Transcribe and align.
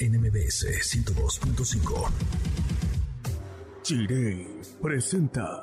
NMBS 0.00 0.64
102.5. 0.80 2.10
Chirey 3.82 4.46
presenta. 4.80 5.62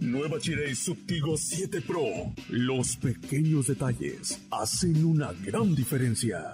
Nueva 0.00 0.38
Chirey 0.38 0.74
Subtigo 0.74 1.38
7 1.38 1.80
Pro. 1.80 2.04
Los 2.50 2.98
pequeños 2.98 3.68
detalles 3.68 4.38
hacen 4.50 5.06
una 5.06 5.32
gran 5.32 5.74
diferencia. 5.74 6.52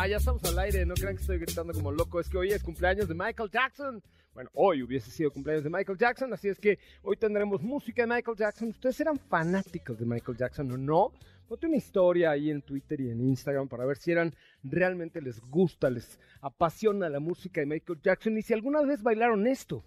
No 0.00 0.94
crean 0.94 1.14
que 1.14 1.20
estoy 1.20 1.38
gritando 1.38 1.74
como 1.74 1.92
loco, 1.92 2.20
es 2.20 2.30
que 2.30 2.38
hoy 2.38 2.52
es 2.52 2.62
cumpleaños 2.62 3.06
de 3.06 3.14
Michael 3.14 3.50
Jackson. 3.50 4.02
Bueno, 4.32 4.48
hoy 4.54 4.82
hubiese 4.82 5.10
sido 5.10 5.30
cumpleaños 5.30 5.62
de 5.62 5.68
Michael 5.68 5.98
Jackson, 5.98 6.32
así 6.32 6.48
es 6.48 6.58
que 6.58 6.78
hoy 7.02 7.18
tendremos 7.18 7.60
música 7.60 8.00
de 8.00 8.14
Michael 8.14 8.34
Jackson. 8.34 8.70
¿Ustedes 8.70 8.98
eran 9.00 9.18
fanáticos 9.18 9.98
de 9.98 10.06
Michael 10.06 10.38
Jackson 10.38 10.72
o 10.72 10.78
no? 10.78 11.12
Ponte 11.46 11.66
una 11.66 11.76
historia 11.76 12.30
ahí 12.30 12.50
en 12.50 12.62
Twitter 12.62 12.98
y 12.98 13.10
en 13.10 13.20
Instagram 13.20 13.68
para 13.68 13.84
ver 13.84 13.98
si 13.98 14.12
eran 14.12 14.34
realmente 14.62 15.20
les 15.20 15.38
gusta, 15.38 15.90
les 15.90 16.18
apasiona 16.40 17.10
la 17.10 17.20
música 17.20 17.60
de 17.60 17.66
Michael 17.66 18.00
Jackson 18.02 18.38
y 18.38 18.42
si 18.42 18.54
alguna 18.54 18.80
vez 18.80 19.02
bailaron 19.02 19.46
esto. 19.46 19.84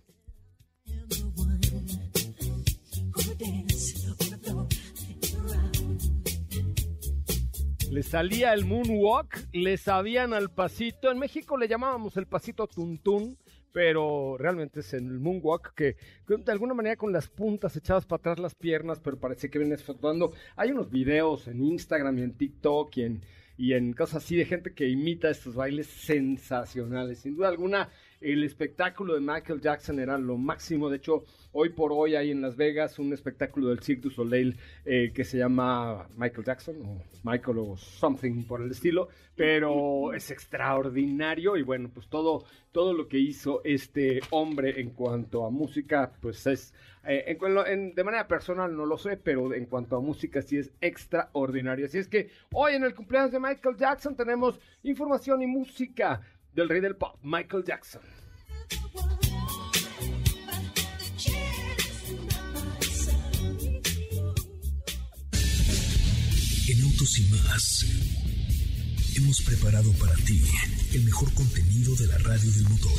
Le 7.94 8.02
salía 8.02 8.56
el 8.56 8.66
moonwalk, 8.66 9.50
le 9.52 9.78
sabían 9.78 10.34
al 10.34 10.50
pasito. 10.50 11.12
En 11.12 11.20
México 11.20 11.58
le 11.58 11.68
llamábamos 11.68 12.18
el 12.18 12.26
pasito 12.26 12.66
tuntún, 12.66 13.38
pero 13.72 14.36
realmente 14.36 14.80
es 14.80 14.96
el 14.96 15.20
moonwalk 15.20 15.76
que, 15.76 15.96
de 16.28 16.52
alguna 16.52 16.74
manera 16.74 16.96
con 16.96 17.14
las 17.14 17.28
puntas 17.28 17.76
echadas 17.76 18.08
para 18.08 18.20
atrás 18.20 18.40
las 18.40 18.56
piernas, 18.56 19.00
pero 19.00 19.20
parece 19.20 19.48
que 19.52 19.60
viene 19.60 19.76
efectuando. 19.76 20.34
Hay 20.56 20.72
unos 20.72 20.90
videos 20.90 21.48
en 21.48 21.64
Instagram 21.64 22.18
y 22.18 22.24
en 22.24 22.34
TikTok 22.34 22.98
y 22.98 23.04
en, 23.04 23.22
y 23.58 23.74
en 23.74 23.94
cosas 23.94 24.24
así 24.24 24.38
de 24.38 24.46
gente 24.46 24.74
que 24.74 24.90
imita 24.90 25.30
estos 25.30 25.54
bailes 25.54 25.86
sensacionales. 25.86 27.20
Sin 27.20 27.36
duda 27.36 27.50
alguna, 27.50 27.92
el 28.24 28.44
espectáculo 28.44 29.16
de 29.16 29.20
Michael 29.20 29.60
Jackson 29.60 30.00
era 30.00 30.18
lo 30.18 30.38
máximo. 30.38 30.90
De 30.90 30.98
hecho, 30.98 31.26
hoy 31.52 31.70
por 31.70 31.92
hoy 31.92 32.16
hay 32.16 32.32
en 32.32 32.42
Las 32.42 32.56
Vegas 32.56 32.98
un 32.98 33.12
espectáculo 33.12 33.70
del 33.70 33.80
Cirque 33.80 34.04
du 34.04 34.10
Soleil 34.10 34.58
eh, 34.86 35.12
que 35.14 35.26
se 35.26 35.38
llama 35.38 36.08
Michael 36.16 36.46
Jackson 36.46 36.76
o 36.86 37.02
Michael 37.24 37.58
o 37.60 37.78
something 37.78 38.44
por 38.44 38.62
el 38.62 38.72
estilo, 38.72 39.10
pero 39.36 40.14
es 40.16 40.32
extraordinario 40.32 41.58
y 41.58 41.64
bueno, 41.64 41.90
pues 41.94 42.08
todo, 42.08 42.46
todo 42.72 42.94
lo 42.94 43.08
que 43.08 43.20
hizo 43.20 43.62
este 43.66 44.22
hombre 44.30 44.80
en 44.80 44.92
cuanto 44.92 45.46
a 45.46 45.50
música, 45.50 46.14
pues 46.22 46.48
es, 46.48 46.74
eh, 47.06 47.38
de 47.94 48.04
manera 48.04 48.28
personal 48.28 48.76
no 48.76 48.86
lo 48.86 48.98
sé, 48.98 49.18
pero 49.18 49.54
en 49.54 49.66
cuanto 49.66 49.98
a 49.98 50.00
música 50.02 50.42
sí 50.42 50.58
es 50.58 50.72
extraordinario. 50.80 51.86
Así 51.86 51.98
es 51.98 52.08
que 52.08 52.30
hoy 52.54 52.76
en 52.76 52.84
el 52.84 52.96
cumpleaños 52.96 53.32
de 53.32 53.40
Michael 53.40 53.76
Jackson 53.76 54.16
tenemos 54.16 54.60
información 54.84 55.42
y 55.42 55.48
música 55.48 56.22
del 56.56 56.70
rey 56.70 56.82
del 56.82 56.96
pop, 56.96 57.18
Michael 57.24 57.64
Jackson. 57.66 58.02
En 66.70 66.82
Autos 66.84 67.18
y 67.18 67.24
más, 67.30 67.86
hemos 69.18 69.42
preparado 69.42 69.92
para 69.94 70.16
ti 70.16 70.42
el 70.94 71.04
mejor 71.04 71.34
contenido 71.34 71.96
de 71.96 72.08
la 72.08 72.18
radio 72.20 72.52
del 72.52 72.70
motor. 72.70 72.92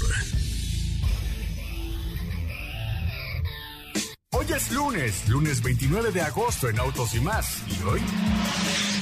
Hoy 4.32 4.46
es 4.54 4.72
lunes, 4.72 5.28
lunes 5.28 5.62
29 5.62 6.10
de 6.10 6.20
agosto 6.20 6.68
en 6.68 6.78
Autos 6.78 7.14
y 7.14 7.20
más. 7.20 7.62
¿Y 7.68 7.82
hoy? 7.84 8.00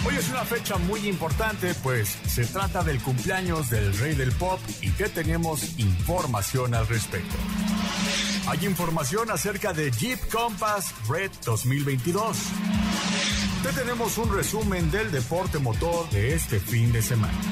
Hoy 0.04 0.16
es 0.16 0.28
una 0.30 0.44
fecha 0.44 0.78
muy 0.78 1.06
importante, 1.08 1.74
pues 1.82 2.08
se 2.26 2.44
trata 2.44 2.82
del 2.82 3.00
cumpleaños 3.00 3.70
del 3.70 3.96
rey 3.98 4.16
del 4.16 4.32
pop 4.32 4.58
y 4.80 4.90
que 4.90 5.08
tenemos 5.08 5.78
información 5.78 6.74
al 6.74 6.88
respecto. 6.88 7.36
Hay 8.48 8.66
información 8.66 9.30
acerca 9.30 9.72
de 9.72 9.92
Jeep 9.92 10.18
Compass 10.28 10.92
Red 11.08 11.30
2022. 11.44 12.36
Te 13.62 13.72
tenemos 13.72 14.18
un 14.18 14.34
resumen 14.34 14.90
del 14.90 15.12
deporte 15.12 15.58
motor 15.60 16.10
de 16.10 16.34
este 16.34 16.58
fin 16.58 16.90
de 16.90 17.00
semana. 17.00 17.51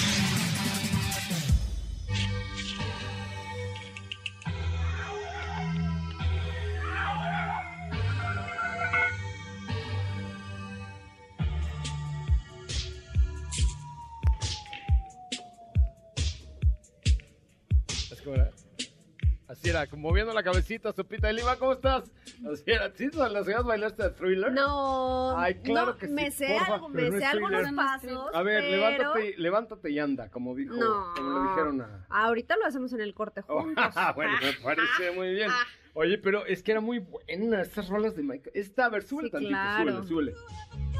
Moviendo 20.01 20.33
la 20.33 20.41
cabecita, 20.41 20.91
Sopita 20.91 21.27
de 21.27 21.33
Lima, 21.33 21.55
¿cómo 21.57 21.73
estás? 21.73 22.11
Así 22.51 22.63
era, 22.65 22.91
¿sí? 22.95 23.09
¿La 23.13 23.43
ciudad 23.43 23.63
bailaste 23.63 24.03
de 24.03 24.09
Thriller? 24.09 24.51
No. 24.51 25.37
Ay, 25.37 25.55
claro 25.55 25.95
que 25.97 26.07
me 26.07 26.31
sí. 26.31 26.39
Sé 26.39 26.57
algo, 26.57 26.89
me 26.89 27.11
sé 27.11 27.23
algunos 27.23 27.71
pasos. 27.73 28.29
A 28.33 28.41
ver, 28.41 28.63
levántate, 28.63 29.35
levántate 29.37 29.91
y 29.91 29.99
anda, 29.99 30.29
como 30.29 30.55
dijo, 30.55 30.73
no. 30.75 31.13
como 31.15 31.39
le 31.39 31.49
dijeron 31.49 31.81
a. 31.81 32.05
Ahorita 32.09 32.57
lo 32.57 32.65
hacemos 32.65 32.91
en 32.93 33.01
el 33.01 33.13
corte 33.13 33.41
oh, 33.47 33.61
juntos. 33.61 33.85
bueno, 34.15 34.33
me 34.41 34.53
parece 34.63 35.11
muy 35.15 35.33
bien. 35.33 35.51
Oye, 35.93 36.17
pero 36.17 36.45
es 36.45 36.63
que 36.63 36.71
era 36.71 36.81
muy 36.81 36.99
buena 36.99 37.61
estas 37.61 37.87
rolas 37.87 38.15
de 38.15 38.23
Michael. 38.23 38.51
Esta, 38.55 38.85
a 38.85 38.89
ver, 38.89 39.03
súbele 39.03 39.27
sí, 39.27 39.31
tantito, 39.33 39.51
claro. 39.51 40.03
súbele, 40.03 40.33
súbele. 40.33 40.90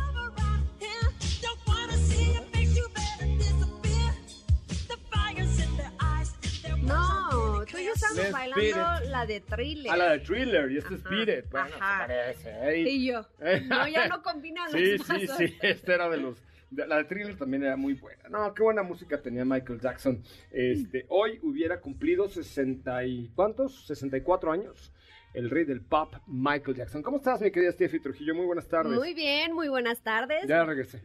Estamos 8.02 8.32
bailando 8.32 9.10
la 9.10 9.26
de 9.26 9.42
Thriller. 9.42 9.92
Ah, 9.92 9.98
la 9.98 10.12
de 10.12 10.20
Thriller, 10.20 10.72
y 10.72 10.78
este 10.78 10.96
es 10.96 11.04
Beat 11.04 11.50
Bueno, 11.50 11.68
se 11.70 11.78
parece. 11.80 12.50
¿eh? 12.50 12.80
Y 12.90 13.08
yo. 13.08 13.26
No, 13.68 13.88
ya 13.88 14.08
no 14.08 14.22
combina 14.22 14.68
Sí, 14.70 14.98
sí, 14.98 15.28
sí, 15.28 15.58
este 15.62 15.94
era 15.94 16.10
de 16.10 16.18
los... 16.18 16.38
La 16.72 16.98
de 16.98 17.04
Thriller 17.04 17.38
también 17.38 17.64
era 17.64 17.76
muy 17.76 17.96
buena. 17.96 18.30
No, 18.30 18.54
qué 18.54 18.64
buena 18.64 18.82
música 18.82 19.22
tenía 19.22 19.44
Michael 19.44 19.82
Jackson. 19.82 20.24
Este, 20.52 21.06
hoy 21.10 21.38
hubiera 21.44 21.82
cumplido 21.82 22.30
60 22.30 23.04
y... 23.06 23.30
¿Cuántos? 23.36 23.86
64 23.88 24.52
años. 24.52 24.94
el 25.34 25.50
rey 25.50 25.66
del 25.66 25.82
pop, 25.82 26.14
Michael 26.28 26.78
Jackson. 26.78 27.02
¿Cómo 27.02 27.18
estás, 27.18 27.42
mi 27.42 27.52
querida 27.52 27.72
Steffi 27.72 28.00
Trujillo? 28.00 28.36
Muy 28.36 28.46
buenas 28.46 28.68
tardes. 28.68 28.98
Muy 28.98 29.14
bien, 29.14 29.54
muy 29.54 29.68
buenas 29.68 30.02
tardes. 30.02 30.48
Ya 30.48 30.64
regresé. 30.64 31.02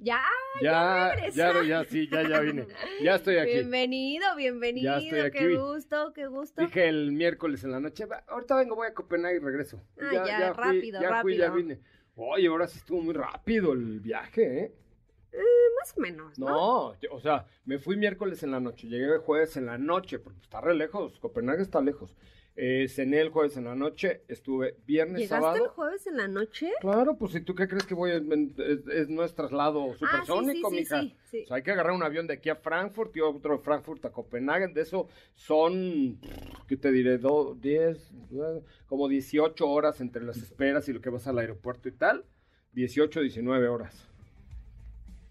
Ya, 0.00 0.22
ya, 0.62 1.12
ya, 1.34 1.52
ya, 1.52 1.62
ya, 1.64 1.84
sí, 1.84 2.08
ya, 2.08 2.22
ya 2.28 2.40
vine. 2.40 2.66
Ya 3.02 3.16
estoy 3.16 3.38
aquí. 3.38 3.52
Bienvenido, 3.54 4.26
bienvenido. 4.36 4.92
Ya 4.92 4.98
estoy 5.04 5.20
aquí. 5.20 5.38
Qué 5.38 5.56
gusto, 5.56 6.12
qué 6.14 6.26
gusto. 6.28 6.60
Dije 6.62 6.88
el 6.88 7.10
miércoles 7.10 7.64
en 7.64 7.72
la 7.72 7.80
noche, 7.80 8.06
"Va, 8.06 8.22
ahorita 8.28 8.56
vengo, 8.56 8.76
voy 8.76 8.86
a 8.86 8.94
Copenhague 8.94 9.36
y 9.36 9.40
regreso. 9.40 9.82
Ah, 10.00 10.10
ya, 10.12 10.54
fui, 10.54 10.64
rápido, 10.64 11.00
ya 11.02 11.20
fui, 11.22 11.36
ya 11.36 11.46
rápido. 11.48 11.54
vine. 11.54 11.80
Oye, 12.14 12.46
ahora 12.46 12.68
sí 12.68 12.78
estuvo 12.78 13.00
muy 13.00 13.12
rápido 13.14 13.72
el 13.72 13.98
viaje, 14.00 14.60
¿eh? 14.64 14.74
Más 15.80 15.96
o 15.96 16.00
menos, 16.00 16.38
¿no? 16.38 16.46
No, 16.48 17.00
yo- 17.00 17.10
o 17.12 17.20
sea, 17.20 17.46
me 17.64 17.78
fui 17.78 17.96
miércoles 17.96 18.42
en 18.44 18.50
la 18.52 18.60
noche, 18.60 18.86
llegué 18.88 19.18
jueves 19.18 19.56
en 19.56 19.66
la 19.66 19.78
noche, 19.78 20.18
porque 20.20 20.40
está 20.40 20.60
re 20.60 20.74
lejos, 20.74 21.18
Copenhague 21.18 21.62
está 21.62 21.80
lejos. 21.80 22.16
Eh, 22.60 22.88
cené 22.88 23.20
el 23.20 23.28
jueves 23.28 23.56
en 23.56 23.66
la 23.66 23.76
noche, 23.76 24.22
estuve 24.26 24.74
viernes, 24.84 25.20
¿Llegaste 25.20 25.44
sábado. 25.44 25.64
el 25.66 25.70
jueves 25.70 26.04
en 26.08 26.16
la 26.16 26.26
noche? 26.26 26.72
Claro, 26.80 27.16
pues 27.16 27.30
si 27.30 27.40
tú 27.40 27.54
qué 27.54 27.68
crees 27.68 27.86
que 27.86 27.94
voy, 27.94 28.10
en- 28.10 28.52
es, 28.58 28.84
es- 28.88 29.08
no 29.08 29.22
es 29.22 29.32
traslado 29.32 29.94
supersónico, 29.94 30.66
Ah, 30.66 30.70
sí, 30.70 30.76
sí, 30.76 30.80
mija. 30.82 31.00
sí, 31.02 31.16
sí. 31.30 31.42
O 31.44 31.46
sea, 31.46 31.56
hay 31.58 31.62
que 31.62 31.70
agarrar 31.70 31.92
un 31.92 32.02
avión 32.02 32.26
de 32.26 32.34
aquí 32.34 32.48
a 32.48 32.56
Frankfurt 32.56 33.16
y 33.16 33.20
otro 33.20 33.58
de 33.58 33.62
Frankfurt 33.62 34.04
a 34.06 34.10
Copenhague. 34.10 34.66
De 34.74 34.80
eso 34.80 35.06
son, 35.34 36.18
¿qué 36.66 36.76
te 36.76 36.90
diré? 36.90 37.18
Do, 37.18 37.54
10, 37.54 38.12
nueve, 38.30 38.62
como 38.88 39.06
18 39.06 39.68
horas 39.68 40.00
entre 40.00 40.24
las 40.24 40.38
esperas 40.38 40.88
y 40.88 40.92
lo 40.92 41.00
que 41.00 41.10
vas 41.10 41.28
al 41.28 41.38
aeropuerto 41.38 41.88
y 41.88 41.92
tal. 41.92 42.24
18, 42.72 43.20
19 43.20 43.68
horas. 43.68 44.08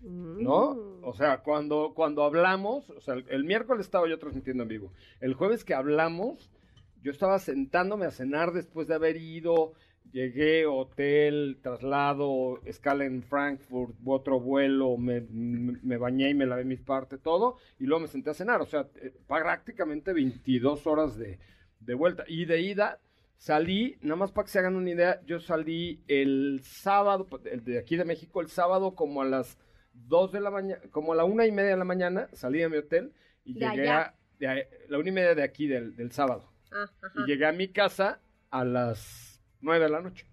¿no? 0.02 0.76
Mm. 0.76 1.04
O 1.04 1.14
sea, 1.14 1.40
cuando, 1.40 1.92
cuando 1.94 2.24
hablamos, 2.24 2.90
o 2.92 3.02
sea, 3.02 3.16
el, 3.16 3.26
el 3.30 3.44
miércoles 3.44 3.86
estaba 3.86 4.08
yo 4.08 4.18
transmitiendo 4.18 4.64
en 4.64 4.70
vivo. 4.70 4.94
El 5.20 5.34
jueves 5.34 5.66
que 5.66 5.74
hablamos, 5.74 6.50
yo 7.08 7.12
estaba 7.14 7.40
sentándome 7.40 8.06
a 8.06 8.12
cenar 8.12 8.52
después 8.52 8.86
de 8.90 8.96
haber 8.96 9.16
ido, 9.16 9.72
llegué, 10.12 10.66
hotel, 10.66 11.58
traslado, 11.64 12.60
escala 12.66 13.06
en 13.06 13.24
Frankfurt, 13.24 13.96
otro 14.04 14.42
vuelo, 14.42 14.98
me, 14.98 15.22
me- 15.22 15.80
me 15.82 15.96
bañé 15.98 16.32
y 16.32 16.34
me 16.34 16.46
lavé 16.46 16.66
mis 16.66 16.82
partes, 16.82 17.22
todo, 17.22 17.56
y 17.80 17.86
luego 17.86 18.02
me 18.02 18.08
senté 18.10 18.32
a 18.32 18.34
cenar. 18.34 18.60
O 18.62 18.66
sea, 18.66 18.88
eh, 19.02 19.14
prácticamente 19.26 20.12
22 20.12 20.86
horas 20.86 21.18
de, 21.18 21.40
de 21.80 21.94
vuelta. 21.94 22.26
Y 22.28 22.44
de 22.44 22.60
ida, 22.60 23.00
salí, 23.38 23.96
nada 24.02 24.18
más 24.18 24.34
para 24.34 24.46
que 24.46 24.52
se 24.52 24.60
hagan 24.60 24.76
una 24.76 24.90
idea, 24.90 25.22
yo 25.26 25.40
salí 25.40 26.02
el 26.10 26.60
sábado, 26.64 27.26
el 27.46 27.64
de 27.64 27.80
aquí 27.80 27.96
de 27.96 28.04
México, 28.04 28.42
el 28.42 28.50
sábado 28.50 28.96
como 28.96 29.22
a 29.22 29.26
las 29.26 29.58
2 29.94 30.34
de 30.34 30.42
la 30.42 30.52
mañana, 30.52 30.82
como 30.92 31.14
a 31.14 31.16
la 31.16 31.24
una 31.24 31.46
y 31.46 31.54
media 31.54 31.72
de 31.72 31.78
la 31.78 31.86
mañana, 31.86 32.28
salí 32.34 32.60
de 32.60 32.68
mi 32.70 32.78
hotel 32.78 33.14
y 33.46 33.54
De 33.54 33.60
llegué 33.62 33.82
allá. 33.90 34.02
a, 34.02 34.14
de 34.40 34.68
la 34.90 35.00
una 35.00 35.10
y 35.10 35.12
media 35.14 35.36
de 35.36 35.44
aquí 35.44 35.68
del, 35.68 35.96
del 35.96 36.12
sábado. 36.12 36.52
Ah, 36.72 36.86
ajá. 37.02 37.14
Y 37.22 37.26
llegué 37.30 37.46
a 37.46 37.52
mi 37.52 37.68
casa 37.70 38.20
a 38.50 38.64
las 38.64 39.42
9 39.62 39.86
de 39.86 39.90
la 39.92 40.02
noche. 40.02 40.26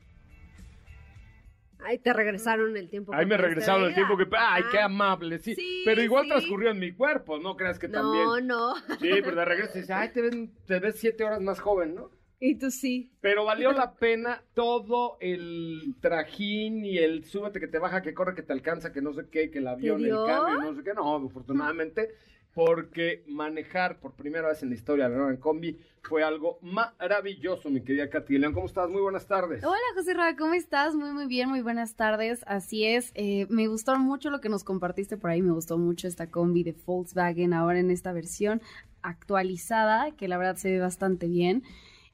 Ahí 1.81 1.99
te 1.99 2.13
regresaron 2.15 2.75
el 2.79 2.89
tiempo. 2.89 3.13
Ahí 3.13 3.21
que 3.21 3.27
me 3.27 3.37
regresaron 3.37 3.85
el 3.85 3.95
tiempo 3.95 4.17
que... 4.17 4.25
¡Ay, 4.39 4.63
Ah. 4.65 4.69
qué 4.71 4.79
amable! 4.79 5.39
Sí, 5.39 5.55
Sí, 5.55 5.83
pero 5.85 6.03
igual 6.03 6.25
sí. 6.25 6.31
transcurrió 6.31 6.71
en 6.71 6.79
mi 6.79 6.93
cuerpo, 6.93 7.39
no 7.39 7.57
creas 7.57 7.79
que 7.79 7.89
también... 7.89 8.25
No, 8.25 8.41
no. 8.41 8.75
Sí, 9.01 9.11
pero 9.23 9.37
de 9.37 9.45
regreso 9.45 9.75
dices, 9.75 9.91
ay, 9.91 10.09
te 10.11 10.23
ves, 10.23 10.35
te 10.67 10.79
ves 10.79 10.97
siete 10.99 11.25
horas 11.25 11.43
más 11.43 11.61
joven, 11.61 11.95
¿no? 11.95 12.11
Y 12.41 12.55
tú 12.57 12.71
sí. 12.71 13.11
Pero 13.21 13.45
valió 13.45 13.73
la 13.73 13.95
pena 13.95 14.43
todo 14.55 15.19
el 15.21 15.95
trajín 16.01 16.85
y 16.85 16.99
el 16.99 17.25
súbete 17.25 17.61
que 17.61 17.69
te 17.69 17.79
baja, 17.79 18.03
que 18.03 18.15
corre, 18.15 18.35
que 18.35 18.43
te 18.43 18.53
alcanza, 18.53 18.93
que 18.93 19.01
no 19.03 19.13
sé 19.13 19.27
qué, 19.31 19.51
que 19.51 19.59
el 19.59 19.67
avión, 19.67 20.03
el 20.05 20.11
cambio, 20.27 20.61
no 20.61 20.75
sé 20.75 20.83
qué. 20.85 20.95
No, 20.95 21.17
afortunadamente, 21.17 22.15
porque 22.55 23.25
manejar 23.27 23.99
por 23.99 24.13
primera 24.13 24.49
vez 24.49 24.63
en 24.63 24.69
la 24.71 24.77
historia 24.77 25.09
la 25.09 25.29
en 25.29 25.37
combi 25.37 25.79
fue 26.03 26.23
algo 26.23 26.59
maravilloso, 26.63 27.71
mi 27.71 27.81
querida 27.81 28.09
Katy 28.09 28.39
León. 28.39 28.53
¿Cómo 28.53 28.67
estás? 28.67 28.89
Muy 28.91 29.01
buenas 29.01 29.27
tardes. 29.27 29.65
Hola 29.65 29.81
José 29.97 30.15
Ra, 30.15 30.37
¿cómo 30.37 30.55
estás? 30.55 30.95
Muy 30.95 31.11
muy 31.13 31.27
bien, 31.27 31.49
muy 31.49 31.63
buenas 31.63 31.97
tardes. 31.97 32.45
Así 32.47 32.85
es, 32.85 33.11
eh, 33.15 33.47
me 33.49 33.67
gustó 33.67 33.99
mucho 33.99 34.31
lo 34.31 34.41
que 34.41 34.49
nos 34.49 34.65
compartiste 34.65 35.17
por 35.17 35.31
ahí, 35.31 35.43
me 35.43 35.53
gustó 35.53 35.79
mucho 35.79 36.07
esta 36.07 36.31
combi 36.31 36.63
de 36.63 36.77
Volkswagen 36.87 37.53
ahora 37.55 37.81
en 37.81 37.91
esta 37.91 38.13
versión 38.13 38.63
actualizada, 39.03 40.13
que 40.13 40.29
la 40.29 40.39
verdad 40.39 40.57
se 40.57 40.71
ve 40.71 40.79
bastante 40.79 41.27
bien. 41.27 41.65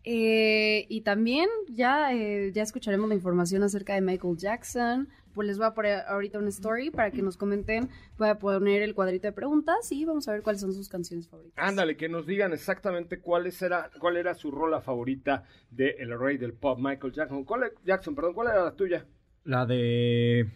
Eh, 0.04 0.86
y 0.88 1.02
también 1.02 1.48
ya, 1.69 2.14
eh, 2.14 2.52
ya 2.54 2.62
escucharemos 2.62 3.08
la 3.08 3.14
información 3.14 3.62
acerca 3.62 3.94
de 3.94 4.00
Michael 4.00 4.36
Jackson. 4.38 5.08
Pues 5.35 5.47
les 5.47 5.59
voy 5.59 5.67
a 5.67 5.75
poner 5.75 6.00
ahorita 6.06 6.38
una 6.38 6.49
story 6.49 6.91
para 6.91 7.11
que 7.11 7.23
nos 7.23 7.37
comenten. 7.37 7.88
Voy 8.19 8.29
a 8.29 8.38
poner 8.38 8.82
el 8.82 8.94
cuadrito 8.94 9.27
de 9.27 9.32
preguntas 9.32 9.91
y 9.93 10.05
vamos 10.05 10.29
a 10.29 10.32
ver 10.32 10.43
cuáles 10.43 10.61
son 10.61 10.73
sus 10.73 10.88
canciones 10.88 11.29
favoritas. 11.29 11.65
Ándale, 11.65 11.97
que 11.97 12.09
nos 12.09 12.27
digan 12.27 12.53
exactamente 12.53 13.21
cuál, 13.21 13.47
era, 13.47 13.91
cuál 13.99 14.17
era 14.17 14.35
su 14.35 14.50
rola 14.50 14.81
favorita 14.81 15.44
de 15.71 15.97
El 15.99 16.19
Rey 16.19 16.38
del 16.38 16.53
Pop, 16.53 16.79
Michael 16.81 17.12
Jackson. 17.12 17.44
¿Cuál, 17.44 17.73
Jackson, 17.85 18.15
perdón, 18.15 18.35
¿cuál 18.35 18.49
era 18.49 18.65
la 18.65 18.75
tuya? 18.75 19.06
La 19.44 19.67
de... 19.67 20.50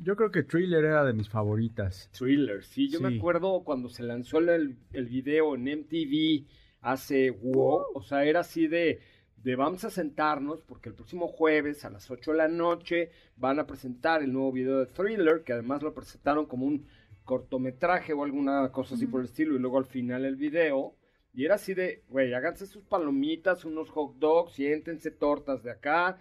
Yo 0.00 0.14
creo 0.14 0.30
que 0.30 0.44
Thriller 0.44 0.84
era 0.84 1.04
de 1.04 1.12
mis 1.12 1.28
favoritas. 1.28 2.08
Thriller, 2.16 2.62
sí, 2.62 2.88
yo 2.88 3.00
me 3.00 3.16
acuerdo 3.16 3.64
cuando 3.64 3.88
se 3.88 4.04
lanzó 4.04 4.38
el, 4.38 4.76
el 4.92 5.06
video 5.06 5.56
en 5.56 5.64
MTV 5.64 6.46
hace 6.80 7.30
wow, 7.30 7.86
o 7.94 8.02
sea, 8.02 8.24
era 8.24 8.40
así 8.40 8.68
de, 8.68 9.00
de 9.42 9.56
vamos 9.56 9.84
a 9.84 9.90
sentarnos 9.90 10.62
porque 10.62 10.88
el 10.88 10.94
próximo 10.94 11.28
jueves 11.28 11.84
a 11.84 11.90
las 11.90 12.10
8 12.10 12.32
de 12.32 12.36
la 12.36 12.48
noche 12.48 13.10
van 13.36 13.58
a 13.58 13.66
presentar 13.66 14.22
el 14.22 14.32
nuevo 14.32 14.52
video 14.52 14.78
de 14.78 14.86
Thriller, 14.86 15.42
que 15.44 15.52
además 15.52 15.82
lo 15.82 15.94
presentaron 15.94 16.46
como 16.46 16.66
un 16.66 16.86
cortometraje 17.24 18.12
o 18.12 18.24
alguna 18.24 18.70
cosa 18.72 18.94
así 18.94 19.06
por 19.06 19.20
el 19.20 19.26
estilo, 19.26 19.54
y 19.54 19.58
luego 19.58 19.78
al 19.78 19.84
final 19.84 20.24
el 20.24 20.36
video, 20.36 20.94
y 21.34 21.44
era 21.44 21.56
así 21.56 21.74
de, 21.74 22.02
güey, 22.08 22.32
háganse 22.34 22.66
sus 22.66 22.82
palomitas, 22.84 23.64
unos 23.64 23.90
hot 23.90 24.16
dogs, 24.18 24.54
siéntense 24.54 25.10
tortas 25.10 25.62
de 25.62 25.70
acá, 25.70 26.18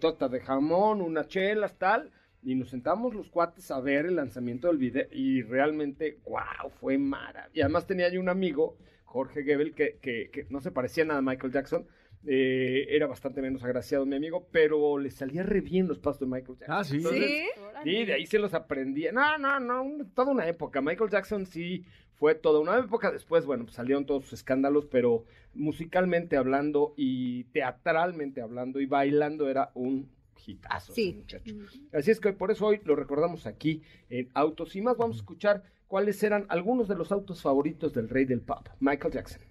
tortas 0.00 0.30
de 0.30 0.40
jamón, 0.40 1.00
unas 1.00 1.28
chelas, 1.28 1.76
tal, 1.78 2.12
y 2.42 2.54
nos 2.54 2.68
sentamos 2.68 3.14
los 3.14 3.30
cuates 3.30 3.70
a 3.70 3.80
ver 3.80 4.06
el 4.06 4.16
lanzamiento 4.16 4.68
del 4.68 4.76
video 4.76 5.06
y 5.10 5.42
realmente, 5.42 6.18
wow, 6.26 6.70
fue 6.78 6.98
maravilloso. 6.98 7.50
Y 7.54 7.62
además 7.62 7.86
tenía 7.86 8.10
yo 8.10 8.20
un 8.20 8.28
amigo, 8.28 8.76
Jorge 9.04 9.44
Gebel, 9.44 9.74
que, 9.74 9.98
que, 10.02 10.28
que 10.30 10.46
no 10.50 10.60
se 10.60 10.70
parecía 10.70 11.06
nada 11.06 11.20
a 11.20 11.22
Michael 11.22 11.52
Jackson, 11.52 11.86
eh, 12.26 12.86
era 12.90 13.06
bastante 13.06 13.40
menos 13.42 13.62
agraciado 13.64 14.06
mi 14.06 14.16
amigo, 14.16 14.46
pero 14.50 14.98
le 14.98 15.10
salía 15.10 15.42
re 15.42 15.60
bien 15.60 15.86
los 15.88 15.98
pasos 15.98 16.20
de 16.20 16.26
Michael 16.26 16.58
Jackson. 16.58 16.74
Ah, 16.76 16.84
sí. 16.84 16.96
Entonces, 16.96 17.24
¿Sí? 17.24 17.46
Sí, 17.84 18.04
de 18.04 18.12
ahí 18.14 18.26
se 18.26 18.38
los 18.38 18.54
aprendía. 18.54 19.12
No, 19.12 19.36
no, 19.38 19.60
no, 19.60 19.82
un- 19.82 20.10
toda 20.14 20.32
una 20.32 20.46
época. 20.48 20.80
Michael 20.80 21.10
Jackson 21.10 21.46
sí 21.46 21.84
fue 22.14 22.34
toda 22.34 22.60
una 22.60 22.78
época. 22.78 23.10
Después, 23.12 23.44
bueno, 23.44 23.64
pues 23.64 23.76
salieron 23.76 24.06
todos 24.06 24.24
sus 24.24 24.34
escándalos, 24.34 24.86
pero 24.86 25.24
musicalmente 25.54 26.36
hablando 26.36 26.94
y 26.96 27.44
teatralmente 27.44 28.40
hablando 28.40 28.80
y 28.80 28.86
bailando 28.86 29.48
era 29.48 29.70
un 29.74 30.08
hitazo 30.46 30.92
ese 30.92 31.12
muchacho. 31.14 31.54
Así 31.92 32.10
es 32.10 32.20
que 32.20 32.32
por 32.32 32.50
eso 32.50 32.66
hoy 32.66 32.80
lo 32.84 32.96
recordamos 32.96 33.46
aquí 33.46 33.82
en 34.10 34.28
Autos 34.34 34.74
y 34.76 34.82
más. 34.82 34.96
Vamos 34.96 35.16
a 35.16 35.20
escuchar 35.20 35.62
cuáles 35.88 36.22
eran 36.22 36.46
algunos 36.48 36.88
de 36.88 36.96
los 36.96 37.12
autos 37.12 37.40
favoritos 37.42 37.92
del 37.94 38.08
rey 38.08 38.24
del 38.24 38.40
pop, 38.40 38.66
Michael 38.80 39.12
Jackson. 39.12 39.42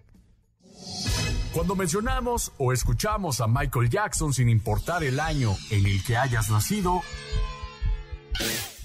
Cuando 1.54 1.76
mencionamos 1.76 2.52
o 2.58 2.74
escuchamos 2.74 3.40
a 3.40 3.48
Michael 3.48 3.88
Jackson 3.88 4.34
sin 4.34 4.50
importar 4.50 5.04
el 5.04 5.20
año 5.20 5.56
en 5.70 5.86
el 5.86 6.04
que 6.04 6.18
hayas 6.18 6.50
nacido, 6.50 7.04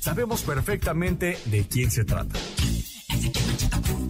sabemos 0.00 0.42
perfectamente 0.42 1.38
de 1.46 1.66
quién 1.66 1.90
se 1.90 2.04
trata. 2.04 2.38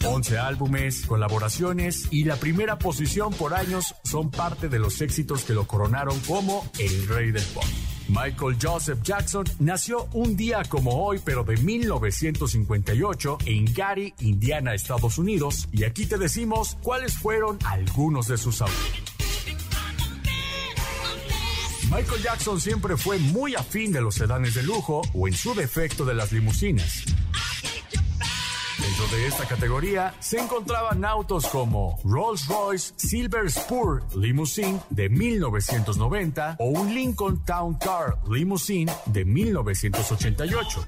11 0.05 0.38
álbumes, 0.38 1.07
colaboraciones 1.07 2.09
y 2.11 2.25
la 2.25 2.35
primera 2.35 2.81
posición 2.81 3.33
por 3.33 3.55
años 3.55 3.95
son 4.03 4.33
parte 4.33 4.69
de 4.69 4.81
los 4.81 5.00
éxitos 5.03 5.45
que 5.45 5.55
lo 5.55 5.69
coronaron 5.69 6.19
como 6.21 6.69
el 6.81 7.07
rey 7.07 7.31
del 7.31 7.45
pop. 7.45 7.65
Michael 8.09 8.57
Joseph 8.61 9.03
Jackson 9.03 9.45
nació 9.59 10.09
un 10.12 10.37
día 10.37 10.62
como 10.69 11.05
hoy, 11.05 11.21
pero 11.23 11.45
de 11.45 11.57
1958 11.59 13.38
en 13.45 13.73
Gary, 13.75 14.15
Indiana, 14.21 14.75
Estados 14.75 15.19
Unidos, 15.19 15.69
y 15.73 15.85
aquí 15.85 16.07
te 16.07 16.17
decimos 16.17 16.79
cuáles 16.83 17.19
fueron 17.19 17.59
algunos 17.65 18.29
de 18.29 18.38
sus 18.38 18.62
autos. 18.62 18.77
Michael 21.91 22.23
Jackson 22.23 22.61
siempre 22.61 22.97
fue 22.97 23.19
muy 23.19 23.55
afín 23.55 23.93
de 23.93 24.00
los 24.00 24.15
sedanes 24.15 24.55
de 24.55 24.62
lujo 24.62 25.03
o 25.15 25.27
en 25.27 25.35
su 25.35 25.55
defecto 25.55 26.05
de 26.05 26.15
las 26.15 26.33
limusinas. 26.33 27.05
De 28.99 29.26
esta 29.28 29.47
categoría 29.47 30.12
se 30.19 30.38
encontraban 30.38 31.05
autos 31.05 31.47
como 31.47 31.99
Rolls-Royce 32.02 32.95
Silver 32.97 33.49
Spur 33.49 34.02
Limousine 34.17 34.81
de 34.90 35.09
1990 35.09 36.57
o 36.59 36.64
un 36.71 36.93
Lincoln 36.93 37.43
Town 37.45 37.78
Car 37.78 38.19
Limousine 38.28 38.93
de 39.07 39.25
1988. 39.25 40.87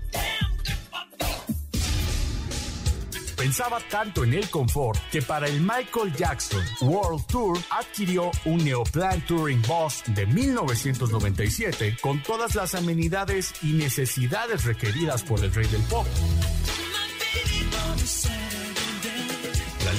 Pensaba 3.37 3.79
tanto 3.89 4.25
en 4.25 4.35
el 4.35 4.51
confort 4.51 4.99
que 5.13 5.23
para 5.23 5.47
el 5.47 5.61
Michael 5.61 6.13
Jackson 6.15 6.65
World 6.83 7.25
Tour 7.27 7.59
adquirió 7.71 8.33
un 8.45 8.65
Neoplan 8.65 9.25
Touring 9.25 9.63
Bus 9.63 10.03
de 10.09 10.27
1997 10.27 11.97
con 12.03 12.21
todas 12.25 12.57
las 12.57 12.75
amenidades 12.75 13.55
y 13.63 13.73
necesidades 13.73 14.65
requeridas 14.65 15.23
por 15.23 15.43
el 15.45 15.55
rey 15.55 15.69
del 15.69 15.83
pop. 15.85 16.07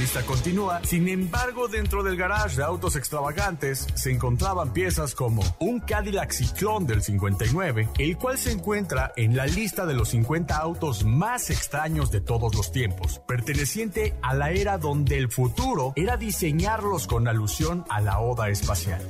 Lista 0.02 0.24
continúa. 0.24 0.82
Sin 0.84 1.08
embargo, 1.08 1.68
dentro 1.68 2.02
del 2.02 2.18
garage 2.18 2.58
de 2.58 2.64
autos 2.64 2.96
extravagantes 2.96 3.86
se 3.94 4.10
encontraban 4.10 4.74
piezas 4.74 5.14
como 5.14 5.44
un 5.60 5.80
Cadillac 5.80 6.32
Ciclón 6.32 6.88
del 6.88 7.04
59, 7.04 7.88
el 8.00 8.18
cual 8.18 8.40
se 8.40 8.52
encuentra 8.52 9.14
en 9.16 9.38
la 9.38 9.46
lista 9.46 9.86
de 9.86 9.94
los 9.94 10.10
50 10.10 10.58
autos 10.58 11.06
más 11.06 11.52
extraños 11.52 12.10
de 12.10 12.20
todos 12.20 12.56
los 12.56 12.72
tiempos, 12.72 13.22
perteneciente 13.28 14.16
a 14.24 14.34
la 14.34 14.50
era 14.50 14.80
donde 14.80 15.20
el 15.20 15.30
futuro 15.30 15.94
era 15.96 16.18
diseñarlos 16.18 17.06
con 17.06 17.28
alusión 17.28 17.86
a 17.88 18.02
la 18.02 18.20
oda 18.22 18.50
espacial. 18.50 19.02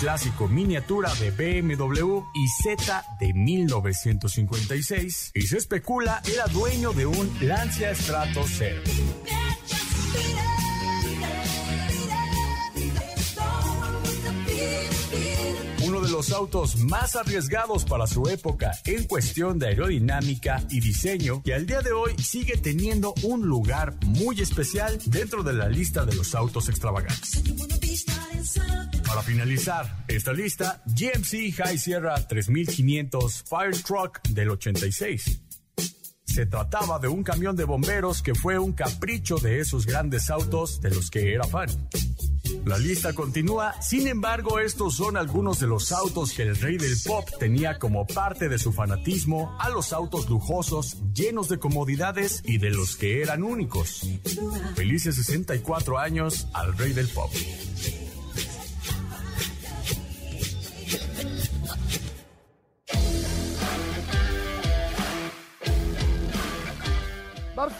Clásico 0.00 0.48
miniatura 0.48 1.12
de 1.16 1.30
BMW 1.30 2.22
y 2.34 2.48
Z 2.62 3.04
de 3.20 3.34
1956 3.34 5.32
y 5.34 5.42
se 5.42 5.58
especula 5.58 6.22
era 6.32 6.46
dueño 6.46 6.92
de 6.94 7.04
un 7.04 7.30
Lancia 7.42 7.94
Strato 7.94 8.42
Zero. 8.48 8.80
Uno 15.84 16.00
de 16.00 16.08
los 16.08 16.32
autos 16.32 16.78
más 16.78 17.14
arriesgados 17.16 17.84
para 17.84 18.06
su 18.06 18.26
época 18.28 18.72
en 18.86 19.04
cuestión 19.04 19.58
de 19.58 19.68
aerodinámica 19.68 20.64
y 20.70 20.80
diseño 20.80 21.42
que 21.42 21.52
al 21.52 21.66
día 21.66 21.82
de 21.82 21.92
hoy 21.92 22.16
sigue 22.16 22.56
teniendo 22.56 23.12
un 23.22 23.42
lugar 23.46 23.96
muy 24.06 24.40
especial 24.40 24.98
dentro 25.04 25.42
de 25.42 25.52
la 25.52 25.68
lista 25.68 26.06
de 26.06 26.14
los 26.14 26.34
autos 26.34 26.70
extravagantes. 26.70 27.42
Para 29.10 29.22
finalizar 29.22 30.04
esta 30.06 30.32
lista, 30.32 30.84
GMC 30.86 31.52
High 31.56 31.78
Sierra 31.78 32.14
3500 32.28 33.42
Fire 33.42 33.82
Truck 33.82 34.22
del 34.28 34.50
86. 34.50 35.40
Se 36.26 36.46
trataba 36.46 37.00
de 37.00 37.08
un 37.08 37.24
camión 37.24 37.56
de 37.56 37.64
bomberos 37.64 38.22
que 38.22 38.36
fue 38.36 38.56
un 38.56 38.72
capricho 38.72 39.38
de 39.38 39.58
esos 39.58 39.84
grandes 39.84 40.30
autos 40.30 40.80
de 40.80 40.90
los 40.90 41.10
que 41.10 41.34
era 41.34 41.42
fan. 41.42 41.68
La 42.64 42.78
lista 42.78 43.12
continúa, 43.12 43.74
sin 43.82 44.06
embargo 44.06 44.60
estos 44.60 44.94
son 44.94 45.16
algunos 45.16 45.58
de 45.58 45.66
los 45.66 45.90
autos 45.90 46.32
que 46.32 46.42
el 46.42 46.54
rey 46.54 46.78
del 46.78 46.94
pop 47.04 47.28
tenía 47.40 47.80
como 47.80 48.06
parte 48.06 48.48
de 48.48 48.60
su 48.60 48.72
fanatismo 48.72 49.56
a 49.58 49.70
los 49.70 49.92
autos 49.92 50.30
lujosos, 50.30 50.98
llenos 51.12 51.48
de 51.48 51.58
comodidades 51.58 52.42
y 52.44 52.58
de 52.58 52.70
los 52.70 52.94
que 52.94 53.22
eran 53.22 53.42
únicos. 53.42 54.06
Felices 54.76 55.16
64 55.16 55.98
años 55.98 56.46
al 56.52 56.78
rey 56.78 56.92
del 56.92 57.08
pop. 57.08 57.32
Vamos, 67.60 67.74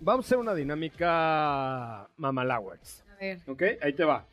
vamos 0.00 0.24
a 0.24 0.26
hacer 0.26 0.38
una 0.38 0.54
dinámica 0.54 2.08
mamalawax. 2.16 3.04
A 3.12 3.16
ver. 3.20 3.40
¿Ok? 3.46 3.62
Ahí 3.82 3.92
te 3.92 4.04
va. 4.06 4.24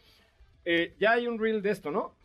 Eh, 0.63 0.95
ya 0.97 1.11
hay 1.11 1.27
un 1.27 1.37
reel 1.37 1.61
de 1.61 1.71
esto, 1.71 1.91
¿no? 1.91 2.15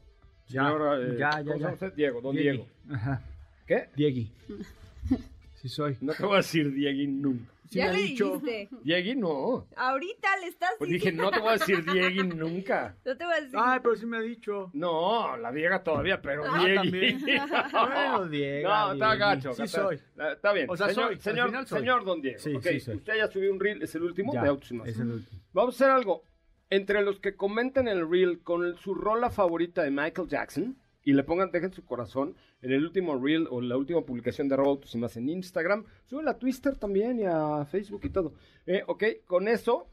Ya, 0.46 0.62
Señor, 0.62 1.02
eh, 1.02 1.16
ya, 1.18 1.30
ya, 1.30 1.38
¿cómo 1.38 1.42
se 1.42 1.58
llama 1.58 1.58
ya. 1.58 1.72
usted? 1.74 1.92
Diego, 1.94 2.20
don 2.20 2.36
Diegui. 2.36 2.50
Diego. 2.58 2.66
Ajá. 2.92 3.22
¿Qué? 3.66 3.88
Diegui. 3.96 4.30
Sí 5.56 5.68
soy. 5.68 5.96
No 6.00 6.12
te 6.12 6.22
voy 6.22 6.34
a 6.34 6.36
decir 6.36 6.72
Diegui 6.72 7.08
nunca. 7.08 7.52
Sí 7.70 7.78
ya 7.78 7.84
me 7.84 7.90
ha 7.90 7.92
le 7.92 7.98
dicho. 8.02 8.38
dijiste. 8.38 8.68
Diegui 8.82 9.14
no. 9.16 9.66
Ahorita 9.76 10.36
le 10.38 10.46
estás 10.46 10.70
Pues 10.78 10.88
dije, 10.90 11.10
diciendo. 11.10 11.22
no 11.24 11.30
te 11.30 11.38
voy 11.40 11.48
a 11.48 11.52
decir 11.52 11.84
Diegui 11.92 12.22
nunca. 12.28 12.96
No 13.04 13.16
te 13.16 13.24
voy 13.24 13.34
a 13.34 13.40
decir. 13.40 13.58
Ay, 13.62 13.80
pero 13.82 13.96
sí 13.96 14.06
me 14.06 14.16
ha 14.16 14.20
dicho. 14.20 14.70
No, 14.72 15.36
la 15.36 15.52
Diega 15.52 15.82
todavía, 15.82 16.20
pero 16.22 16.44
Ah, 16.46 16.58
Diegui. 16.58 16.74
también. 16.76 17.20
Bueno, 17.72 18.26
Diego, 18.28 18.68
No, 18.68 18.92
está 18.92 19.06
Diegui. 19.06 19.18
gacho. 19.20 19.52
Sí 19.54 19.62
está, 19.62 19.82
soy. 19.82 20.00
Está 20.32 20.52
bien. 20.52 20.66
O 20.70 20.76
sea, 20.76 20.88
señor, 20.88 21.04
soy, 21.06 21.14
al 21.14 21.20
señor, 21.20 21.46
final 21.48 21.66
soy. 21.66 21.78
señor 21.80 22.04
Don 22.04 22.20
Diego. 22.22 22.38
Sí, 22.38 22.54
ok, 22.54 22.62
sí 22.70 22.80
soy. 22.80 22.96
usted 22.96 23.16
ya 23.16 23.28
subió 23.28 23.52
un 23.52 23.60
reel, 23.60 23.82
es 23.82 23.94
el 23.94 24.02
último 24.02 24.32
Ya, 24.32 24.42
de 24.42 24.48
Autos 24.48 24.70
y 24.70 24.74
Más. 24.74 24.88
es 24.88 24.98
el 24.98 25.10
último. 25.10 25.42
Vamos 25.52 25.74
a 25.74 25.84
hacer 25.84 25.90
algo. 25.94 26.22
Entre 26.70 27.00
los 27.02 27.18
que 27.20 27.34
comenten 27.34 27.88
el 27.88 28.08
reel 28.10 28.40
con 28.42 28.76
su 28.76 28.94
rola 28.94 29.30
favorita 29.30 29.82
de 29.82 29.90
Michael 29.90 30.28
Jackson 30.28 30.76
y 31.08 31.14
le 31.14 31.22
pongan, 31.24 31.50
dejen 31.50 31.72
su 31.72 31.86
corazón 31.86 32.36
en 32.60 32.70
el 32.72 32.84
último 32.84 33.18
reel 33.18 33.46
o 33.50 33.62
la 33.62 33.78
última 33.78 34.02
publicación 34.02 34.46
de 34.48 34.54
Arroba 34.54 34.70
Autos 34.72 34.94
y 34.94 34.98
Más 34.98 35.16
en 35.16 35.28
Instagram, 35.30 35.84
suben 36.04 36.28
a 36.28 36.38
Twitter 36.38 36.76
también 36.76 37.18
y 37.18 37.24
a 37.24 37.64
Facebook 37.64 38.02
y 38.04 38.10
todo. 38.10 38.34
Eh, 38.66 38.82
ok, 38.86 39.04
con 39.24 39.48
eso, 39.48 39.88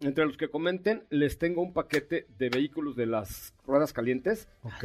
entre 0.00 0.24
los 0.24 0.38
que 0.38 0.48
comenten, 0.48 1.04
les 1.10 1.36
tengo 1.36 1.60
un 1.60 1.74
paquete 1.74 2.26
de 2.38 2.48
vehículos 2.48 2.96
de 2.96 3.04
las 3.04 3.52
ruedas 3.66 3.92
calientes 3.92 4.48
Ok. 4.62 4.84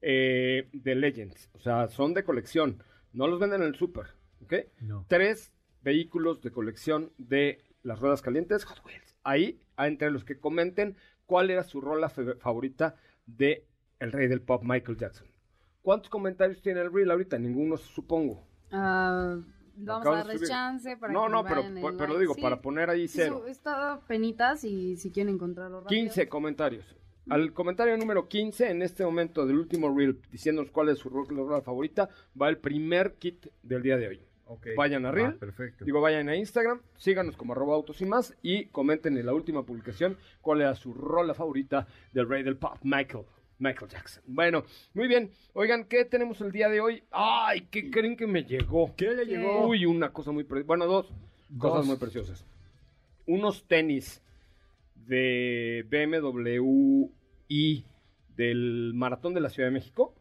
eh, 0.00 0.68
de 0.72 0.94
Legends. 0.94 1.50
O 1.54 1.58
sea, 1.58 1.88
son 1.88 2.14
de 2.14 2.22
colección. 2.22 2.82
No 3.12 3.26
los 3.26 3.40
venden 3.40 3.62
en 3.62 3.68
el 3.68 3.74
super. 3.74 4.06
¿Ok? 4.42 4.54
No. 4.80 5.04
Tres 5.08 5.52
vehículos 5.82 6.40
de 6.40 6.52
colección 6.52 7.12
de 7.18 7.58
las 7.82 7.98
ruedas 7.98 8.22
calientes 8.22 8.64
Hot 8.64 8.84
Wheels. 8.84 9.16
Ahí, 9.24 9.60
ah, 9.76 9.88
entre 9.88 10.12
los 10.12 10.24
que 10.24 10.38
comenten 10.38 10.96
cuál 11.26 11.50
era 11.50 11.64
su 11.64 11.80
rola 11.80 12.08
favorita 12.08 12.94
de 13.26 13.66
el 14.02 14.12
rey 14.12 14.28
del 14.28 14.40
pop, 14.42 14.62
Michael 14.64 14.96
Jackson. 14.98 15.26
¿Cuántos 15.82 16.10
comentarios 16.10 16.60
tiene 16.62 16.80
el 16.80 16.92
reel 16.92 17.10
ahorita? 17.10 17.38
Ninguno, 17.38 17.76
supongo. 17.76 18.46
Ah, 18.70 19.36
vamos 19.76 20.06
a 20.06 20.10
de 20.10 20.16
darles 20.16 20.48
chance 20.48 20.96
para 20.96 21.12
no, 21.12 21.24
que 21.26 21.30
no, 21.32 21.42
me 21.42 21.48
pero, 21.48 21.62
pero, 21.62 21.88
el 21.88 21.96
pero 21.96 22.06
like. 22.08 22.20
digo, 22.20 22.34
Sí, 22.34 22.40
para 22.42 22.60
poner 22.62 22.90
ahí 22.90 23.08
cero. 23.08 23.44
Está 23.48 24.00
penitas 24.06 24.64
y 24.64 24.96
si 24.96 25.10
quieren 25.10 25.34
encontrarlo 25.34 25.80
rápido. 25.80 26.00
15 26.02 26.28
comentarios. 26.28 26.96
Al 27.28 27.52
comentario 27.52 27.96
número 27.96 28.26
15, 28.28 28.70
en 28.70 28.82
este 28.82 29.04
momento 29.04 29.46
del 29.46 29.56
último 29.58 29.96
reel, 29.96 30.20
diciéndonos 30.30 30.72
cuál 30.72 30.88
es 30.88 30.98
su 30.98 31.08
ro- 31.08 31.24
rola 31.24 31.60
favorita, 31.62 32.08
va 32.40 32.48
el 32.48 32.58
primer 32.58 33.14
kit 33.14 33.46
del 33.62 33.82
día 33.82 33.96
de 33.96 34.08
hoy. 34.08 34.20
Ok. 34.46 34.66
Vayan 34.76 35.06
a 35.06 35.10
Ah, 35.10 35.12
Reel. 35.12 35.34
perfecto. 35.36 35.84
Digo, 35.84 36.00
vayan 36.00 36.28
a 36.28 36.34
Instagram, 36.36 36.80
síganos 36.96 37.36
como 37.36 37.52
arroba 37.52 37.74
autos 37.76 38.00
y 38.02 38.06
más 38.06 38.36
y 38.42 38.66
comenten 38.66 39.16
en 39.16 39.24
la 39.24 39.34
última 39.34 39.64
publicación 39.64 40.16
cuál 40.40 40.60
era 40.62 40.74
su 40.74 40.92
rola 40.92 41.32
favorita 41.32 41.86
del 42.12 42.28
rey 42.28 42.42
del 42.42 42.56
pop, 42.56 42.76
Michael. 42.82 43.24
Michael 43.62 43.90
Jackson. 43.90 44.22
Bueno, 44.26 44.64
muy 44.92 45.06
bien. 45.06 45.30
Oigan, 45.54 45.84
¿qué 45.84 46.04
tenemos 46.04 46.40
el 46.40 46.50
día 46.50 46.68
de 46.68 46.80
hoy? 46.80 47.04
¡Ay! 47.12 47.68
¿Qué 47.70 47.90
creen 47.90 48.16
que 48.16 48.26
me 48.26 48.42
llegó? 48.42 48.94
¿Qué 48.96 49.12
le 49.12 49.24
llegó? 49.24 49.66
Uy, 49.68 49.86
una 49.86 50.12
cosa 50.12 50.32
muy 50.32 50.42
preciosa. 50.44 50.66
Bueno, 50.66 50.86
dos, 50.86 51.08
cosas 51.58 51.86
muy 51.86 51.96
preciosas. 51.96 52.44
Unos 53.26 53.66
tenis 53.68 54.20
de 54.96 55.86
BMW 55.88 57.06
y 57.48 57.84
del 58.36 58.92
maratón 58.94 59.32
de 59.34 59.40
la 59.40 59.48
Ciudad 59.48 59.68
de 59.68 59.74
México. 59.74 60.14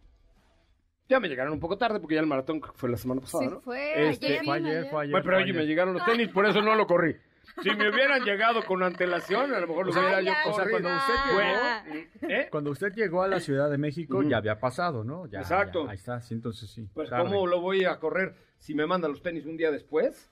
Ya 1.10 1.20
me 1.20 1.28
llegaron 1.28 1.52
un 1.52 1.60
poco 1.60 1.78
tarde 1.78 2.00
porque 2.00 2.16
ya 2.16 2.22
el 2.22 2.28
maratón 2.28 2.62
fue 2.76 2.90
la 2.90 2.98
semana 2.98 3.22
pasada, 3.22 3.44
Sí, 3.44 3.50
¿no? 3.50 3.62
fue 3.62 4.10
Este, 4.10 4.28
ayer. 4.28 4.46
Fue 4.46 4.56
ayer, 4.58 4.86
fue 4.90 5.02
ayer. 5.04 5.12
bueno, 5.12 5.26
pero 5.26 5.38
oye, 5.38 5.52
me 5.54 5.66
llegaron 5.66 5.94
los 5.96 6.06
tenis, 6.06 6.30
por 6.30 6.46
eso 6.46 6.62
no 6.62 6.76
lo 6.76 6.86
corrí. 6.88 7.16
Si 7.64 7.70
me 7.76 7.90
hubieran 7.90 8.24
llegado 8.24 8.64
con 8.66 8.82
antelación, 8.82 9.54
a 9.54 9.60
lo 9.60 9.68
mejor 9.68 9.86
los 9.88 9.96
hubiera 9.96 10.18
Ay, 10.18 10.26
yo 10.26 10.32
ya, 10.32 10.50
O 10.50 10.54
sea, 10.54 10.70
cuando 10.70 10.90
usted 10.90 11.14
llegó, 11.26 11.34
Bueno, 11.34 12.08
¿eh? 12.34 12.48
cuando 12.50 12.72
usted 12.72 12.94
llegó 12.94 13.24
a 13.24 13.28
la 13.28 13.40
Ciudad 13.40 13.70
de 13.70 13.78
México, 13.78 14.24
ya 14.24 14.38
había 14.38 14.60
pasado, 14.60 15.04
¿no? 15.04 15.26
Ya, 15.28 15.40
Exacto. 15.42 15.86
ya, 15.86 15.92
ahí 15.92 15.98
está, 15.98 16.22
sí, 16.22 16.34
entonces 16.34 16.70
sí. 16.70 16.88
Pues, 16.94 17.10
tarde. 17.10 17.24
¿cómo 17.26 17.48
lo 17.48 17.60
voy 17.60 17.84
a 17.86 18.00
correr 18.00 18.36
si 18.58 18.74
me 18.74 18.86
mandan 18.86 19.12
los 19.12 19.22
tenis 19.22 19.46
un 19.46 19.58
día 19.58 19.70
después? 19.72 20.30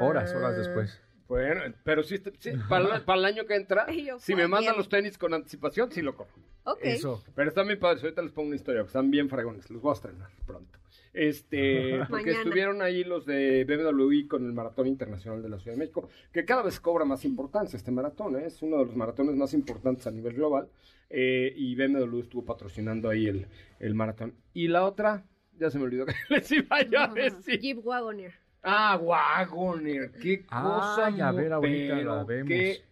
Horas, 0.00 0.34
horas 0.34 0.56
después. 0.56 1.00
Bueno, 1.28 1.62
pero 1.84 2.02
sí, 2.02 2.20
sí, 2.40 2.50
para, 2.68 2.96
el- 2.96 3.02
para 3.04 3.18
el 3.20 3.24
año 3.24 3.46
que 3.46 3.54
entra, 3.54 3.86
yo, 3.92 4.18
si 4.18 4.34
me 4.34 4.46
mandan 4.48 4.76
los 4.76 4.88
tenis 4.88 5.16
con 5.16 5.32
anticipación, 5.32 5.90
sí 5.92 6.02
lo 6.02 6.14
corro. 6.16 6.32
Ok. 6.64 6.78
Eso. 6.82 7.22
Pero 7.34 7.48
están 7.48 7.66
bien 7.68 7.78
padres, 7.78 8.02
ahorita 8.02 8.20
les 8.22 8.32
pongo 8.32 8.48
una 8.48 8.56
historia, 8.56 8.80
porque 8.82 8.88
están 8.88 9.10
bien 9.10 9.28
fragones, 9.30 9.70
los 9.70 9.80
voy 9.80 9.90
a 9.90 9.94
estrenar 9.94 10.28
pronto. 10.46 10.78
Este, 11.12 11.98
porque 12.08 12.26
Mañana. 12.26 12.42
estuvieron 12.42 12.82
ahí 12.82 13.04
los 13.04 13.26
de 13.26 13.64
BMW 13.64 14.26
con 14.28 14.44
el 14.44 14.52
Maratón 14.52 14.86
Internacional 14.86 15.42
de 15.42 15.48
la 15.48 15.58
Ciudad 15.58 15.76
de 15.76 15.80
México, 15.80 16.08
que 16.32 16.44
cada 16.44 16.62
vez 16.62 16.80
cobra 16.80 17.04
más 17.04 17.24
importancia 17.24 17.76
este 17.76 17.90
maratón, 17.90 18.36
¿eh? 18.36 18.46
es 18.46 18.62
uno 18.62 18.78
de 18.78 18.86
los 18.86 18.96
maratones 18.96 19.36
más 19.36 19.52
importantes 19.54 20.06
a 20.06 20.10
nivel 20.10 20.34
global, 20.34 20.68
eh, 21.10 21.52
y 21.54 21.74
BMW 21.74 22.20
estuvo 22.20 22.44
patrocinando 22.44 23.10
ahí 23.10 23.26
el, 23.26 23.46
el 23.78 23.94
maratón. 23.94 24.34
Y 24.54 24.68
la 24.68 24.84
otra, 24.84 25.26
ya 25.58 25.70
se 25.70 25.78
me 25.78 25.84
olvidó 25.84 26.06
que 26.06 26.14
les 26.30 26.50
iba 26.50 26.82
yo 26.82 27.00
a 27.00 27.08
decir. 27.08 27.60
Jeep 27.60 27.84
Wagoneer. 27.84 28.32
Ah, 28.62 28.96
Wagoner, 28.96 30.12
qué 30.12 30.46
cosa. 30.46 31.06
Ay, 31.06 31.20
a 31.20 31.32
ver, 31.32 31.52
ahorita 31.52 31.96
la 31.96 32.24
vemos. 32.24 32.48
Qué, 32.48 32.82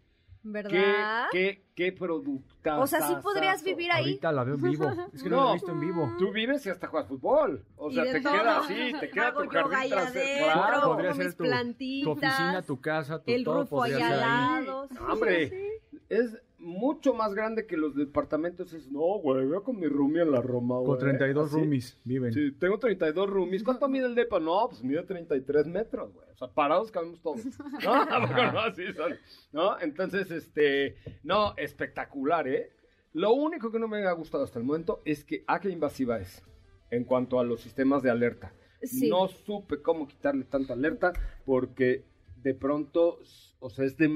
¿Verdad? 0.42 1.26
qué, 1.32 1.64
qué 1.74 1.92
productazo. 1.92 2.80
O 2.82 2.86
sea, 2.86 3.02
sí 3.02 3.14
podrías 3.22 3.62
vivir 3.62 3.92
ahí. 3.92 4.04
Ahorita 4.04 4.32
la 4.32 4.44
veo 4.44 4.54
en 4.54 4.62
vivo. 4.62 4.90
Es 5.12 5.22
que 5.22 5.28
no, 5.28 5.36
No. 5.36 5.44
la 5.44 5.50
he 5.50 5.54
visto 5.54 5.72
en 5.72 5.80
vivo. 5.80 6.12
Tú 6.18 6.32
vives 6.32 6.64
y 6.66 6.70
hasta 6.70 6.86
juegas 6.86 7.08
fútbol. 7.08 7.64
O 7.76 7.90
sea, 7.90 8.04
te 8.04 8.20
todo. 8.20 8.32
queda 8.32 8.58
así, 8.60 8.92
te 8.98 9.10
queda 9.10 9.28
Hago 9.28 9.42
tu 9.42 9.48
jardín 9.50 9.74
ahí 9.74 9.90
trasero. 9.90 10.44
adentro. 10.46 10.52
Claro. 10.62 10.86
Podría 10.92 11.14
ser 11.14 11.34
tu, 11.34 11.44
plantitas, 11.44 12.04
tu 12.04 12.10
oficina, 12.12 12.62
tu 12.62 12.80
casa, 12.80 13.22
tu 13.22 13.30
El 13.32 13.44
todo 13.44 13.66
podría 13.66 13.96
ser 13.98 14.06
al 14.06 14.20
lado. 14.20 14.88
Sí, 14.90 14.96
Hombre, 15.08 15.48
sí, 15.50 15.56
sí. 15.90 15.98
es 16.08 16.38
mucho 16.60 17.14
más 17.14 17.34
grande 17.34 17.66
que 17.66 17.76
los 17.76 17.94
departamentos. 17.94 18.72
Es, 18.72 18.90
no, 18.90 19.00
güey, 19.20 19.46
veo 19.46 19.62
con 19.62 19.78
mi 19.78 19.86
roomie 19.86 20.22
en 20.22 20.30
la 20.30 20.40
Roma, 20.40 20.76
güey. 20.78 20.86
Con 20.86 20.98
32 20.98 21.46
Así. 21.46 21.56
roomies 21.56 21.98
viven. 22.04 22.32
Sí, 22.32 22.52
tengo 22.52 22.78
32 22.78 23.28
roomies. 23.28 23.62
¿Cuánto 23.62 23.88
mide 23.88 24.06
el 24.06 24.14
depa? 24.14 24.38
No, 24.38 24.68
pues 24.68 24.82
mide 24.82 25.02
33 25.02 25.66
metros, 25.66 26.12
güey. 26.12 26.26
O 26.30 26.36
sea, 26.36 26.48
parados 26.48 26.90
cabemos 26.90 27.20
todos. 27.20 27.40
No, 27.84 27.94
¿A 27.94 28.06
poco 28.28 28.52
no, 28.52 28.60
así 28.60 28.92
son. 28.92 29.14
¿No? 29.52 29.80
Entonces, 29.80 30.30
este, 30.30 30.96
no, 31.22 31.54
espectacular, 31.56 32.46
¿eh? 32.46 32.70
Lo 33.12 33.32
único 33.32 33.72
que 33.72 33.78
no 33.78 33.88
me 33.88 34.04
ha 34.04 34.12
gustado 34.12 34.44
hasta 34.44 34.58
el 34.58 34.64
momento 34.64 35.02
es 35.04 35.24
que, 35.24 35.42
ah, 35.46 35.60
qué 35.60 35.70
invasiva 35.70 36.20
es 36.20 36.42
en 36.90 37.04
cuanto 37.04 37.40
a 37.40 37.44
los 37.44 37.60
sistemas 37.60 38.02
de 38.02 38.10
alerta. 38.10 38.52
Sí. 38.82 39.10
no 39.10 39.28
supe 39.28 39.82
cómo 39.82 40.08
quitarle 40.08 40.44
tanta 40.44 40.72
alerta 40.72 41.12
porque 41.44 42.04
de 42.42 42.54
pronto, 42.54 43.18
o 43.58 43.68
sea, 43.68 43.84
es 43.84 43.96
de... 43.96 44.08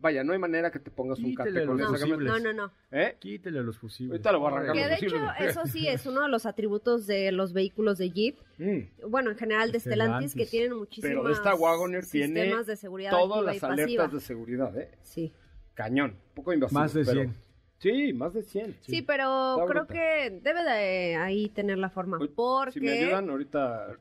Vaya, 0.00 0.24
no 0.24 0.32
hay 0.32 0.38
manera 0.38 0.70
que 0.70 0.78
te 0.78 0.90
pongas 0.90 1.18
un 1.18 1.34
cate 1.34 1.66
con 1.66 1.76
los 1.76 1.88
esa 1.94 2.06
fusibles. 2.06 2.32
gama. 2.32 2.38
No, 2.38 2.52
no, 2.52 2.66
no. 2.68 2.72
¿Eh? 2.90 3.16
Quítele 3.18 3.62
los 3.62 3.78
fusibles. 3.78 4.12
Ahorita 4.12 4.32
lo 4.32 4.40
voy 4.40 4.50
a 4.52 4.56
arrancar. 4.56 4.74
Que 4.74 4.84
de 4.86 4.94
posible, 4.94 5.16
hecho, 5.16 5.44
eso 5.50 5.66
sí 5.66 5.88
es 5.88 6.06
uno 6.06 6.22
de 6.22 6.28
los 6.28 6.46
atributos 6.46 7.06
de 7.06 7.32
los 7.32 7.52
vehículos 7.52 7.98
de 7.98 8.10
Jeep. 8.10 8.36
Mm. 8.58 9.10
Bueno, 9.10 9.30
en 9.30 9.36
general 9.36 9.70
de 9.72 9.80
Stellantis, 9.80 10.34
que 10.34 10.46
tienen 10.46 10.74
muchísimos 10.76 11.08
Pero 11.10 11.22
de 11.24 11.32
esta 11.34 11.54
Wagoner 11.54 12.06
tiene 12.06 12.54
de 12.64 12.76
seguridad 12.76 13.10
todas 13.10 13.44
las 13.44 13.56
y 13.56 13.60
pasiva. 13.60 13.82
alertas 13.84 14.12
de 14.12 14.20
seguridad, 14.20 14.78
¿eh? 14.78 14.90
Sí. 15.02 15.32
Cañón. 15.74 16.12
Un 16.12 16.34
poco 16.34 16.52
invasivo. 16.54 16.80
Más 16.80 16.94
de 16.94 17.04
pero- 17.04 17.20
100. 17.20 17.34
Sí, 17.80 18.12
más 18.12 18.34
de 18.34 18.42
100. 18.42 18.76
Sí, 18.80 19.02
pero 19.02 19.52
Está 19.54 19.66
creo 19.70 19.84
bruta. 19.84 19.94
que 19.94 20.40
debe 20.42 20.64
de 20.64 21.14
ahí 21.16 21.48
tener 21.50 21.78
la 21.78 21.88
forma. 21.90 22.18
Porque, 22.34 22.72
Si 22.72 22.80
me 22.80 22.90
ayudan 22.90 23.30
ahorita... 23.30 23.96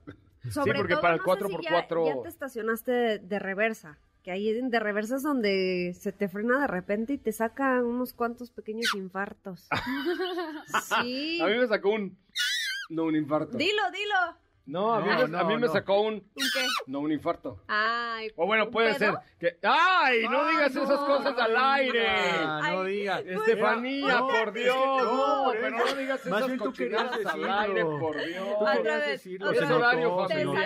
sobre 0.49 0.71
sí, 0.71 0.77
porque 0.77 0.93
todo, 0.93 1.01
para 1.01 1.13
el 1.15 1.21
no 1.23 1.35
sé 1.35 1.39
si 1.45 1.53
4x4 1.67 2.07
ya, 2.07 2.15
ya 2.15 2.21
te 2.23 2.29
estacionaste 2.29 2.91
de, 2.91 3.19
de 3.19 3.37
reversa. 3.39 3.99
Que 4.27 4.31
ahí 4.33 4.49
en 4.49 4.69
de 4.69 4.81
reversa 4.81 5.15
es 5.15 5.23
donde 5.23 5.95
se 5.97 6.11
te 6.11 6.27
frena 6.27 6.59
de 6.59 6.67
repente 6.67 7.13
y 7.13 7.17
te 7.17 7.31
saca 7.31 7.81
unos 7.81 8.11
cuantos 8.11 8.51
pequeños 8.51 8.93
infartos. 8.93 9.69
sí. 11.01 11.39
A 11.41 11.45
mí 11.45 11.57
me 11.57 11.65
sacó 11.65 11.91
un... 11.91 12.17
No, 12.89 13.03
un 13.05 13.15
infarto. 13.15 13.55
Dilo, 13.55 13.83
dilo. 13.89 14.37
No, 14.65 14.93
a 14.93 14.99
mí, 14.99 15.07
No, 15.07 15.15
me, 15.29 15.37
a 15.37 15.43
no, 15.43 15.47
mí 15.47 15.57
me 15.57 15.69
sacó 15.69 16.01
un... 16.01 16.15
¿Un 16.15 16.23
qué? 16.35 16.65
No, 16.87 16.99
un 16.99 17.13
infarto. 17.13 17.63
Ay. 17.69 18.29
O 18.35 18.45
bueno, 18.45 18.65
¿un 18.65 18.71
puede 18.71 18.95
pedo? 18.95 19.13
ser 19.13 19.19
que... 19.39 19.65
¡Ay! 19.65 20.27
No 20.29 20.41
Ay, 20.41 20.55
digas 20.57 20.75
no, 20.75 20.83
esas 20.83 20.99
cosas 20.99 21.37
al 21.39 21.55
aire. 21.55 22.07
No 22.41 22.81
Ay, 22.81 22.91
diga. 22.91 23.19
Estefanía, 23.21 24.19
No, 24.19 24.27
por 24.27 24.51
Dios. 24.51 24.75
no, 24.75 25.45
No, 25.45 25.51
pero 25.53 25.69
no 25.69 25.85
digas 25.95 26.25
Más 26.25 26.43
esas 26.43 26.57
cochinadas 26.57 27.25
al 27.27 27.49
aire, 27.49 27.85
por 27.85 28.17
Dios. 28.17 28.45
Tú 28.45 28.55
Otra 28.55 28.73
querías 28.75 29.05
vez, 29.07 29.25
Es 29.63 29.71
horario 29.71 30.25
Te 30.27 30.33
sacó 30.33 30.51
un 30.51 30.57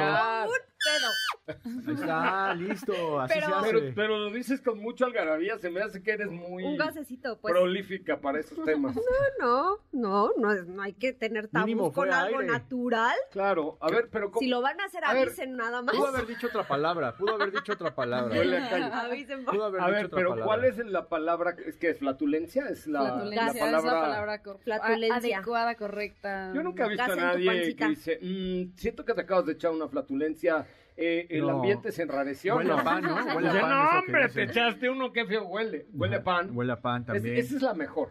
pedo. 0.84 1.58
Ahí 1.88 1.94
está, 1.96 2.54
listo, 2.56 3.20
así 3.20 3.34
Pero- 3.34 3.48
se 3.48 3.54
hace. 3.54 3.72
Pero, 3.72 3.94
pero 3.96 4.18
lo 4.18 4.32
dices 4.32 4.62
con 4.62 4.80
mucha 4.80 5.06
algarabía, 5.06 5.58
se 5.58 5.70
me 5.70 5.82
hace 5.82 6.02
que 6.02 6.12
eres 6.12 6.30
muy 6.32 6.64
Un 6.64 6.78
gasecito, 6.78 7.38
pues. 7.40 7.54
prolífica 7.54 8.20
para 8.20 8.40
esos 8.40 8.58
temas. 8.66 8.96
No, 9.40 9.78
no, 9.92 10.32
no, 10.38 10.52
es- 10.54 10.68
no 10.68 10.82
hay 10.82 10.94
que 10.94 11.14
tener 11.14 11.48
tabús 11.48 11.92
con 11.94 12.12
algo 12.12 12.40
aire. 12.40 12.52
natural. 12.52 13.16
Claro, 13.32 13.78
a 13.82 13.90
ver, 13.90 14.10
pero 14.12 14.30
¿cómo? 14.32 14.40
Si 14.40 14.48
lo 14.48 14.62
van 14.62 14.80
a 14.80 14.86
hacer, 14.86 15.04
A 15.04 15.14
ver, 15.14 15.28
avisen 15.28 15.56
nada 15.58 15.82
más. 15.82 15.96
Pudo 15.96 16.08
haber 16.08 16.28
dicho 16.28 16.48
otra 16.48 16.68
palabra, 16.68 17.16
pudo 17.18 17.36
haber 17.36 17.52
dicho 17.52 17.74
otra 17.74 17.94
palabra. 17.96 18.36
Huele 18.38 18.58
a 18.58 18.70
calle. 18.70 18.86
Avisen, 18.86 19.46
por 19.46 19.54
Pudo 19.56 19.66
haber 19.66 19.82
A 19.82 19.86
dicho 19.88 19.96
ver, 19.98 20.06
otra 20.06 20.16
pero 20.18 20.30
palabra. 20.30 20.46
¿cuál 20.46 20.66
es 20.66 20.78
la 20.78 21.10
palabra? 21.10 21.56
¿Es 21.66 21.78
que 21.78 21.90
es 21.90 22.00
flatulencia? 22.00 22.68
Es 22.70 22.88
la, 22.88 23.02
Flatulencia, 23.02 23.44
la 23.46 23.52
es 23.52 23.60
palabra... 23.60 23.94
la 23.94 24.02
palabra 24.02 24.42
cor- 24.44 24.60
Flatulencia. 24.60 25.38
adecuada, 25.38 25.76
correcta. 25.76 26.52
Yo 26.54 26.64
nunca 26.64 26.86
he 26.86 26.90
visto 26.90 27.04
a 27.12 27.16
nadie 27.16 27.76
que 27.76 27.88
dice, 27.88 28.20
"Mm, 28.22 28.78
siento 28.78 29.04
que 29.06 29.14
te 29.14 29.22
acabas 29.22 29.46
de 29.46 29.54
echar 29.54 29.72
una 29.72 29.88
flatulencia, 29.88 30.66
eh, 30.98 31.28
el 31.30 31.42
No. 31.42 31.50
ambiente 31.58 31.92
se 31.92 32.04
enrareció. 32.04 32.56
Huele 32.58 32.74
a 32.74 32.84
pan, 32.84 33.04
¿no? 33.04 33.16
Huele 33.36 33.50
a 33.50 33.52
Dice, 33.54 33.62
pan, 33.62 33.70
no, 33.70 33.90
que 33.92 33.98
hombre, 33.98 34.28
dicen". 34.28 34.34
te 34.48 34.52
echaste 34.52 34.90
uno, 34.90 35.12
qué 35.12 35.26
feo 35.26 35.46
huele. 35.46 35.88
Huele 35.94 36.16
a 36.18 36.24
pan. 36.24 36.50
Huele 36.56 36.72
a 36.74 36.82
pan 36.82 37.02
Es- 37.02 37.08
también. 37.08 37.38
esa 37.38 37.56
es 37.56 37.62
la 37.62 37.74
mejor. 37.74 38.10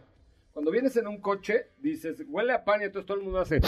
Cuando 0.53 0.71
vienes 0.71 0.97
en 0.97 1.07
un 1.07 1.21
coche, 1.21 1.69
dices, 1.79 2.23
huele 2.29 2.53
a 2.53 2.65
pan 2.65 2.81
y 2.83 2.85
entonces 2.85 3.07
todo 3.07 3.19
el 3.19 3.23
mundo 3.25 3.41
hace... 3.41 3.61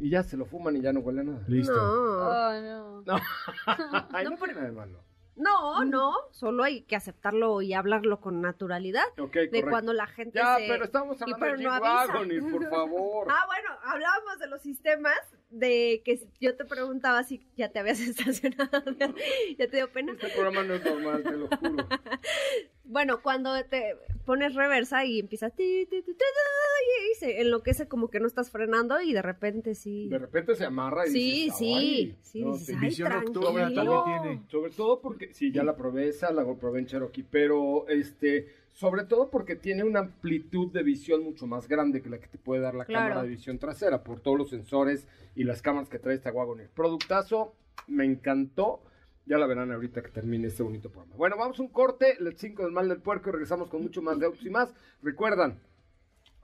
Y 0.00 0.10
ya 0.10 0.22
se 0.22 0.36
lo 0.36 0.44
fuman 0.44 0.76
y 0.76 0.80
ya 0.80 0.92
no 0.92 1.00
huele 1.00 1.20
a 1.20 1.24
nada. 1.24 1.42
Listo. 1.48 1.72
No. 1.74 2.60
No. 2.60 3.02
No, 3.02 3.16
Ay, 4.12 4.24
no, 4.24 4.30
nada 4.46 4.62
de 4.66 4.72
malo. 4.72 5.00
no, 5.36 5.84
no, 5.84 6.14
solo 6.32 6.62
hay 6.64 6.82
que 6.82 6.94
aceptarlo 6.96 7.62
y 7.62 7.72
hablarlo 7.74 8.20
con 8.20 8.40
naturalidad. 8.40 9.04
Ok, 9.18 9.32
De 9.34 9.48
correcto. 9.48 9.70
cuando 9.70 9.92
la 9.92 10.06
gente 10.06 10.38
Ya, 10.38 10.56
se... 10.56 10.66
pero 10.68 10.84
estamos 10.84 11.18
y 11.20 11.22
hablando 11.24 11.44
pero 11.46 11.56
de 11.58 11.64
no 11.64 11.72
avisa. 11.72 12.12
G-Wagon, 12.14 12.50
por 12.52 12.70
favor. 12.70 13.26
Ah, 13.30 13.44
bueno, 13.46 13.70
hablábamos 13.84 14.38
de 14.38 14.46
los 14.48 14.60
sistemas 14.62 15.14
de 15.50 16.02
que 16.04 16.20
yo 16.40 16.56
te 16.56 16.64
preguntaba 16.64 17.22
si 17.24 17.40
ya 17.56 17.70
te 17.70 17.78
habías 17.78 18.00
estacionado, 18.00 18.82
ya 19.58 19.68
te 19.68 19.76
dio 19.76 19.90
pena. 19.90 20.12
Este 20.12 20.28
programa 20.28 20.62
no 20.64 20.74
es 20.74 20.84
normal, 20.84 21.22
te 21.22 21.32
lo 21.32 21.48
juro. 21.48 21.88
Bueno, 22.90 23.20
cuando 23.20 23.52
te 23.66 23.96
pones 24.24 24.54
reversa 24.54 25.04
y 25.04 25.18
empieza 25.20 25.50
ti, 25.50 25.84
ti, 25.90 26.00
ti, 26.00 26.02
ti, 26.06 26.14
ti, 26.14 26.24
y 27.12 27.14
se 27.16 27.42
enloquece 27.42 27.86
como 27.86 28.08
que 28.08 28.18
no 28.18 28.26
estás 28.26 28.50
frenando 28.50 28.98
y 29.02 29.12
de 29.12 29.20
repente 29.20 29.74
sí. 29.74 30.08
De 30.08 30.18
repente 30.18 30.54
se 30.54 30.64
amarra 30.64 31.06
y 31.06 31.10
Sí, 31.10 31.20
dices, 31.44 31.58
sí, 31.58 32.14
sí, 32.22 32.40
no, 32.42 32.52
dices, 32.54 32.76
ay, 32.80 32.88
visión 32.88 33.10
nocturna 33.12 33.52
tranquilo. 33.70 34.02
también 34.04 34.22
tiene. 34.22 34.42
Sobre 34.50 34.70
todo 34.70 35.02
porque, 35.02 35.34
sí, 35.34 35.52
ya 35.52 35.62
la 35.64 35.76
probé 35.76 36.08
esa, 36.08 36.32
la 36.32 36.46
probé 36.56 36.78
en 36.80 36.86
Cherokee, 36.86 37.24
pero 37.30 37.86
este, 37.88 38.48
sobre 38.78 39.02
todo 39.02 39.28
porque 39.28 39.56
tiene 39.56 39.82
una 39.82 39.98
amplitud 39.98 40.70
de 40.70 40.84
visión 40.84 41.24
mucho 41.24 41.48
más 41.48 41.66
grande 41.66 42.00
que 42.00 42.08
la 42.08 42.18
que 42.20 42.28
te 42.28 42.38
puede 42.38 42.60
dar 42.60 42.76
la 42.76 42.84
Claro. 42.84 43.06
cámara 43.08 43.22
de 43.24 43.28
visión 43.30 43.58
trasera, 43.58 44.04
por 44.04 44.20
todos 44.20 44.38
los 44.38 44.50
sensores 44.50 45.08
y 45.34 45.42
las 45.42 45.62
cámaras 45.62 45.88
que 45.88 45.98
trae 45.98 46.14
esta 46.14 46.30
Wagoner. 46.30 46.68
Productazo, 46.76 47.54
me 47.88 48.04
encantó. 48.04 48.80
Ya 49.26 49.36
la 49.36 49.48
verán 49.48 49.72
ahorita 49.72 50.00
que 50.00 50.10
termine 50.10 50.46
este 50.46 50.62
bonito 50.62 50.90
programa. 50.90 51.16
Bueno, 51.16 51.36
vamos 51.36 51.58
a 51.58 51.62
un 51.62 51.68
corte, 51.68 52.18
el 52.20 52.36
5 52.36 52.62
del 52.62 52.70
mal 52.72 52.88
del 52.88 52.98
puerco, 53.00 53.30
y 53.30 53.32
regresamos 53.32 53.68
con 53.68 53.82
mucho 53.82 54.00
más 54.00 54.16
de 54.20 54.26
autos 54.26 54.46
y 54.46 54.48
más. 54.50 54.72
Recuerdan, 55.02 55.58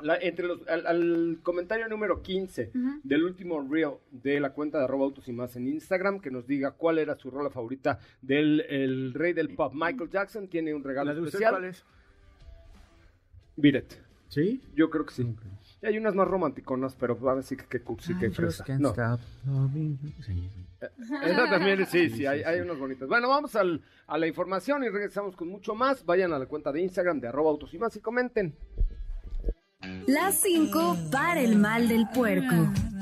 la- 0.01 0.17
entre 0.19 0.49
los, 0.49 0.67
al, 0.67 0.87
al 0.89 1.39
comentario 1.45 1.87
número 1.89 2.21
15 2.21 2.73
del 3.05 3.23
último 3.23 3.65
reel 3.71 3.93
de 4.11 4.41
la 4.41 4.51
cuenta 4.51 4.79
de 4.79 4.85
arroba 4.85 5.05
autos 5.05 5.29
y 5.29 5.33
más 5.33 5.55
en 5.55 5.69
Instagram, 5.69 6.19
que 6.19 6.33
nos 6.33 6.49
diga 6.49 6.73
cuál 6.73 6.99
era 6.99 7.15
su 7.15 7.31
rola 7.31 7.49
favorita 7.49 8.01
del 8.21 8.61
el 8.69 9.15
rey 9.15 9.33
del 9.35 9.55
pop, 9.55 9.73
Michael 9.73 10.11
Jackson, 10.11 10.49
tiene 10.49 10.75
un 10.75 10.83
regalo 10.83 11.11
¿La 11.11 11.15
de 11.15 11.21
usted 11.21 11.35
especial. 11.39 11.53
cuál 11.53 11.65
es? 11.67 11.85
It. 13.57 13.93
¿Sí? 14.29 14.61
Yo 14.75 14.91
creo 14.91 15.07
que 15.07 15.15
sí. 15.15 15.35
Y 15.83 15.87
hay 15.87 15.99
unas 15.99 16.15
más 16.15 16.27
romanticonas, 16.27 16.97
pero 16.99 17.19
a 17.29 17.35
ver 17.35 17.45
si 17.45 17.57
que, 17.57 17.67
que 17.67 17.81
cursi, 17.83 18.17
que 18.17 18.31
fresa. 18.31 18.65
No, 18.79 18.95
esa 21.23 21.51
también, 21.51 21.87
sí, 21.87 22.11
sí, 22.17 22.27
hay, 22.27 22.43
hay 22.43 22.61
unas 22.61 22.79
bonitas. 22.79 23.09
Bueno, 23.09 23.29
vamos 23.29 23.55
al, 23.57 23.83
a 24.07 24.19
la 24.19 24.27
información 24.27 24.83
y 24.85 24.89
regresamos 24.89 25.37
con 25.37 25.49
mucho 25.49 25.75
más. 25.75 26.05
Vayan 26.05 26.33
a 26.33 26.39
la 26.39 26.47
cuenta 26.47 26.73
de 26.73 26.81
Instagram 26.81 27.21
de 27.21 27.29
arroba 27.29 27.51
autos 27.51 27.73
y 27.75 27.79
más 27.79 27.95
y 27.97 28.01
comenten. 28.01 28.55
Las 30.07 30.41
5 30.41 30.97
para 31.13 31.41
el 31.41 31.57
mal 31.57 31.89
del 31.89 32.09
puerco. 32.09 32.55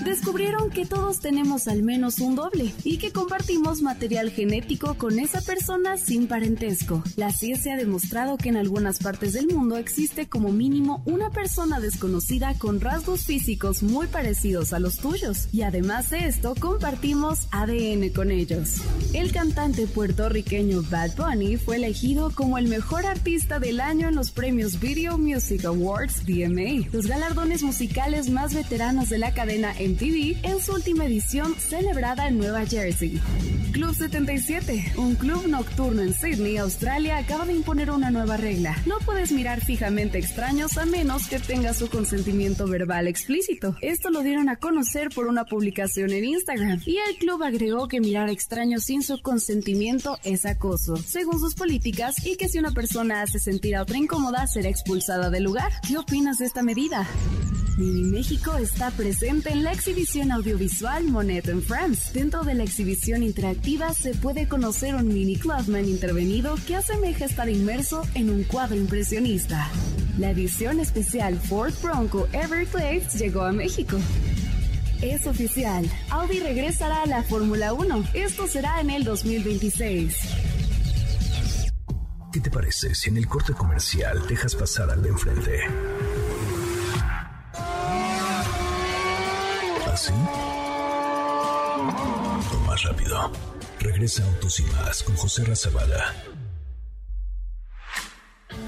Descubrieron 0.04 0.70
que 0.70 0.84
todos 0.84 1.20
tenemos 1.20 1.68
al 1.68 1.84
menos 1.84 2.18
un 2.18 2.34
doble 2.34 2.72
y 2.82 2.98
que 2.98 3.12
compartimos 3.12 3.82
material 3.82 4.30
genético 4.30 4.94
con 4.94 5.20
esa 5.20 5.40
persona 5.40 5.96
sin 5.96 6.26
parentesco. 6.26 7.04
La 7.14 7.30
ciencia 7.30 7.74
ha 7.74 7.76
demostrado 7.76 8.36
que 8.36 8.48
en 8.48 8.56
algunas 8.56 8.98
partes 8.98 9.32
del 9.32 9.46
mundo 9.46 9.76
existe 9.76 10.28
como 10.28 10.50
mínimo 10.50 11.02
una 11.06 11.30
persona 11.30 11.78
desconocida 11.78 12.54
con 12.58 12.80
rasgos 12.80 13.24
físicos 13.24 13.84
muy 13.84 14.08
parecidos 14.08 14.72
a 14.72 14.80
los 14.80 14.98
tuyos 14.98 15.48
y 15.52 15.62
además 15.62 16.10
de 16.10 16.26
esto 16.26 16.56
compartimos 16.58 17.46
ADN 17.52 18.08
con 18.10 18.32
ellos. 18.32 18.78
El 19.12 19.30
cantante 19.30 19.86
puertorriqueño 19.86 20.82
Bad 20.90 21.12
Bunny 21.16 21.58
fue 21.58 21.76
elegido 21.76 22.32
como 22.34 22.58
el 22.58 22.66
mejor 22.66 23.06
artista 23.06 23.60
del 23.60 23.80
año 23.80 24.08
en 24.08 24.16
los 24.16 24.32
premios 24.32 24.80
Video 24.80 25.16
Music 25.16 25.64
Awards 25.64 26.24
VMA, 26.26 26.88
los 26.92 27.06
galardones 27.06 27.62
musicales 27.62 28.30
más 28.30 28.52
veteranos 28.52 29.08
de 29.08 29.18
la 29.18 29.32
cadena 29.32 29.72
En 30.00 30.58
su 30.60 30.72
última 30.72 31.04
edición 31.04 31.54
celebrada 31.54 32.26
en 32.26 32.38
Nueva 32.38 32.64
Jersey. 32.64 33.20
Club 33.72 33.94
77, 33.94 34.94
un 34.96 35.16
club 35.16 35.46
nocturno 35.48 36.00
en 36.00 36.14
Sydney, 36.14 36.56
Australia, 36.56 37.18
acaba 37.18 37.44
de 37.44 37.52
imponer 37.52 37.90
una 37.90 38.10
nueva 38.10 38.38
regla. 38.38 38.74
No 38.86 38.96
puedes 39.04 39.32
mirar 39.32 39.60
fijamente 39.60 40.18
extraños 40.18 40.78
a 40.78 40.86
menos 40.86 41.28
que 41.28 41.38
tengas 41.38 41.76
su 41.76 41.90
consentimiento 41.90 42.66
verbal 42.66 43.06
explícito. 43.06 43.76
Esto 43.82 44.08
lo 44.08 44.22
dieron 44.22 44.48
a 44.48 44.56
conocer 44.56 45.10
por 45.10 45.26
una 45.26 45.44
publicación 45.44 46.10
en 46.10 46.24
Instagram 46.24 46.80
y 46.86 46.96
el 46.96 47.16
club 47.18 47.42
agregó 47.42 47.86
que 47.86 48.00
mirar 48.00 48.30
extraños 48.30 48.84
sin 48.84 49.02
su 49.02 49.20
consentimiento 49.20 50.18
es 50.24 50.46
acoso, 50.46 50.96
según 50.96 51.38
sus 51.38 51.54
políticas, 51.54 52.14
y 52.24 52.36
que 52.36 52.48
si 52.48 52.58
una 52.58 52.70
persona 52.70 53.20
hace 53.20 53.38
sentir 53.38 53.76
a 53.76 53.82
otra 53.82 53.98
incómoda 53.98 54.46
será 54.46 54.70
expulsada 54.70 55.28
del 55.28 55.44
lugar. 55.44 55.70
¿Qué 55.86 55.98
opinas 55.98 56.38
de 56.38 56.46
esta 56.46 56.62
medida? 56.62 57.06
Mini 57.78 58.02
México 58.02 58.56
está 58.58 58.90
presente 58.90 59.50
en 59.50 59.64
la 59.64 59.72
exhibición 59.72 60.30
audiovisual 60.30 61.04
Monet 61.04 61.48
en 61.48 61.62
France. 61.62 62.12
Dentro 62.12 62.44
de 62.44 62.54
la 62.54 62.64
exhibición 62.64 63.22
interactiva 63.22 63.94
se 63.94 64.14
puede 64.14 64.46
conocer 64.46 64.94
un 64.94 65.08
mini 65.08 65.36
clubman 65.36 65.86
intervenido 65.86 66.54
que 66.66 66.76
asemeja 66.76 67.24
estar 67.24 67.48
inmerso 67.48 68.02
en 68.14 68.28
un 68.28 68.44
cuadro 68.44 68.76
impresionista. 68.76 69.70
La 70.18 70.30
edición 70.30 70.80
especial 70.80 71.38
Ford 71.38 71.72
Bronco 71.82 72.28
Everglades 72.32 73.14
llegó 73.14 73.42
a 73.42 73.52
México. 73.52 73.96
Es 75.00 75.26
oficial, 75.26 75.90
Audi 76.10 76.40
regresará 76.40 77.02
a 77.02 77.06
la 77.06 77.22
Fórmula 77.22 77.72
1. 77.72 78.04
Esto 78.12 78.46
será 78.46 78.82
en 78.82 78.90
el 78.90 79.02
2026. 79.02 80.14
¿Qué 82.32 82.40
te 82.40 82.50
parece 82.50 82.94
si 82.94 83.08
en 83.08 83.16
el 83.16 83.26
corte 83.26 83.52
comercial 83.54 84.26
dejas 84.28 84.54
pasar 84.54 84.90
al 84.90 85.02
de 85.02 85.08
enfrente? 85.08 85.60
¿Así? 89.92 90.12
O 92.54 92.60
más 92.66 92.82
rápido. 92.84 93.30
Regresa 93.80 94.24
Autos 94.26 94.60
y 94.60 94.62
Más 94.64 95.02
con 95.02 95.16
José 95.16 95.44
Razabala. 95.44 96.14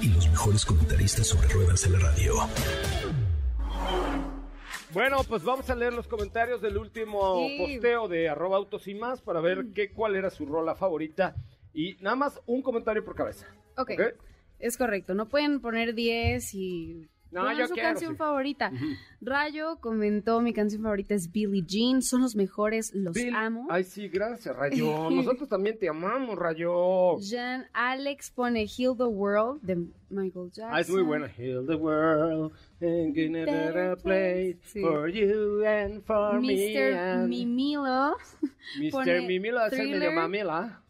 Y 0.01 0.09
los 0.09 0.27
mejores 0.29 0.65
comentaristas 0.65 1.27
sobre 1.27 1.47
ruedas 1.49 1.83
de 1.83 1.89
la 1.91 1.99
radio. 1.99 2.33
Bueno, 4.91 5.17
pues 5.27 5.43
vamos 5.43 5.69
a 5.69 5.75
leer 5.75 5.93
los 5.93 6.07
comentarios 6.07 6.61
del 6.61 6.77
último 6.77 7.37
Sí. 7.47 7.57
posteo 7.59 8.07
de 8.07 8.29
arroba 8.29 8.57
autos 8.57 8.87
y 8.87 8.95
más 8.95 9.21
para 9.21 9.41
ver 9.41 9.65
qué, 9.73 9.91
cuál 9.91 10.15
era 10.15 10.29
su 10.29 10.45
rola 10.45 10.75
favorita. 10.75 11.35
Y 11.73 11.95
nada 12.01 12.15
más 12.15 12.39
un 12.45 12.61
comentario 12.61 13.03
por 13.03 13.15
cabeza. 13.15 13.45
Ok, 13.77 13.91
¿ok? 13.91 14.01
es 14.59 14.77
correcto. 14.77 15.13
No 15.13 15.27
pueden 15.27 15.59
poner 15.59 15.93
10 15.95 16.53
y... 16.53 17.09
No, 17.35 17.41
pongan 17.41 17.57
yo 17.57 17.67
su 17.67 17.73
quiero, 17.73 17.89
canción 17.89 18.11
sí. 18.13 18.17
favorita. 18.17 18.71
Rayo 19.21 19.77
comentó, 19.81 20.39
mi 20.41 20.53
canción 20.53 20.81
favorita 20.81 21.13
es 21.15 21.31
Billie 21.31 21.63
Jean. 21.65 22.01
Son 22.01 22.21
los 22.21 22.35
mejores, 22.35 22.93
los 22.95 23.13
Bill- 23.13 23.35
amo. 23.35 23.67
Ay, 23.69 23.83
sí, 23.83 24.07
gracias, 24.07 24.55
Rayo. 24.55 25.09
Nosotros 25.11 25.49
también 25.49 25.77
te 25.77 25.89
amamos, 25.89 26.37
Rayo. 26.37 27.17
Jean 27.19 27.67
Alex 27.73 28.31
pone 28.31 28.65
Heal 28.65 28.95
the 28.97 29.03
World 29.03 29.61
de 29.61 29.75
Michael 30.09 30.49
Jackson. 30.51 30.69
Ah, 30.71 30.79
es 30.79 30.89
muy 30.89 31.01
buena. 31.03 31.27
Heal 31.27 31.65
the 31.67 31.75
world 31.75 32.53
and 32.81 33.13
give 33.13 33.37
it 33.37 33.47
a 33.49 33.51
better 33.51 33.97
place 33.97 34.57
Sí. 34.63 34.81
for 34.81 35.09
you 35.09 35.65
and 35.65 36.01
for 36.03 36.39
me. 36.39 36.73
Mr. 36.73 37.27
Mimilo. 37.27 38.15
Mr. 38.79 38.87
ese 38.87 39.25
es 39.25 39.39
medio 39.41 39.69
Thriller. 39.69 40.13
mamila. 40.13 40.81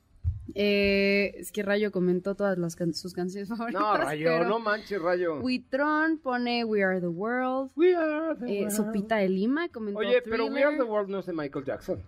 Eh, 0.57 1.33
es 1.37 1.51
que 1.51 1.63
Rayo 1.63 1.91
comentó 1.91 2.33
todas 2.33 2.57
las 2.57 2.75
can- 2.77 2.93
sus 2.93 3.13
canciones 3.13 3.49
favoritas. 3.57 3.81
No, 3.81 3.97
Rayo, 3.97 4.25
pero 4.25 4.47
no 4.49 4.59
manches, 4.59 5.01
Rayo. 5.01 5.41
Witron 5.41 6.17
pone 6.19 6.63
We 6.63 6.81
Are 6.83 7.01
the 7.01 7.07
World. 7.09 7.71
We 7.75 7.93
are 7.95 8.35
the 8.39 8.45
Eh, 8.45 8.61
world. 8.63 8.71
Sopita 8.71 9.17
de 9.17 9.27
Lima 9.29 9.67
comentó 9.69 9.99
Oye, 9.99 10.21
pero 10.21 10.45
We. 10.47 10.63
Are 10.63 10.77
the 10.77 10.83
World 10.83 11.09
no 11.09 11.19
es 11.19 11.25
de 11.25 11.33
Michael 11.33 11.65
Jackson. 11.65 12.01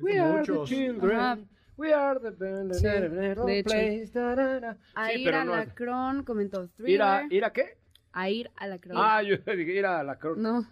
We 0.00 0.18
are 0.20 0.38
muchos. 0.40 0.68
the 0.68 0.76
children. 0.76 1.16
Ajá. 1.18 1.38
We 1.78 1.94
are 1.94 2.20
the 2.20 2.30
band. 2.30 2.74
Sí, 2.74 2.82
de 2.86 3.30
hecho. 3.60 3.70
place, 3.70 4.10
da, 4.12 4.34
da, 4.34 4.60
da. 4.60 4.74
Sí, 4.74 4.80
Air 5.12 5.20
pero 5.24 5.44
no. 5.44 5.54
Alacrón 5.54 6.24
comentó 6.24 6.64
¿Ir 6.64 6.70
Thriller. 6.76 7.02
a, 7.02 7.26
¿Ir 7.30 7.44
a 7.44 7.52
qué? 7.52 7.78
Air 8.14 8.50
Alacrón. 8.56 8.96
Ah, 8.98 9.22
yo 9.22 9.36
dije 9.56 9.72
ir 9.72 9.86
a 9.86 10.02
la 10.02 10.18
cro- 10.18 10.36
No. 10.36 10.66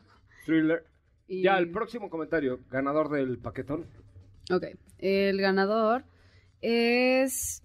thriller. 0.44 0.84
Y- 1.28 1.42
Ya, 1.42 1.58
el 1.58 1.70
próximo 1.70 2.10
comentario. 2.10 2.60
Ganador 2.70 3.08
del 3.08 3.38
paquetón. 3.38 3.86
Ok. 4.52 4.64
El 4.98 5.40
ganador 5.40 6.04
es 6.60 7.62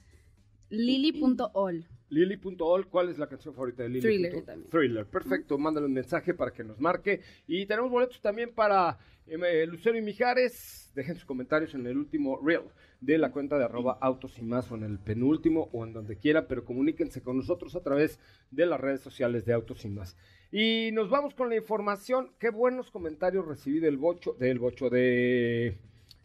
Lily.all. 0.69 1.87
Lily.ol, 2.09 2.87
¿cuál 2.87 3.09
es 3.09 3.17
la 3.17 3.27
canción 3.27 3.53
favorita 3.53 3.83
de 3.83 3.89
Lily? 3.89 4.01
Thriller 4.01 4.41
también. 4.43 4.69
Thriller, 4.69 5.05
perfecto. 5.05 5.57
Mándale 5.57 5.85
un 5.85 5.93
mensaje 5.93 6.33
para 6.33 6.51
que 6.51 6.63
nos 6.63 6.79
marque. 6.79 7.21
Y 7.47 7.65
tenemos 7.65 7.89
boletos 7.89 8.19
también 8.21 8.53
para 8.53 8.97
eh, 9.27 9.65
Lucero 9.65 9.97
y 9.97 10.01
Mijares. 10.01 10.91
Dejen 10.93 11.15
sus 11.15 11.23
comentarios 11.23 11.73
en 11.73 11.87
el 11.87 11.97
último 11.97 12.37
reel 12.43 12.63
de 12.99 13.17
la 13.17 13.31
cuenta 13.31 13.57
de 13.57 13.63
arroba 13.63 13.97
autos 14.01 14.37
y 14.37 14.43
más 14.43 14.69
o 14.71 14.75
en 14.75 14.83
el 14.83 14.99
penúltimo 14.99 15.69
o 15.71 15.85
en 15.85 15.93
donde 15.93 16.17
quiera, 16.17 16.47
pero 16.47 16.65
comuníquense 16.65 17.21
con 17.21 17.37
nosotros 17.37 17.75
a 17.75 17.81
través 17.81 18.19
de 18.51 18.65
las 18.65 18.79
redes 18.79 18.99
sociales 18.99 19.45
de 19.45 19.53
autos 19.53 19.85
y 19.85 19.89
más. 19.89 20.17
Y 20.51 20.89
nos 20.91 21.09
vamos 21.09 21.33
con 21.33 21.47
la 21.49 21.55
información. 21.55 22.31
Qué 22.39 22.49
buenos 22.49 22.91
comentarios 22.91 23.47
recibí 23.47 23.79
del 23.79 23.95
bocho, 23.95 24.35
del 24.37 24.59
bocho 24.59 24.89
de 24.89 25.77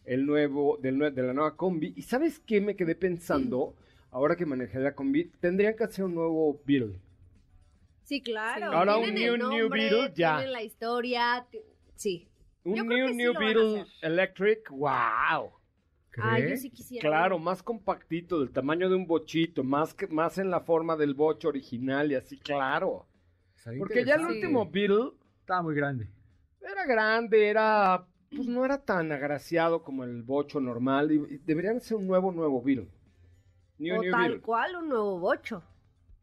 el 0.06 0.24
nuevo, 0.26 0.78
del, 0.80 0.96
nue- 0.96 1.12
de 1.12 1.22
la 1.22 1.32
nueva 1.32 1.56
combi. 1.56 1.92
¿Y 1.96 2.02
sabes 2.02 2.38
qué 2.40 2.60
me 2.60 2.76
quedé 2.76 2.94
pensando? 2.94 3.74
Ahora 4.10 4.36
que 4.36 4.46
manejé 4.46 4.78
la 4.78 4.94
combi, 4.94 5.24
tendrían 5.40 5.74
que 5.76 5.84
hacer 5.84 6.04
un 6.04 6.14
nuevo 6.14 6.60
Beetle. 6.64 6.98
Sí, 8.04 8.22
claro. 8.22 8.70
Sí. 8.70 8.76
Ahora 8.76 8.96
un 8.98 9.12
new- 9.14 9.34
el 9.34 9.40
new 9.40 9.68
Beetle, 9.68 10.12
ya. 10.14 10.36
Tienen 10.36 10.52
la 10.52 10.62
historia. 10.62 11.46
Sí. 11.96 12.28
Un 12.64 12.76
Yo 12.76 12.86
creo 12.86 13.08
new, 13.08 13.32
sí 13.34 13.38
new. 13.54 13.84
Electric, 14.02 14.70
wow. 14.70 15.52
Ah, 16.18 16.38
yo 16.40 16.56
sí 16.56 16.70
quisiera. 16.70 17.06
Claro, 17.06 17.38
más 17.38 17.62
compactito, 17.62 18.40
del 18.40 18.50
tamaño 18.50 18.88
de 18.88 18.96
un 18.96 19.06
bochito, 19.06 19.62
más 19.62 19.92
que, 19.92 20.06
más 20.06 20.38
en 20.38 20.50
la 20.50 20.60
forma 20.60 20.96
del 20.96 21.12
bocho 21.14 21.48
original 21.48 22.10
y 22.10 22.14
así, 22.14 22.38
claro. 22.38 23.06
Porque 23.78 24.04
ya 24.04 24.14
el 24.14 24.22
último 24.26 24.70
Beetle 24.70 25.10
Estaba 25.40 25.62
muy 25.62 25.74
grande. 25.74 26.08
era 26.62 26.86
grande, 26.86 27.48
era, 27.48 28.06
pues 28.36 28.48
no 28.48 28.64
era 28.64 28.84
tan 28.84 29.10
agraciado 29.12 29.82
como 29.82 30.04
el 30.04 30.22
bocho 30.22 30.60
normal. 30.60 31.10
Y, 31.12 31.16
y 31.34 31.38
deberían 31.38 31.80
ser 31.80 31.96
un 31.96 32.06
nuevo, 32.06 32.30
nuevo 32.32 32.62
Beetle. 32.62 32.88
New, 33.78 33.98
o 33.98 34.02
new 34.02 34.12
tal 34.12 34.40
cual 34.40 34.76
un 34.76 34.88
nuevo 34.88 35.18
bocho. 35.18 35.62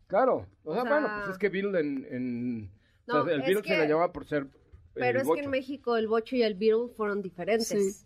Claro. 0.08 0.47
O 0.63 0.73
sea, 0.73 0.84
O 0.84 0.86
bueno, 0.86 1.08
pues 1.17 1.30
es 1.32 1.38
que 1.38 1.49
Beetle 1.49 1.80
en... 1.80 2.06
en- 2.10 2.71
o 3.08 3.13
No, 3.13 3.26
sea, 3.26 3.34
el 3.34 3.41
es 3.41 3.47
Beetle 3.47 3.63
se 3.67 3.78
le 3.80 3.88
llamaba 3.88 4.13
por 4.13 4.26
ser 4.26 4.47
Pero 4.93 5.21
es 5.21 5.28
que 5.28 5.39
en 5.41 5.49
México 5.49 5.97
el 5.97 6.08
bocho 6.08 6.36
y 6.36 6.43
el 6.43 6.56
Beetle 6.56 6.89
fueron 6.95 7.21
diferentes. 7.21 7.67
Sí. 7.97 8.06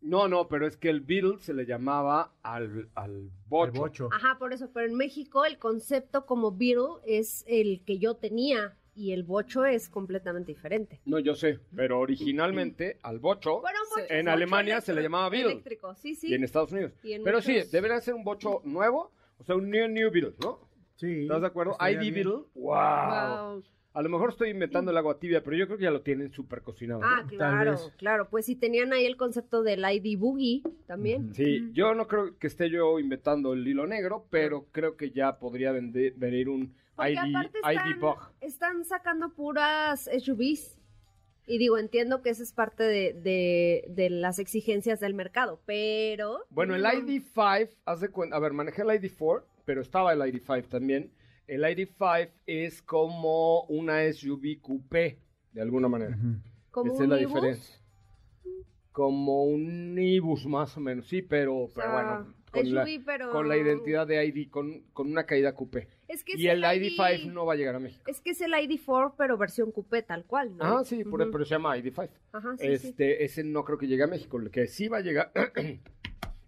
No, 0.00 0.28
no, 0.28 0.48
pero 0.48 0.66
es 0.66 0.76
que 0.76 0.90
el 0.90 1.00
Beetle 1.00 1.38
se 1.40 1.54
le 1.54 1.64
llamaba 1.64 2.34
al, 2.42 2.90
al 2.94 3.30
bocho. 3.48 3.72
El 3.72 3.78
bocho. 3.78 4.08
Ajá, 4.12 4.36
por 4.38 4.52
eso. 4.52 4.70
Pero 4.72 4.86
en 4.86 4.94
México 4.94 5.44
el 5.46 5.58
concepto 5.58 6.26
como 6.26 6.52
Beetle 6.52 7.00
es 7.06 7.42
el 7.48 7.82
que 7.86 7.98
yo 7.98 8.14
tenía 8.16 8.76
y 8.94 9.12
el 9.12 9.22
bocho 9.22 9.64
es 9.64 9.88
completamente 9.88 10.52
diferente. 10.52 11.00
No, 11.04 11.18
yo 11.18 11.34
sé, 11.34 11.60
pero 11.74 12.00
originalmente 12.00 12.98
al 13.02 13.18
bocho 13.18 13.60
bochos, 13.60 14.10
en 14.10 14.26
bocho 14.26 14.34
Alemania 14.34 14.80
se 14.80 14.94
le 14.94 15.02
llamaba 15.02 15.28
Beetle 15.28 15.52
Eléctrico, 15.52 15.94
sí, 15.94 16.14
sí. 16.14 16.30
y 16.30 16.34
en 16.34 16.44
Estados 16.44 16.72
Unidos. 16.72 16.92
En 17.02 17.22
pero 17.24 17.40
sí, 17.40 17.60
debería 17.70 18.00
ser 18.00 18.14
un 18.14 18.24
bocho 18.24 18.60
nuevo, 18.64 19.12
o 19.38 19.44
sea, 19.44 19.56
un 19.56 19.70
new 19.70 19.88
new 19.88 20.10
Beetle, 20.10 20.34
¿no? 20.42 20.60
Sí. 20.96 21.22
¿Estás 21.22 21.40
de 21.40 21.46
acuerdo? 21.46 21.76
ID 21.80 21.98
bien. 21.98 22.14
Beetle, 22.14 22.32
wow. 22.54 23.54
Wow. 23.54 23.64
A 23.94 24.02
lo 24.02 24.08
mejor 24.08 24.30
estoy 24.30 24.50
inventando 24.50 24.90
el 24.90 24.96
agua 24.96 25.20
tibia, 25.20 25.44
pero 25.44 25.56
yo 25.56 25.66
creo 25.66 25.78
que 25.78 25.84
ya 25.84 25.92
lo 25.92 26.02
tienen 26.02 26.32
súper 26.32 26.62
cocinado. 26.62 27.00
¿no? 27.00 27.06
Ah, 27.06 27.24
claro, 27.28 27.76
claro. 27.96 28.28
Pues 28.28 28.44
si 28.44 28.56
tenían 28.56 28.92
ahí 28.92 29.06
el 29.06 29.16
concepto 29.16 29.62
del 29.62 29.84
ID 29.88 30.18
Boogie 30.18 30.62
también. 30.88 31.32
Sí, 31.32 31.70
yo 31.72 31.94
no 31.94 32.08
creo 32.08 32.36
que 32.36 32.48
esté 32.48 32.68
yo 32.70 32.98
inventando 32.98 33.52
el 33.52 33.66
hilo 33.66 33.86
negro, 33.86 34.26
pero 34.30 34.66
creo 34.72 34.96
que 34.96 35.12
ya 35.12 35.38
podría 35.38 35.70
venir 35.70 36.48
un 36.48 36.74
Porque 36.96 37.12
ID, 37.12 37.18
aparte 37.18 37.58
están, 37.58 38.00
bug. 38.00 38.18
están 38.40 38.84
sacando 38.84 39.34
puras 39.34 40.08
SUVs. 40.18 40.78
Y 41.46 41.58
digo, 41.58 41.76
entiendo 41.76 42.22
que 42.22 42.30
esa 42.30 42.42
es 42.42 42.52
parte 42.54 42.84
de, 42.84 43.12
de- 43.12 43.84
de 43.88 44.08
las 44.08 44.38
exigencias 44.38 44.98
del 45.00 45.12
mercado, 45.12 45.60
pero... 45.66 46.38
Bueno, 46.48 46.74
el 46.74 46.82
no. 46.82 46.88
ID5, 46.90 47.68
haz 47.84 48.00
de 48.00 48.08
cuenta, 48.08 48.36
a 48.36 48.40
ver, 48.40 48.54
manejé 48.54 48.80
el 48.80 48.88
ID4, 48.88 49.44
pero 49.66 49.82
estaba 49.82 50.14
el 50.14 50.20
ID5 50.20 50.68
también. 50.68 51.12
El 51.46 51.62
ID5 51.64 52.30
es 52.46 52.80
como 52.80 53.64
una 53.64 54.10
SUV 54.10 54.58
coupé, 54.62 55.18
de 55.52 55.60
alguna 55.60 55.86
manera. 55.88 56.16
Como 56.70 56.94
Esa 56.94 57.02
un 57.04 57.04
es 57.04 57.08
la 57.10 57.20
Ibus, 57.20 57.34
diferencia. 57.34 57.80
Como 58.90 59.44
un 59.44 59.98
Ibus 59.98 60.46
más 60.46 60.76
o 60.76 60.80
menos, 60.80 61.06
sí, 61.08 61.20
pero, 61.20 61.56
o 61.56 61.68
pero 61.68 61.86
sea, 61.88 61.92
bueno, 61.92 62.34
con 62.52 62.74
la, 62.74 62.86
SUV, 62.86 63.04
pero... 63.04 63.30
con 63.32 63.48
la 63.48 63.56
identidad 63.58 64.06
de 64.06 64.24
ID, 64.24 64.48
con, 64.48 64.80
con 64.92 65.10
una 65.10 65.26
caída 65.26 65.54
coupé. 65.54 65.88
Es 66.08 66.22
que 66.24 66.32
es 66.34 66.40
Y 66.40 66.48
el 66.48 66.62
ID5 66.62 67.32
no 67.32 67.46
va 67.46 67.54
a 67.54 67.56
llegar 67.56 67.74
a 67.74 67.78
México. 67.80 68.02
Es 68.06 68.20
que 68.20 68.30
es 68.30 68.40
el 68.40 68.52
ID4, 68.52 69.14
pero 69.16 69.38
versión 69.38 69.72
coupé 69.72 70.02
tal 70.02 70.24
cual, 70.26 70.56
¿no? 70.56 70.64
Ah, 70.78 70.84
sí, 70.84 71.02
por, 71.04 71.30
pero 71.30 71.44
se 71.44 71.50
llama 71.54 71.76
ID5. 71.76 72.10
Ajá, 72.32 72.56
sí, 72.58 72.66
sí. 72.66 72.88
este, 72.88 73.24
ese 73.24 73.42
no 73.44 73.64
creo 73.64 73.78
que 73.78 73.86
llegue 73.86 74.02
a 74.02 74.06
México. 74.06 74.38
El 74.38 74.50
que 74.50 74.66
sí 74.66 74.88
va 74.88 74.98
a 74.98 75.00
llegar, 75.00 75.32
el 75.34 75.52
que 75.52 75.80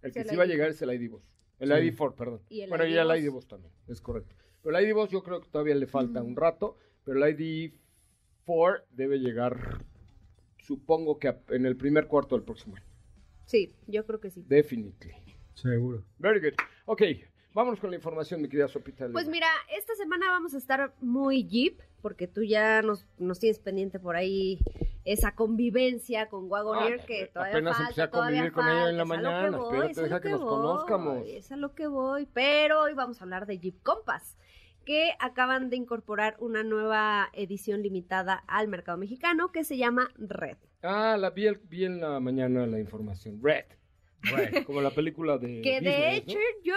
Es 0.03 0.16
el 0.16 0.29
sí 0.29 0.37
va 0.37 0.42
a 0.45 0.47
llegar 0.47 0.69
es 0.71 0.81
el 0.83 0.92
ID 0.92 1.11
Bus. 1.11 1.23
El 1.59 1.69
Sí. 1.69 1.75
ID4, 1.75 2.14
perdón. 2.14 2.42
Y 2.51 2.61
el 2.62 2.69
bueno, 2.69 2.85
ID 2.87 2.95
ya 2.95 3.03
el 3.03 3.09
Bus. 3.09 3.19
ID 3.19 3.31
Bus 3.31 3.49
también, 3.49 3.73
es 3.88 4.01
correcto. 4.01 4.35
Pero 4.62 4.77
el 4.79 4.87
ID 4.88 4.95
Bus 4.95 5.11
yo 5.11 5.23
creo 5.23 5.40
que 5.40 5.49
todavía 5.49 5.75
le 5.75 5.87
falta 5.87 6.23
un 6.23 6.37
rato, 6.37 6.77
pero 7.05 7.25
el 7.25 7.37
ID4 7.37 8.83
debe 8.90 9.19
llegar, 9.19 9.85
supongo 10.59 11.19
que 11.19 11.35
en 11.49 11.64
el 11.66 11.77
primer 11.77 12.07
cuarto 12.09 12.35
del 12.37 12.45
próximo 12.45 12.77
año. 12.77 12.85
Sí, 13.47 13.75
yo 13.87 14.05
creo 14.05 14.21
que 14.21 14.31
sí. 14.31 14.45
Definitely. 14.47 15.14
Seguro. 15.55 16.05
Very 16.19 16.40
good. 16.40 16.55
Ok, 16.87 17.03
vámonos 17.57 17.81
con 17.81 17.90
la 17.90 17.97
información, 17.97 18.40
mi 18.42 18.49
querida 18.49 18.69
Sopita. 18.69 19.09
Pues 19.11 19.29
mira, 19.29 19.49
esta 19.77 19.95
semana 19.95 20.29
vamos 20.29 20.55
a 20.55 20.59
estar 20.59 20.95
muy 21.01 21.45
Jeep, 21.47 21.81
porque 22.03 22.29
tú 22.29 22.42
ya 22.45 22.83
nos, 22.83 23.07
nos 23.19 23.40
tienes 23.40 23.59
pendiente 23.59 23.99
por 23.99 24.14
ahí 24.14 24.59
esa 25.05 25.35
convivencia 25.35 26.29
con 26.29 26.51
Wagoneer 26.51 27.01
Ah, 27.03 27.07
que 27.07 27.27
todavía 27.33 27.55
apenas 27.55 27.77
falta, 27.77 27.88
empecé 27.88 28.03
a 28.03 28.11
convivir 28.11 28.53
con 28.53 28.69
ella 28.69 28.90
en 28.90 28.97
la 28.99 29.05
mañana. 29.05 29.57
voy, 29.57 29.75
Espérate, 29.88 30.03
deja 30.03 30.14
lo 30.16 30.21
que 30.21 30.29
nos 30.31 30.40
voy, 30.40 30.49
conozcamos. 30.51 31.27
Es 31.27 31.51
a 31.51 31.57
lo 31.57 31.75
que 31.75 31.87
voy, 31.87 32.27
pero 32.33 32.83
hoy 32.83 32.92
vamos 32.95 33.21
a 33.21 33.25
hablar 33.25 33.47
de 33.47 33.59
Jeep 33.59 33.83
Compass, 33.83 34.37
que 34.85 35.12
acaban 35.19 35.71
de 35.71 35.77
incorporar 35.77 36.37
una 36.38 36.62
nueva 36.62 37.29
edición 37.33 37.83
limitada 37.83 38.45
al 38.47 38.69
mercado 38.69 38.99
mexicano 38.99 39.51
que 39.51 39.64
se 39.64 39.77
llama 39.79 40.11
Red. 40.16 40.59
Ah, 40.83 41.16
la 41.19 41.31
vi, 41.31 41.47
el- 41.47 41.59
vi 41.64 41.85
en 41.87 42.01
la 42.01 42.21
mañana 42.21 42.66
la 42.66 42.79
información. 42.79 43.40
Red. 43.42 43.64
Red. 44.23 44.64
Como 44.66 44.83
la 44.83 44.90
película 44.90 45.38
de. 45.38 45.62
Que 45.62 45.81
de 45.81 46.16
hecho 46.16 46.38
yo 46.62 46.75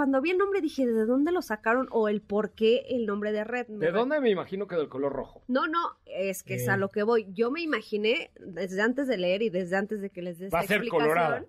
cuando 0.00 0.22
vi 0.22 0.30
el 0.30 0.38
nombre 0.38 0.62
dije, 0.62 0.86
¿de 0.86 1.04
dónde 1.04 1.30
lo 1.30 1.42
sacaron? 1.42 1.86
O 1.90 2.08
el 2.08 2.22
por 2.22 2.52
qué 2.52 2.86
el 2.88 3.04
nombre 3.04 3.32
de 3.32 3.44
Red. 3.44 3.66
¿De 3.68 3.90
dónde 3.92 4.18
me 4.22 4.30
imagino 4.30 4.66
que 4.66 4.74
del 4.74 4.88
color 4.88 5.12
rojo? 5.12 5.42
No, 5.46 5.66
no, 5.68 5.98
es 6.06 6.42
que 6.42 6.54
es 6.54 6.66
a 6.70 6.76
Eh. 6.76 6.78
lo 6.78 6.88
que 6.88 7.02
voy. 7.02 7.26
Yo 7.34 7.50
me 7.50 7.60
imaginé, 7.60 8.30
desde 8.40 8.80
antes 8.80 9.08
de 9.08 9.18
leer 9.18 9.42
y 9.42 9.50
desde 9.50 9.76
antes 9.76 10.00
de 10.00 10.08
que 10.08 10.22
les 10.22 10.38
dé 10.38 10.46
esta 10.46 10.56
Va 10.56 10.60
a 10.62 10.66
ser 10.66 10.78
explicación, 10.78 11.02
colorada. 11.10 11.44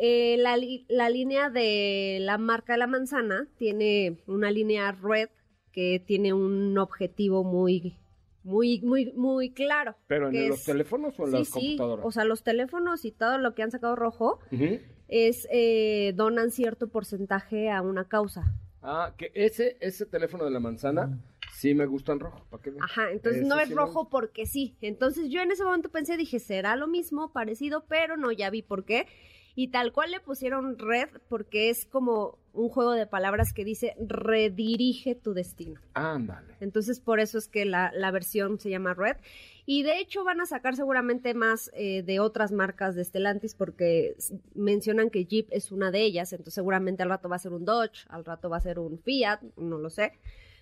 eh, 0.00 0.36
la, 0.38 0.56
la 0.88 1.10
línea 1.10 1.50
de 1.50 2.18
la 2.20 2.38
marca 2.38 2.74
de 2.74 2.78
la 2.78 2.86
manzana 2.86 3.48
tiene 3.58 4.22
una 4.28 4.52
línea 4.52 4.92
red 4.92 5.28
que 5.72 6.00
tiene 6.06 6.32
un 6.32 6.78
objetivo 6.78 7.42
muy, 7.42 7.96
muy, 8.44 8.80
muy, 8.82 9.12
muy 9.14 9.50
claro. 9.52 9.96
¿Pero 10.06 10.28
en 10.28 10.48
los 10.48 10.60
es- 10.60 10.64
teléfonos 10.66 11.18
o 11.18 11.24
en 11.24 11.30
Sí, 11.32 11.36
las 11.38 11.48
sí, 11.48 11.52
computadoras? 11.76 12.06
o 12.06 12.10
sea, 12.12 12.24
los 12.24 12.44
teléfonos 12.44 13.04
y 13.04 13.10
todo 13.10 13.38
lo 13.38 13.54
que 13.54 13.62
han 13.64 13.72
sacado 13.72 13.96
rojo 13.96 14.38
Ujú. 14.52 14.78
Es 15.12 15.46
eh, 15.50 16.12
donan 16.16 16.50
cierto 16.50 16.88
porcentaje 16.88 17.70
a 17.70 17.82
una 17.82 18.08
causa. 18.08 18.44
Ah, 18.82 19.14
que 19.16 19.30
ese, 19.34 19.76
ese 19.80 20.06
teléfono 20.06 20.44
de 20.44 20.50
la 20.50 20.58
manzana 20.58 21.18
Sí, 21.52 21.74
me 21.74 21.86
gustan 21.86 22.18
rojo. 22.18 22.44
¿Para 22.50 22.62
qué 22.62 22.72
Ajá, 22.80 23.12
entonces 23.12 23.46
no 23.46 23.60
es 23.60 23.68
sí 23.68 23.74
rojo 23.74 24.00
gusta. 24.00 24.10
porque 24.10 24.46
sí. 24.46 24.76
Entonces 24.80 25.28
yo 25.28 25.42
en 25.42 25.52
ese 25.52 25.62
momento 25.62 25.90
pensé, 25.90 26.16
dije, 26.16 26.40
será 26.40 26.74
lo 26.74 26.88
mismo, 26.88 27.32
parecido, 27.32 27.84
pero 27.86 28.16
no, 28.16 28.32
ya 28.32 28.50
vi 28.50 28.62
por 28.62 28.84
qué. 28.84 29.06
Y 29.54 29.68
tal 29.68 29.92
cual 29.92 30.10
le 30.10 30.18
pusieron 30.18 30.78
red 30.78 31.08
porque 31.28 31.68
es 31.68 31.84
como 31.86 32.38
un 32.54 32.68
juego 32.70 32.92
de 32.92 33.06
palabras 33.06 33.52
que 33.52 33.64
dice 33.64 33.94
redirige 34.00 35.14
tu 35.14 35.34
destino. 35.34 35.78
Ándale. 35.94 36.54
Entonces 36.60 37.00
por 37.00 37.20
eso 37.20 37.36
es 37.38 37.48
que 37.48 37.64
la, 37.66 37.92
la 37.94 38.10
versión 38.10 38.58
se 38.58 38.70
llama 38.70 38.94
red. 38.94 39.16
Y 39.64 39.84
de 39.84 40.00
hecho 40.00 40.24
van 40.24 40.40
a 40.40 40.46
sacar 40.46 40.74
seguramente 40.74 41.34
más 41.34 41.70
eh, 41.74 42.02
de 42.02 42.18
otras 42.20 42.50
marcas 42.52 42.94
de 42.96 43.04
Stellantis 43.04 43.54
porque 43.54 44.16
mencionan 44.54 45.08
que 45.10 45.24
Jeep 45.24 45.48
es 45.50 45.70
una 45.70 45.90
de 45.90 46.02
ellas. 46.02 46.32
Entonces 46.32 46.54
seguramente 46.54 47.02
al 47.02 47.08
rato 47.10 47.28
va 47.28 47.36
a 47.36 47.38
ser 47.38 47.52
un 47.52 47.64
Dodge, 47.64 48.04
al 48.08 48.24
rato 48.24 48.50
va 48.50 48.56
a 48.56 48.60
ser 48.60 48.78
un 48.78 48.98
Fiat, 48.98 49.40
no 49.56 49.78
lo 49.78 49.88
sé. 49.90 50.12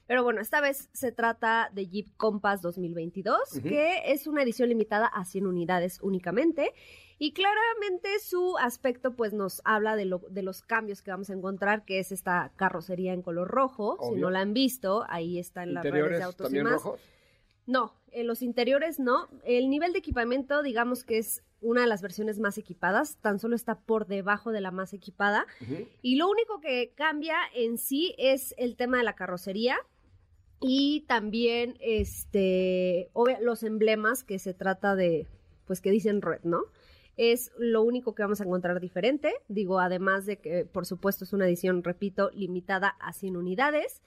Pero 0.06 0.24
bueno, 0.24 0.40
esta 0.40 0.60
vez 0.60 0.88
se 0.92 1.12
trata 1.12 1.70
de 1.72 1.86
Jeep 1.86 2.08
Compass 2.16 2.60
2022, 2.62 3.38
Ujú. 3.52 3.62
que 3.62 4.12
es 4.12 4.26
una 4.26 4.42
edición 4.42 4.68
limitada 4.68 5.06
a 5.06 5.24
100 5.24 5.46
unidades 5.46 5.98
únicamente. 6.02 6.72
Y 7.18 7.32
claramente 7.32 8.08
su 8.18 8.56
aspecto 8.58 9.14
pues 9.14 9.32
nos 9.32 9.62
habla 9.64 9.94
de, 9.94 10.06
lo- 10.06 10.22
de 10.30 10.42
los 10.42 10.62
cambios 10.62 11.00
que 11.02 11.10
vamos 11.10 11.30
a 11.30 11.34
encontrar, 11.34 11.84
que 11.84 12.00
es 12.00 12.12
esta 12.12 12.50
carrocería 12.56 13.12
en 13.12 13.22
color 13.22 13.48
rojo. 13.48 13.98
Si 14.10 14.18
no 14.20 14.30
la 14.30 14.40
han 14.40 14.52
visto, 14.52 15.04
ahí 15.08 15.38
está 15.38 15.62
en 15.62 15.74
las 15.74 15.84
redes 15.84 15.92
de 15.94 15.98
¿Interiores 16.00 16.24
Autos 16.26 16.52
y 16.54 16.60
más. 16.60 16.72
rojos? 16.72 17.00
No, 17.66 17.94
en 18.12 18.26
los 18.26 18.42
interiores 18.42 18.98
no. 18.98 19.28
El 19.44 19.70
nivel 19.70 19.92
de 19.92 19.98
equipamiento, 19.98 20.62
digamos 20.62 21.04
que 21.04 21.18
es 21.18 21.42
una 21.60 21.82
de 21.82 21.86
las 21.86 22.02
versiones 22.02 22.38
más 22.38 22.58
equipadas, 22.58 23.18
tan 23.20 23.38
solo 23.38 23.54
está 23.54 23.78
por 23.80 24.06
debajo 24.06 24.50
de 24.50 24.60
la 24.60 24.70
más 24.70 24.92
equipada. 24.92 25.46
Y 26.02 26.16
lo 26.16 26.28
único 26.28 26.60
que 26.60 26.92
cambia 26.94 27.36
en 27.54 27.78
sí 27.78 28.14
es 28.18 28.54
el 28.56 28.76
tema 28.76 28.98
de 28.98 29.04
la 29.04 29.14
carrocería 29.14 29.76
y 30.60 31.04
también 31.06 31.76
este 31.80 33.10
los 33.40 33.62
emblemas 33.62 34.24
que 34.24 34.38
se 34.38 34.54
trata 34.54 34.94
de 34.94 35.26
pues 35.66 35.80
que 35.80 35.90
dicen 35.90 36.22
red, 36.22 36.40
¿no? 36.42 36.62
Es 37.16 37.52
lo 37.58 37.82
único 37.82 38.14
que 38.14 38.22
vamos 38.22 38.40
a 38.40 38.44
encontrar 38.44 38.80
diferente, 38.80 39.34
digo, 39.48 39.78
además 39.78 40.24
de 40.24 40.38
que 40.38 40.64
por 40.64 40.86
supuesto 40.86 41.24
es 41.24 41.32
una 41.32 41.46
edición, 41.46 41.84
repito, 41.84 42.30
limitada 42.30 42.96
a 43.00 43.12
100 43.12 43.36
unidades. 43.36 44.00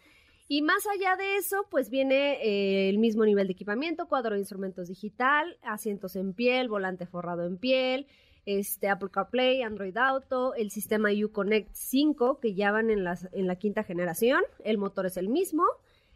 Y 0.53 0.61
más 0.61 0.85
allá 0.85 1.15
de 1.15 1.37
eso, 1.37 1.65
pues 1.71 1.89
viene 1.89 2.33
eh, 2.33 2.87
el 2.87 2.99
mismo 2.99 3.25
nivel 3.25 3.47
de 3.47 3.53
equipamiento, 3.53 4.07
cuadro 4.07 4.35
de 4.35 4.41
instrumentos 4.41 4.87
digital, 4.87 5.57
asientos 5.63 6.15
en 6.15 6.33
piel, 6.33 6.69
volante 6.69 7.07
forrado 7.07 7.43
en 7.43 7.57
piel, 7.57 8.05
este 8.45 8.87
Apple 8.87 9.09
CarPlay, 9.11 9.63
Android 9.63 9.97
Auto, 9.97 10.53
el 10.53 10.69
sistema 10.69 11.09
Uconnect 11.11 11.71
5 11.73 12.39
que 12.39 12.53
ya 12.53 12.71
van 12.71 12.91
en, 12.91 13.03
las, 13.03 13.27
en 13.31 13.47
la 13.47 13.55
quinta 13.55 13.83
generación, 13.83 14.43
el 14.63 14.77
motor 14.77 15.07
es 15.07 15.17
el 15.17 15.27
mismo, 15.27 15.63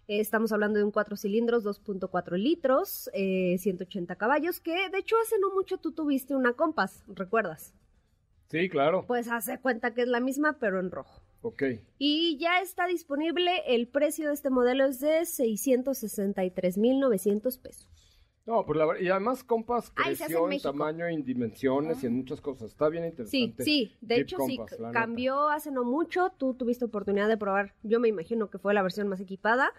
eh, 0.08 0.20
estamos 0.20 0.52
hablando 0.52 0.78
de 0.78 0.86
un 0.86 0.92
4 0.92 1.18
cilindros, 1.18 1.66
2.4 1.66 2.38
litros, 2.38 3.10
eh, 3.16 3.58
180 3.58 4.18
caballos, 4.18 4.60
que 4.60 4.88
de 4.92 5.00
hecho 5.00 5.16
hace 5.20 5.40
no 5.40 5.52
mucho 5.52 5.80
tú 5.80 5.94
tuviste 5.94 6.36
una 6.36 6.54
Compass, 6.54 7.04
¿recuerdas? 7.08 7.74
Sí, 8.52 8.70
claro. 8.70 9.04
Pues 9.08 9.30
hace 9.30 9.60
cuenta 9.60 9.96
que 9.96 10.04
es 10.04 10.08
la 10.08 10.20
misma, 10.20 10.58
pero 10.60 10.80
en 10.80 10.92
rojo. 10.92 11.27
Ok. 11.42 11.64
Y 12.00 12.38
ya 12.40 12.62
está 12.62 12.88
disponible, 12.88 13.52
el 13.68 13.88
precio 13.88 14.28
de 14.28 14.34
este 14.34 14.50
modelo 14.50 14.86
es 14.86 15.00
de 15.00 15.22
663.900 15.26 17.62
pesos. 17.62 17.88
No, 18.46 18.66
pues 18.66 18.78
la 18.78 18.86
verdad, 18.86 19.02
y 19.02 19.10
además 19.10 19.44
Compass 19.44 19.92
creció 19.94 20.48
en 20.48 20.54
en, 20.54 20.62
tamaño, 20.62 21.06
en 21.06 21.26
dimensiones 21.26 22.02
y 22.04 22.08
en 22.08 22.16
muchas 22.16 22.40
cosas. 22.40 22.72
Está 22.72 22.88
bien 22.88 23.04
Sí, 23.26 23.38
interesante. 23.44 23.64
sí, 23.64 23.98
de 24.00 24.16
Jeep 24.16 24.24
hecho 24.26 24.38
sí, 24.40 24.56
Compass, 24.58 24.80
cambió 24.94 25.50
hace 25.50 25.70
no 25.70 25.84
mucho, 25.84 26.32
tú 26.38 26.54
tuviste 26.54 26.86
oportunidad 26.86 27.28
de 27.28 27.36
probar, 27.38 27.76
yo 27.84 28.00
me 28.00 28.08
imagino 28.08 28.50
que 28.50 28.58
fue 28.58 28.74
la 28.74 28.82
versión 28.84 29.10
más 29.10 29.20
equipada, 29.20 29.74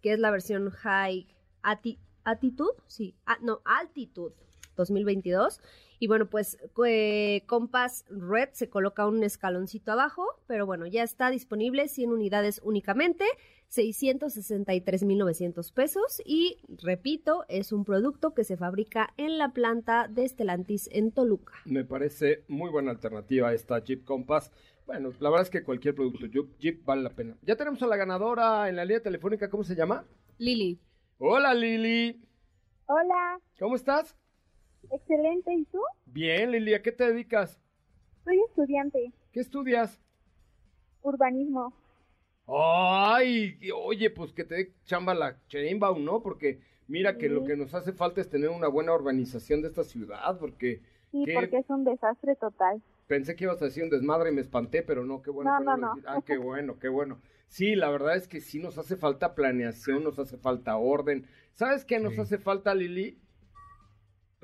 que 0.00 0.14
es 0.14 0.18
la 0.18 0.30
versión 0.30 0.70
High 0.70 1.26
Ati- 1.62 1.98
Attitude, 2.24 2.72
sí, 2.86 3.14
ah, 3.26 3.36
no, 3.42 3.60
Altitude 3.66 4.34
2022. 4.76 5.60
Y 5.98 6.06
bueno, 6.06 6.28
pues 6.28 6.58
eh, 6.86 7.42
Compass 7.46 8.04
Red 8.10 8.50
se 8.52 8.68
coloca 8.68 9.06
un 9.06 9.22
escaloncito 9.22 9.92
abajo, 9.92 10.26
pero 10.46 10.66
bueno, 10.66 10.86
ya 10.86 11.02
está 11.02 11.30
disponible 11.30 11.88
100 11.88 12.10
unidades 12.10 12.60
únicamente, 12.64 13.24
663.900 13.70 15.72
pesos 15.72 16.20
y 16.24 16.58
repito, 16.82 17.44
es 17.48 17.72
un 17.72 17.84
producto 17.84 18.34
que 18.34 18.44
se 18.44 18.56
fabrica 18.56 19.12
en 19.16 19.38
la 19.38 19.52
planta 19.52 20.08
de 20.08 20.28
Stellantis 20.28 20.88
en 20.92 21.12
Toluca. 21.12 21.54
Me 21.64 21.84
parece 21.84 22.44
muy 22.48 22.70
buena 22.70 22.90
alternativa 22.90 23.54
esta 23.54 23.82
Jeep 23.82 24.04
Compass. 24.04 24.50
Bueno, 24.86 25.12
la 25.20 25.30
verdad 25.30 25.44
es 25.44 25.50
que 25.50 25.64
cualquier 25.64 25.94
producto 25.94 26.26
Jeep, 26.26 26.58
Jeep 26.58 26.84
vale 26.84 27.02
la 27.02 27.10
pena. 27.10 27.36
Ya 27.42 27.56
tenemos 27.56 27.82
a 27.82 27.86
la 27.86 27.96
ganadora 27.96 28.68
en 28.68 28.76
la 28.76 28.84
línea 28.84 29.02
telefónica, 29.02 29.48
¿cómo 29.48 29.64
se 29.64 29.74
llama? 29.74 30.04
Lili. 30.38 30.78
Hola 31.18 31.54
Lili, 31.54 32.20
Hola, 32.86 33.40
¿cómo 33.58 33.76
estás? 33.76 34.14
Excelente. 34.94 35.52
¿Y 35.54 35.64
tú? 35.66 35.80
Bien, 36.06 36.50
Lili, 36.50 36.74
¿a 36.74 36.82
qué 36.82 36.92
te 36.92 37.04
dedicas? 37.06 37.60
Soy 38.24 38.40
estudiante, 38.48 39.12
¿Qué 39.32 39.40
estudias? 39.40 40.00
urbanismo. 41.02 41.74
Ay, 42.46 43.58
oye, 43.74 44.10
pues 44.10 44.32
que 44.32 44.44
te 44.44 44.54
dé 44.54 44.72
chamba 44.84 45.14
la 45.14 45.38
Chainbaum, 45.48 46.04
¿no? 46.04 46.22
Porque 46.22 46.60
mira 46.88 47.16
que 47.18 47.28
lo 47.28 47.44
que 47.44 47.56
nos 47.56 47.74
hace 47.74 47.92
falta 47.92 48.20
es 48.20 48.28
tener 48.28 48.50
una 48.50 48.68
buena 48.68 48.94
urbanización 48.94 49.62
de 49.62 49.68
esta 49.68 49.84
ciudad, 49.84 50.38
porque 50.38 50.80
Sí, 51.10 51.22
¿Qué? 51.26 51.34
porque 51.34 51.58
es 51.58 51.70
un 51.70 51.84
desastre 51.84 52.34
total. 52.36 52.82
pensé 53.06 53.36
que 53.36 53.44
ibas 53.44 53.60
a 53.62 53.66
decir 53.66 53.84
un 53.84 53.90
desmadre 53.90 54.30
y 54.30 54.34
me 54.34 54.40
espanté, 54.40 54.82
pero 54.82 55.04
no, 55.04 55.22
qué 55.22 55.30
bueno. 55.30 55.52
No, 55.52 55.58
que 55.58 55.64
no, 55.64 55.76
no. 55.76 55.94
Ah, 56.06 56.20
qué 56.24 56.36
bueno, 56.38 56.78
qué 56.78 56.88
bueno. 56.88 57.20
Sí, 57.48 57.76
la 57.76 57.88
verdad 57.90 58.16
es 58.16 58.26
que 58.26 58.40
sí 58.40 58.58
nos 58.58 58.78
hace 58.78 58.96
falta 58.96 59.34
planeación, 59.34 60.02
nos 60.02 60.18
hace 60.18 60.36
falta 60.38 60.76
orden. 60.76 61.26
¿Sabes 61.52 61.84
qué 61.84 62.00
nos 62.00 62.14
Sí. 62.14 62.20
hace 62.20 62.38
falta, 62.38 62.74
Lili? 62.74 63.18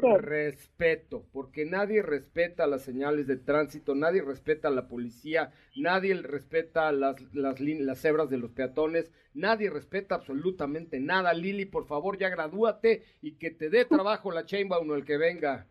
¿Qué? 0.00 0.18
Respeto, 0.18 1.26
porque 1.32 1.64
nadie 1.64 2.02
respeta 2.02 2.66
las 2.66 2.82
señales 2.82 3.26
de 3.26 3.36
tránsito, 3.36 3.94
nadie 3.94 4.22
respeta 4.22 4.68
a 4.68 4.70
la 4.72 4.88
policía, 4.88 5.52
nadie 5.76 6.14
respeta 6.14 6.90
las, 6.92 7.16
las, 7.34 7.60
las 7.60 8.00
cebras 8.00 8.30
de 8.30 8.38
los 8.38 8.50
peatones, 8.52 9.12
nadie 9.34 9.70
respeta 9.70 10.14
absolutamente 10.16 11.00
nada. 11.00 11.32
Lili, 11.32 11.66
por 11.66 11.86
favor, 11.86 12.18
ya 12.18 12.28
gradúate 12.28 13.04
y 13.22 13.32
que 13.32 13.50
te 13.50 13.70
dé 13.70 13.84
trabajo 13.84 14.30
la 14.32 14.46
Chainbaum 14.46 14.90
o 14.90 14.94
el 14.94 15.04
que 15.04 15.16
venga. 15.18 15.66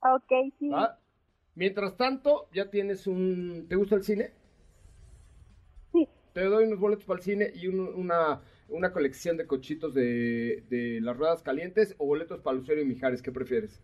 Ok, 0.00 0.30
sí. 0.58 0.68
¿va? 0.68 0.98
Mientras 1.54 1.96
tanto, 1.96 2.48
ya 2.52 2.70
tienes 2.70 3.06
un... 3.06 3.66
¿Te 3.68 3.76
gusta 3.76 3.94
el 3.96 4.04
cine? 4.04 4.32
Sí. 5.92 6.08
Te 6.32 6.44
doy 6.44 6.64
unos 6.64 6.78
boletos 6.78 7.04
para 7.04 7.18
el 7.18 7.24
cine 7.24 7.50
y 7.54 7.66
un- 7.68 7.94
una, 7.94 8.40
una 8.72 8.92
colección 8.92 9.36
de 9.36 9.46
cochitos 9.46 9.94
de, 9.94 10.64
de 10.68 11.00
las 11.00 11.16
ruedas 11.16 11.42
calientes 11.42 11.94
o 11.98 12.06
boletos 12.06 12.40
para 12.40 12.56
Lucero 12.56 12.80
y 12.80 12.84
Mijares, 12.84 13.22
¿qué 13.22 13.30
prefieres? 13.30 13.80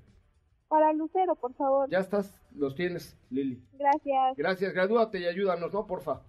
Para 0.68 0.92
Lucero, 0.92 1.34
por 1.36 1.54
favor. 1.54 1.88
Ya 1.88 2.00
estás, 2.00 2.42
los 2.54 2.74
tienes, 2.74 3.16
Lili. 3.30 3.62
Gracias. 3.72 4.36
Gracias, 4.36 4.72
gradúate 4.72 5.18
y 5.18 5.26
ayúdanos, 5.26 5.72
¿no? 5.72 5.86
Porfa. 5.86 6.20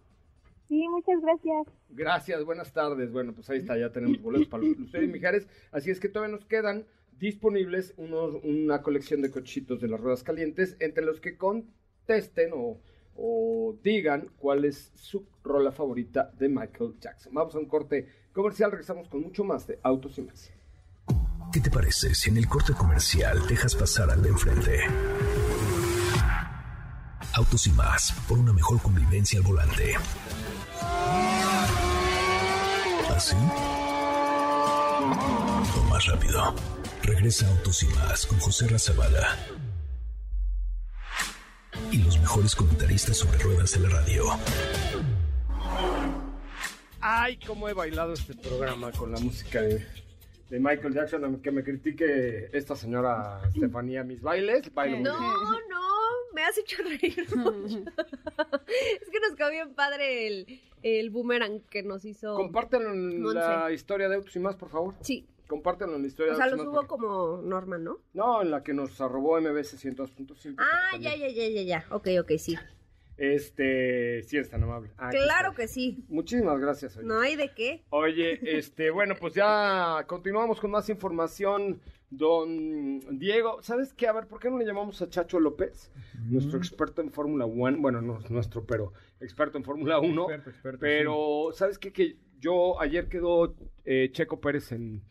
Sí, 0.68 0.88
muchas 0.88 1.20
gracias. 1.22 1.68
Gracias, 1.90 2.46
buenas 2.46 2.72
tardes. 2.72 3.12
Bueno, 3.12 3.34
pues 3.34 3.50
ahí 3.50 3.58
está, 3.58 3.78
ya 3.78 3.92
tenemos 3.92 4.22
boletos 4.22 4.48
para 4.48 4.64
Lucero 4.64 5.04
y 5.04 5.08
Mijares. 5.08 5.48
Así 5.72 5.90
es 5.90 6.00
que 6.00 6.10
todavía 6.10 6.36
nos 6.36 6.46
quedan 6.46 6.86
disponibles 7.18 7.94
unos, 7.98 8.36
una 8.44 8.82
colección 8.82 9.22
de 9.22 9.32
cochitos 9.32 9.82
de 9.82 9.88
las 9.90 10.00
ruedas 10.00 10.24
calientes, 10.24 10.78
entre 10.80 11.04
los 11.04 11.20
que 11.20 11.38
contesten 11.38 12.52
o, 12.54 12.80
o 13.22 13.76
digan 13.84 14.30
cuál 14.38 14.66
es 14.66 14.92
su 14.96 15.28
rola 15.44 15.72
favorita 15.72 16.32
de 16.38 16.48
Michael 16.48 16.96
Jackson. 17.00 17.34
Vamos 17.34 17.54
a 17.56 17.60
un 17.60 17.66
corte 17.66 18.08
comercial, 18.32 18.72
regresamos 18.72 19.10
con 19.10 19.22
mucho 19.22 19.44
más 19.44 19.68
de 19.68 19.80
Autos 19.84 20.18
y 20.18 20.22
Más. 20.22 20.52
¿Qué 21.52 21.60
te 21.60 21.70
parece 21.70 22.14
si 22.14 22.30
en 22.30 22.38
el 22.38 22.48
corte 22.48 22.74
comercial 22.74 23.46
dejas 23.48 23.76
pasar 23.76 24.10
al 24.10 24.22
de 24.22 24.30
enfrente? 24.30 24.80
Autos 27.34 27.68
y 27.68 27.72
más, 27.72 28.14
por 28.28 28.38
una 28.38 28.54
mejor 28.54 28.82
convivencia 28.82 29.40
al 29.40 29.46
volante. 29.46 29.96
¿Así? 33.16 33.36
O 35.78 35.84
más 35.90 36.06
rápido. 36.06 36.54
Regresa 37.04 37.50
Autos 37.50 37.84
y 37.84 37.88
más 37.88 38.26
con 38.26 38.40
José 38.40 38.68
Razabala. 38.68 39.38
Y 41.92 42.04
los 42.04 42.20
mejores 42.20 42.56
comentaristas 42.56 43.18
sobre 43.18 43.38
ruedas 43.40 43.72
de 43.74 43.88
la 43.88 43.90
radio. 43.90 44.24
Ay, 47.02 47.38
cómo 47.46 47.68
he 47.70 47.74
bailado 47.74 48.14
este 48.14 48.36
programa 48.36 48.92
con 48.92 49.12
la 49.12 49.20
música 49.20 49.62
de, 49.62 49.86
de 50.50 50.60
Michael 50.60 50.94
Jackson, 50.94 51.42
que 51.42 51.52
me 51.52 51.64
critique 51.64 52.50
esta 52.56 52.76
señora 52.76 53.42
Estefanía 53.54 54.04
mis 54.04 54.22
bailes. 54.22 54.74
Bailo 54.74 54.98
muy 54.98 55.04
No, 55.06 55.20
bien. 55.20 55.64
no, 55.70 55.82
me 56.36 56.44
has 56.44 56.58
hecho 56.58 56.84
reír 56.84 57.26
mucho. 57.36 57.78
es 57.80 59.10
que 59.10 59.20
nos 59.28 59.36
quedó 59.38 59.50
bien 59.50 59.74
padre 59.74 60.28
el, 60.28 60.62
el 60.84 61.10
boomerang 61.10 61.62
que 61.70 61.84
nos 61.84 62.04
hizo. 62.06 62.36
Compártelo 62.36 62.92
en 62.92 63.22
Monse. 63.22 63.40
la 63.40 63.72
historia 63.72 64.10
de 64.10 64.16
Autos 64.18 64.36
y 64.36 64.40
Más, 64.40 64.56
por 64.56 64.70
favor. 64.70 64.96
Sí, 65.02 65.26
Compártelo 65.50 65.96
en 65.96 66.04
la 66.04 66.08
historia 66.08 66.34
o 66.34 66.36
sea, 66.36 66.46
de 66.46 66.52
lo 66.52 66.62
Autos 66.62 66.74
y 66.74 66.78
subo 66.78 66.88
como 66.88 67.42
Norma, 67.42 67.80
¿no? 67.80 67.98
No, 68.14 68.44
en 68.44 68.52
la 68.52 68.62
que 68.62 68.72
nos 68.72 69.02
arrobó 69.02 69.42
MBC 69.42 69.78
102.5. 69.78 70.56
Ah, 70.60 70.96
ya, 71.00 71.16
ya, 71.16 71.28
ya, 71.28 71.48
ya, 71.48 71.62
ya. 71.64 71.86
Ok, 71.90 72.08
ok, 72.22 72.34
sí. 72.38 72.56
Este, 73.18 74.22
sí 74.22 74.38
es 74.38 74.48
tan 74.50 74.62
amable. 74.62 74.92
Ah, 74.98 75.10
Claro 75.10 75.56
que 75.56 75.68
sí. 75.68 76.06
Muchísimas 76.08 76.60
gracias. 76.60 76.96
oye. 76.98 77.08
No 77.08 77.20
hay 77.20 77.36
de 77.36 77.52
qué. 77.54 77.84
Oye, 77.90 78.40
este, 78.58 78.92
bueno, 78.92 79.16
pues 79.20 79.34
ya 79.34 80.06
continuamos 80.08 80.60
con 80.62 80.70
más 80.70 80.88
información. 80.88 81.82
Don 82.12 83.00
Diego, 83.20 83.62
¿sabes 83.62 83.94
qué? 83.94 84.08
A 84.08 84.14
ver, 84.14 84.28
¿por 84.28 84.40
qué 84.40 84.50
no 84.52 84.58
le 84.60 84.66
llamamos 84.66 85.02
a 85.02 85.10
Chacho 85.10 85.40
López? 85.40 85.92
Nuestro 86.30 86.58
experto 86.60 87.02
en 87.02 87.12
Fórmula 87.12 87.46
1. 87.46 87.78
Bueno, 87.80 88.02
no 88.02 88.20
es 88.20 88.30
nuestro, 88.30 88.66
pero 88.66 88.94
experto 89.20 89.58
en 89.58 89.64
Fórmula 89.64 90.00
1. 90.00 90.22
Experto, 90.22 90.50
experto, 90.52 90.80
Pero, 90.80 91.50
¿sabes 91.54 91.78
qué? 91.80 91.92
Que 91.92 92.18
yo 92.40 92.80
ayer 92.80 93.10
quedó 93.10 93.56
eh, 93.84 94.10
Checo 94.12 94.40
Pérez 94.40 94.72
en 94.72 95.02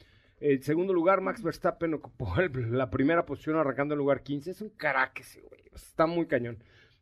el 0.40 0.62
segundo 0.62 0.92
lugar. 0.92 1.20
Max 1.20 1.42
Verstappen 1.42 1.94
ocupó 1.94 2.34
la 2.70 2.90
primera 2.90 3.26
posición 3.26 3.56
arrancando 3.56 3.94
el 3.94 3.98
lugar 3.98 4.22
15. 4.22 4.50
Es 4.50 4.60
un 4.60 4.70
caraque 4.70 5.22
ese, 5.22 5.40
güey. 5.42 5.60
Está 5.74 6.06
muy 6.06 6.26
cañón. 6.26 6.58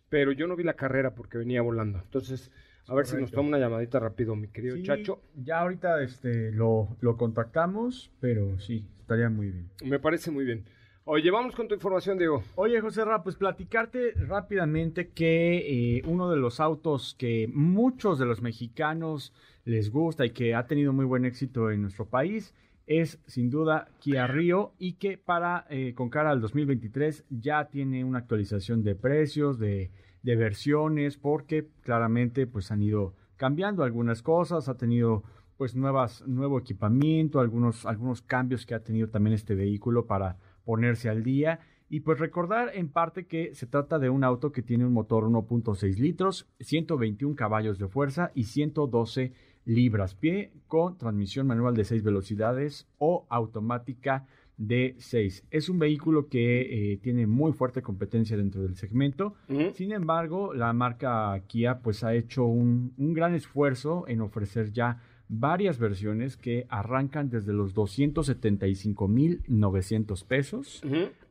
Pero 0.08 0.32
yo 0.32 0.46
no 0.46 0.56
vi 0.56 0.64
la 0.64 0.74
carrera 0.74 1.14
porque 1.14 1.38
venía 1.38 1.62
volando. 1.62 1.98
Entonces, 1.98 2.50
a 2.86 2.94
ver 2.94 3.06
si 3.06 3.16
nos 3.16 3.32
toma 3.32 3.48
una 3.48 3.58
llamadita 3.58 3.98
rápido, 3.98 4.36
mi 4.36 4.48
querido 4.48 4.76
Sí, 4.76 4.84
Chacho. 4.84 5.20
Ya 5.34 5.60
ahorita 5.60 6.02
este, 6.02 6.52
lo, 6.52 6.96
lo 7.00 7.16
contactamos, 7.16 8.12
pero 8.20 8.58
sí, 8.60 8.86
estaría 9.00 9.28
muy 9.28 9.50
bien. 9.50 9.70
Me 9.84 9.98
parece 9.98 10.30
muy 10.30 10.44
bien. 10.44 10.64
Oye, 11.08 11.30
vamos 11.30 11.54
con 11.54 11.68
tu 11.68 11.74
información, 11.74 12.18
Diego. 12.18 12.42
Oye, 12.56 12.80
José 12.80 13.04
Ra, 13.04 13.22
pues 13.22 13.36
platicarte 13.36 14.12
rápidamente 14.14 15.10
que 15.10 15.98
eh, 15.98 16.02
uno 16.04 16.28
de 16.28 16.36
los 16.36 16.58
autos 16.58 17.14
que 17.16 17.48
muchos 17.52 18.18
de 18.18 18.26
los 18.26 18.42
mexicanos 18.42 19.32
les 19.64 19.90
gusta 19.90 20.26
y 20.26 20.30
que 20.30 20.54
ha 20.54 20.66
tenido 20.66 20.92
muy 20.92 21.04
buen 21.04 21.24
éxito 21.24 21.70
en 21.70 21.82
nuestro 21.82 22.06
país 22.06 22.54
es 22.86 23.18
sin 23.26 23.50
duda 23.50 23.88
Kia 23.98 24.26
Rio 24.26 24.72
y 24.78 24.94
que 24.94 25.18
para 25.18 25.66
eh, 25.70 25.92
con 25.94 26.08
cara 26.08 26.30
al 26.30 26.40
2023 26.40 27.24
ya 27.30 27.68
tiene 27.68 28.04
una 28.04 28.18
actualización 28.18 28.82
de 28.82 28.94
precios, 28.94 29.58
de, 29.58 29.90
de 30.22 30.36
versiones, 30.36 31.16
porque 31.16 31.68
claramente 31.82 32.46
pues 32.46 32.70
han 32.70 32.82
ido 32.82 33.14
cambiando 33.36 33.82
algunas 33.82 34.22
cosas, 34.22 34.68
ha 34.68 34.76
tenido 34.76 35.24
pues 35.56 35.74
nuevas, 35.74 36.22
nuevo 36.26 36.58
equipamiento, 36.58 37.40
algunos, 37.40 37.86
algunos 37.86 38.22
cambios 38.22 38.66
que 38.66 38.74
ha 38.74 38.82
tenido 38.82 39.08
también 39.08 39.34
este 39.34 39.54
vehículo 39.54 40.06
para 40.06 40.36
ponerse 40.64 41.08
al 41.08 41.22
día. 41.22 41.60
Y 41.88 42.00
pues 42.00 42.18
recordar 42.18 42.72
en 42.74 42.88
parte 42.88 43.26
que 43.26 43.54
se 43.54 43.66
trata 43.66 43.98
de 43.98 44.10
un 44.10 44.24
auto 44.24 44.52
que 44.52 44.62
tiene 44.62 44.84
un 44.84 44.92
motor 44.92 45.24
1.6 45.24 45.98
litros, 45.98 46.48
121 46.60 47.36
caballos 47.36 47.78
de 47.78 47.88
fuerza 47.88 48.32
y 48.34 48.44
112 48.44 49.32
libras 49.66 50.14
pie 50.14 50.52
con 50.68 50.96
transmisión 50.96 51.46
manual 51.46 51.74
de 51.74 51.84
6 51.84 52.02
velocidades 52.02 52.86
o 52.98 53.26
automática 53.28 54.26
de 54.56 54.94
6. 54.98 55.44
Es 55.50 55.68
un 55.68 55.78
vehículo 55.78 56.28
que 56.28 56.92
eh, 56.92 56.96
tiene 56.98 57.26
muy 57.26 57.52
fuerte 57.52 57.82
competencia 57.82 58.38
dentro 58.38 58.62
del 58.62 58.76
segmento. 58.76 59.34
Sin 59.74 59.92
embargo, 59.92 60.54
la 60.54 60.72
marca 60.72 61.38
Kia 61.46 61.80
pues 61.80 62.02
ha 62.04 62.14
hecho 62.14 62.44
un, 62.46 62.94
un 62.96 63.12
gran 63.12 63.34
esfuerzo 63.34 64.04
en 64.08 64.22
ofrecer 64.22 64.72
ya 64.72 65.02
varias 65.28 65.78
versiones 65.78 66.36
que 66.36 66.66
arrancan 66.68 67.30
desde 67.30 67.52
los 67.52 67.72
275.900 67.74 70.24
pesos 70.24 70.82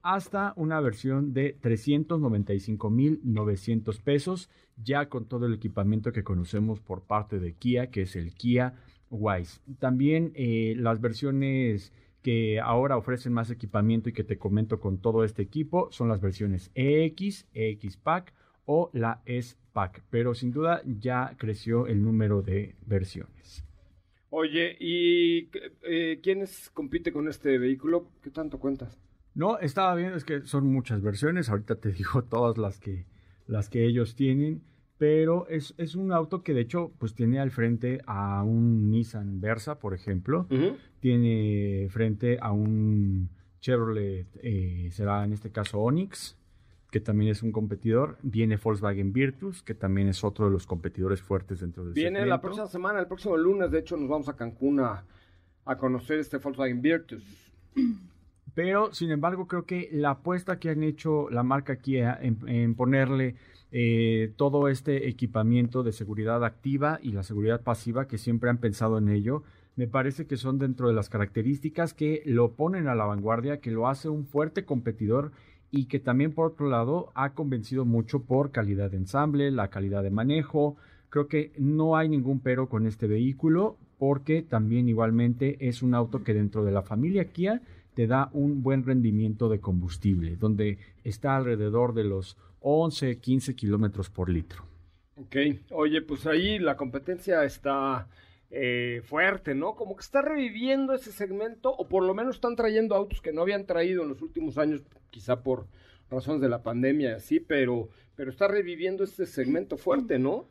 hasta 0.01 0.53
una 0.55 0.79
versión 0.81 1.34
de 1.34 1.60
395.900 1.62 4.01
pesos, 4.01 4.49
ya 4.77 5.10
con 5.10 5.25
todo 5.25 5.47
el 5.47 5.53
equipamiento 5.53 6.12
que 6.12 6.23
conocemos 6.23 6.79
por 6.79 7.03
parte 7.03 7.39
de 7.39 7.53
Kia, 7.53 7.88
que 7.88 8.03
es 8.03 8.15
el 8.15 8.34
Kia 8.34 8.75
Wise. 9.10 9.60
También 9.79 10.31
eh, 10.36 10.75
las 10.77 11.01
versiones 11.01 11.91
que 12.21 12.60
ahora 12.60 12.97
ofrecen 12.97 13.34
más 13.34 13.49
equipamiento 13.51 14.10
y 14.10 14.13
que 14.13 14.23
te 14.23 14.38
comento 14.38 14.79
con 14.79 14.97
todo 14.97 15.23
este 15.23 15.43
equipo 15.43 15.89
son 15.91 16.10
las 16.10 16.21
versiones 16.21 16.71
EX, 16.73 17.45
EX 17.53 17.97
Pack 17.97 18.34
o 18.65 18.89
la 18.93 19.21
S 19.25 19.58
Pack, 19.73 20.01
pero 20.10 20.34
sin 20.34 20.51
duda 20.51 20.81
ya 20.86 21.36
creció 21.38 21.86
el 21.86 22.01
número 22.01 22.41
de 22.41 22.75
versiones. 22.86 23.65
Oye, 24.37 24.75
¿y 24.81 25.49
eh, 25.83 26.19
quiénes 26.21 26.69
compite 26.73 27.13
con 27.13 27.29
este 27.29 27.57
vehículo? 27.57 28.09
¿Qué 28.21 28.31
tanto 28.31 28.59
cuentas? 28.59 28.99
No, 29.33 29.59
estaba 29.59 29.95
viendo, 29.95 30.17
es 30.17 30.25
que 30.25 30.41
son 30.41 30.67
muchas 30.67 31.01
versiones, 31.01 31.47
ahorita 31.47 31.75
te 31.75 31.89
digo 31.93 32.21
todas 32.25 32.57
las 32.57 32.77
que, 32.77 33.05
las 33.47 33.69
que 33.69 33.85
ellos 33.85 34.13
tienen, 34.15 34.61
pero 34.97 35.47
es, 35.47 35.73
es 35.77 35.95
un 35.95 36.11
auto 36.11 36.43
que 36.43 36.53
de 36.53 36.59
hecho 36.59 36.91
pues 36.97 37.15
tiene 37.15 37.39
al 37.39 37.49
frente 37.49 38.01
a 38.07 38.43
un 38.43 38.91
Nissan 38.91 39.39
Versa, 39.39 39.79
por 39.79 39.93
ejemplo, 39.93 40.49
tiene 40.99 41.87
frente 41.89 42.37
a 42.41 42.51
un 42.51 43.29
Chevrolet, 43.61 44.27
eh, 44.43 44.89
será 44.91 45.23
en 45.23 45.31
este 45.31 45.49
caso 45.49 45.79
Onix, 45.79 46.37
que 46.95 47.01
también 47.01 47.29
es 47.29 47.43
un 47.43 47.51
competidor, 47.51 48.17
viene 48.23 48.55
Volkswagen 48.55 49.12
Virtus, 49.12 49.62
que 49.62 49.73
también 49.75 50.08
es 50.08 50.23
otro 50.23 50.45
de 50.45 50.51
los 50.51 50.65
competidores 50.65 51.21
fuertes 51.21 51.60
dentro 51.60 51.84
del 51.84 51.91
Viene 51.91 52.25
la 52.25 52.39
próxima 52.39 52.67
semana, 52.67 53.01
el 53.01 53.08
próximo 53.08 53.36
lunes, 53.36 53.69
de 53.69 53.79
hecho, 53.79 53.97
nos 53.97 54.08
vamos 54.08 54.29
a 54.29 54.38
Cancún 54.38 54.79
a, 54.79 55.03
a 55.65 55.77
conocer 55.77 56.19
este 56.19 56.38
Volkswagen 56.38 56.81
Virtus. 56.81 57.51
Pero, 58.53 58.93
sin 58.93 59.12
embargo, 59.12 59.45
creo 59.45 59.65
que 59.65 59.89
la 59.91 60.12
apuesta 60.12 60.58
que 60.58 60.69
han 60.69 60.84
hecho 60.84 61.29
la 61.29 61.43
marca 61.43 61.75
Kia 61.75 62.17
en, 62.21 62.38
en 62.47 62.75
ponerle 62.75 63.36
eh, 63.73 64.31
todo 64.38 64.69
este 64.69 65.10
equipamiento 65.10 65.84
de 65.84 65.91
seguridad 65.91 66.45
activa 66.45 66.99
y 67.03 67.12
la 67.12 67.23
seguridad 67.23 67.62
pasiva, 67.62 68.08
que 68.08 68.17
siempre 68.17 68.49
han 68.49 68.60
pensado 68.60 68.99
en 68.99 69.10
ello, 69.10 69.43
me 69.75 69.88
parece 69.88 70.27
que 70.27 70.38
son 70.38 70.60
dentro 70.60 70.88
de 70.88 70.93
las 70.93 71.10
características 71.10 71.93
que 71.93 72.23
lo 72.25 72.53
ponen 72.53 72.88
a 72.88 72.95
la 72.95 73.03
vanguardia, 73.03 73.60
que 73.60 73.71
lo 73.71 73.89
hace 73.89 74.08
un 74.08 74.25
fuerte 74.25 74.63
competidor 74.63 75.34
y 75.75 75.85
que 75.85 75.99
también, 75.99 76.31
por 76.31 76.51
otro 76.51 76.69
lado, 76.69 77.11
ha 77.15 77.33
convencido 77.33 77.83
mucho 77.83 78.23
por 78.23 78.51
calidad 78.51 78.91
de 78.91 78.97
ensamble, 78.97 79.51
la 79.51 79.69
calidad 79.69 80.03
de 80.03 80.09
manejo. 80.09 80.77
Creo 81.09 81.27
que 81.27 81.51
no 81.57 81.97
hay 81.97 82.07
ningún 82.07 82.39
pero 82.39 82.69
con 82.69 82.88
este 82.88 83.07
vehículo, 83.07 83.77
porque 83.97 84.41
también 84.41 84.88
igualmente 84.88 85.57
es 85.67 85.83
un 85.83 85.93
auto 85.93 86.23
que 86.23 86.33
dentro 86.33 86.63
de 86.63 86.71
la 86.71 86.81
familia 86.81 87.25
Kia 87.25 87.61
te 87.93 88.07
da 88.07 88.29
un 88.31 88.63
buen 88.63 88.85
rendimiento 88.85 89.49
de 89.49 89.59
combustible, 89.59 90.38
donde 90.38 90.77
está 91.03 91.35
alrededor 91.35 91.93
de 91.93 92.05
los 92.05 92.38
11, 92.61 93.17
15 93.19 93.55
kilómetros 93.55 94.09
por 94.09 94.29
litro. 94.29 94.63
Ok, 95.17 95.35
oye, 95.71 96.01
pues 96.01 96.25
ahí 96.25 96.57
la 96.57 96.77
competencia 96.77 97.43
está 97.43 98.07
eh, 98.57 99.01
fuerte, 99.03 99.53
¿no? 99.53 99.75
Como 99.75 99.97
que 99.97 100.01
está 100.01 100.21
reviviendo 100.21 100.93
ese 100.93 101.11
segmento, 101.11 101.75
o 101.75 101.89
por 101.89 102.03
lo 102.03 102.13
menos 102.13 102.35
están 102.35 102.55
trayendo 102.55 102.95
autos 102.95 103.19
que 103.19 103.33
no 103.33 103.41
habían 103.41 103.65
traído 103.65 104.03
en 104.03 104.09
los 104.09 104.21
últimos 104.21 104.57
años, 104.57 104.81
quizá 105.09 105.43
por 105.43 105.67
razones 106.09 106.39
de 106.39 106.47
la 106.47 106.63
pandemia 106.63 107.09
y 107.09 107.13
así, 107.15 107.41
pero, 107.41 107.89
pero 108.15 108.31
está 108.31 108.47
reviviendo 108.47 109.03
este 109.03 109.25
segmento 109.25 109.75
fuerte, 109.75 110.19
¿no? 110.19 110.47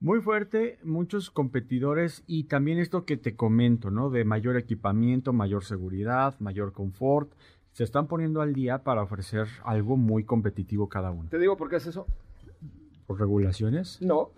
Muy 0.00 0.20
fuerte, 0.20 0.78
muchos 0.82 1.30
competidores 1.30 2.24
y 2.26 2.44
también 2.44 2.78
esto 2.78 3.04
que 3.04 3.16
te 3.16 3.36
comento, 3.36 3.92
¿no? 3.92 4.10
De 4.10 4.24
mayor 4.24 4.56
equipamiento, 4.56 5.32
mayor 5.32 5.64
seguridad, 5.64 6.34
mayor 6.40 6.72
confort. 6.72 7.32
Se 7.70 7.84
están 7.84 8.08
poniendo 8.08 8.40
al 8.40 8.52
día 8.52 8.82
para 8.82 9.02
ofrecer 9.02 9.46
algo 9.62 9.96
muy 9.96 10.24
competitivo 10.24 10.88
cada 10.88 11.12
uno. 11.12 11.28
¿Te 11.30 11.38
digo 11.38 11.56
por 11.56 11.70
qué 11.70 11.76
es 11.76 11.86
eso? 11.86 12.06
¿Por 13.06 13.20
regulaciones? 13.20 14.02
No. 14.02 14.32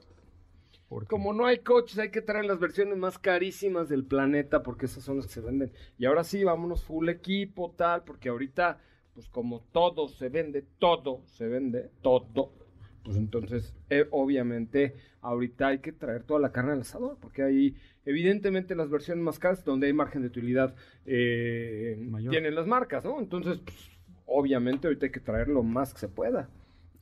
Como 1.09 1.33
no 1.33 1.47
hay 1.47 1.59
coches, 1.59 1.99
hay 1.99 2.11
que 2.11 2.23
traer 2.23 2.45
las 2.45 2.61
versiones 2.61 2.97
más 2.97 3.19
carísimas 3.19 3.89
del 3.89 4.05
planeta 4.05 4.63
porque 4.63 4.87
esas 4.87 5.03
son 5.03 5.17
las 5.17 5.27
que 5.27 5.33
se 5.33 5.41
venden. 5.41 5.73
Y 5.99 6.05
ahora 6.07 6.23
sí, 6.23 6.45
vámonos 6.45 6.85
full 6.85 7.09
equipo, 7.09 7.75
tal, 7.77 8.05
porque 8.05 8.29
ahorita, 8.29 8.79
pues 9.13 9.29
como 9.29 9.61
todo 9.73 10.09
se 10.09 10.29
vende, 10.29 10.65
todo 10.79 11.23
se 11.27 11.49
vende, 11.49 11.91
todo. 12.03 12.53
Pues 13.03 13.17
entonces, 13.17 13.75
eh, 13.91 14.07
obviamente, 14.11 14.95
ahorita 15.21 15.69
hay 15.69 15.79
que 15.79 15.93
traer 15.93 16.25
toda 16.25 16.41
la 16.41 16.53
carne 16.53 16.73
al 16.73 16.81
asador, 16.81 17.19
porque 17.21 17.43
hay, 17.43 17.77
evidentemente, 18.05 18.75
las 18.75 18.91
versiones 18.91 19.25
más 19.25 19.39
caras 19.39 19.65
donde 19.65 19.89
hay 19.89 19.93
margen 19.93 20.23
de 20.23 20.29
utilidad 20.29 20.75
eh, 21.05 21.97
tienen 22.31 22.55
las 22.55 22.67
marcas, 22.67 23.05
¿no? 23.05 23.19
Entonces, 23.21 23.59
pues, 23.59 23.77
obviamente, 24.27 24.87
ahorita 24.87 25.07
hay 25.07 25.13
que 25.13 25.21
traer 25.21 25.49
lo 25.49 25.63
más 25.63 25.95
que 25.95 26.01
se 26.01 26.09
pueda. 26.09 26.49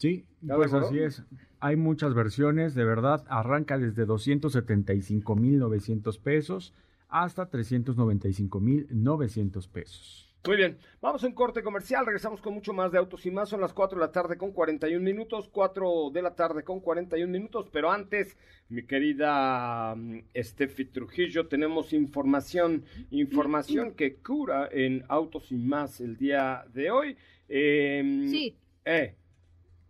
Sí, 0.05 0.25
¿Ya 0.43 0.57
pues 0.57 0.75
así 0.75 0.99
es. 0.99 1.23
Hay 1.61 1.77
muchas 1.77 2.13
versiones, 2.13 2.75
de 2.75 2.85
verdad, 2.85 3.25
arranca 3.27 3.79
desde 3.79 4.07
275.900 4.07 6.21
pesos 6.21 6.75
hasta 7.09 7.51
395.900 7.51 9.67
pesos. 9.71 10.31
Muy 10.47 10.59
bien, 10.59 10.77
vamos 11.01 11.25
a 11.25 11.27
un 11.27 11.33
corte 11.33 11.63
comercial, 11.63 12.05
regresamos 12.05 12.43
con 12.43 12.53
mucho 12.53 12.75
más 12.75 12.93
de 12.93 12.99
Autos 12.99 13.25
y 13.25 13.31
Más, 13.31 13.49
son 13.49 13.63
las 13.63 13.73
4 13.73 13.99
de 13.99 14.05
la 14.05 14.13
tarde 14.13 14.37
con 14.37 14.53
41 14.53 15.03
minutos, 15.03 15.49
4 15.51 16.11
de 16.13 16.21
la 16.21 16.35
tarde 16.35 16.65
con 16.65 16.81
41 16.81 17.33
minutos, 17.33 17.71
pero 17.73 17.91
antes, 17.91 18.37
mi 18.69 18.85
querida 18.85 19.95
mm, 19.97 20.19
Steffi 20.37 20.85
Trujillo, 20.85 21.49
tenemos 21.49 21.95
información, 21.95 22.85
información 23.11 23.95
que 23.95 24.17
cura 24.17 24.69
en 24.71 25.03
Autos 25.09 25.51
y 25.51 25.57
Más 25.57 26.03
el 26.03 26.19
día 26.19 26.67
de 26.75 26.91
hoy. 26.91 27.17
Eh, 27.49 28.29
Sí. 28.31 28.55
Eh, 28.85 29.15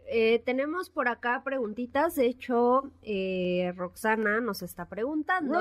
Eh, 0.06 0.42
tenemos 0.44 0.90
por 0.90 1.08
acá 1.08 1.42
preguntitas. 1.44 2.14
De 2.16 2.26
hecho, 2.26 2.90
eh, 3.02 3.72
Roxana 3.76 4.40
nos 4.40 4.62
está 4.62 4.86
preguntando. 4.88 5.58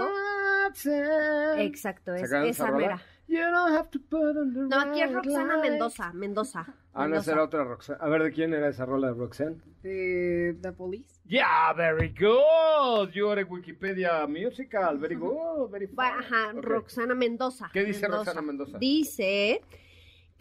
Exacto, 1.57 2.13
es 2.13 2.21
¿Sacaron 2.21 2.47
esa 2.49 2.71
mera. 2.71 3.01
No, 3.27 4.79
aquí 4.81 5.01
es 5.01 5.11
Roxana 5.11 5.57
light. 5.57 5.71
Mendoza, 5.71 6.13
Mendoza. 6.13 6.65
Ah, 6.93 7.07
no, 7.07 7.15
esa 7.17 7.31
era 7.31 7.43
otra 7.43 7.63
Roxana. 7.63 7.97
A 8.01 8.09
ver, 8.09 8.21
¿de 8.23 8.31
quién 8.31 8.53
era 8.53 8.67
esa 8.67 8.85
rola 8.85 9.07
de 9.07 9.13
Roxanne? 9.13 9.55
De 9.81 10.55
The 10.61 10.71
Police. 10.73 11.19
Yeah, 11.25 11.73
very 11.73 12.09
good. 12.09 13.09
You 13.13 13.29
are 13.29 13.41
a 13.41 13.45
Wikipedia 13.45 14.27
musical. 14.27 14.99
Very 14.99 15.15
good, 15.15 15.71
very 15.71 15.87
fine. 15.87 15.95
Va- 15.97 16.19
Ajá. 16.19 16.51
Roxana 16.55 17.15
Mendoza. 17.15 17.69
¿Qué 17.73 17.83
dice 17.83 18.07
Roxana 18.07 18.41
Mendoza? 18.41 18.77
Dice 18.77 19.61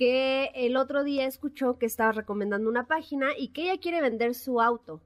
que 0.03 0.51
el 0.67 0.77
otro 0.77 1.05
día 1.05 1.27
escuchó 1.27 1.79
que 1.79 1.87
estaba 1.87 2.11
recomendando 2.13 2.69
una 2.69 2.87
página 2.89 3.29
y 3.39 3.49
que 3.53 3.63
ella 3.71 3.79
quiere 3.81 4.01
vender 4.01 4.35
su 4.35 4.61
auto. 4.61 5.01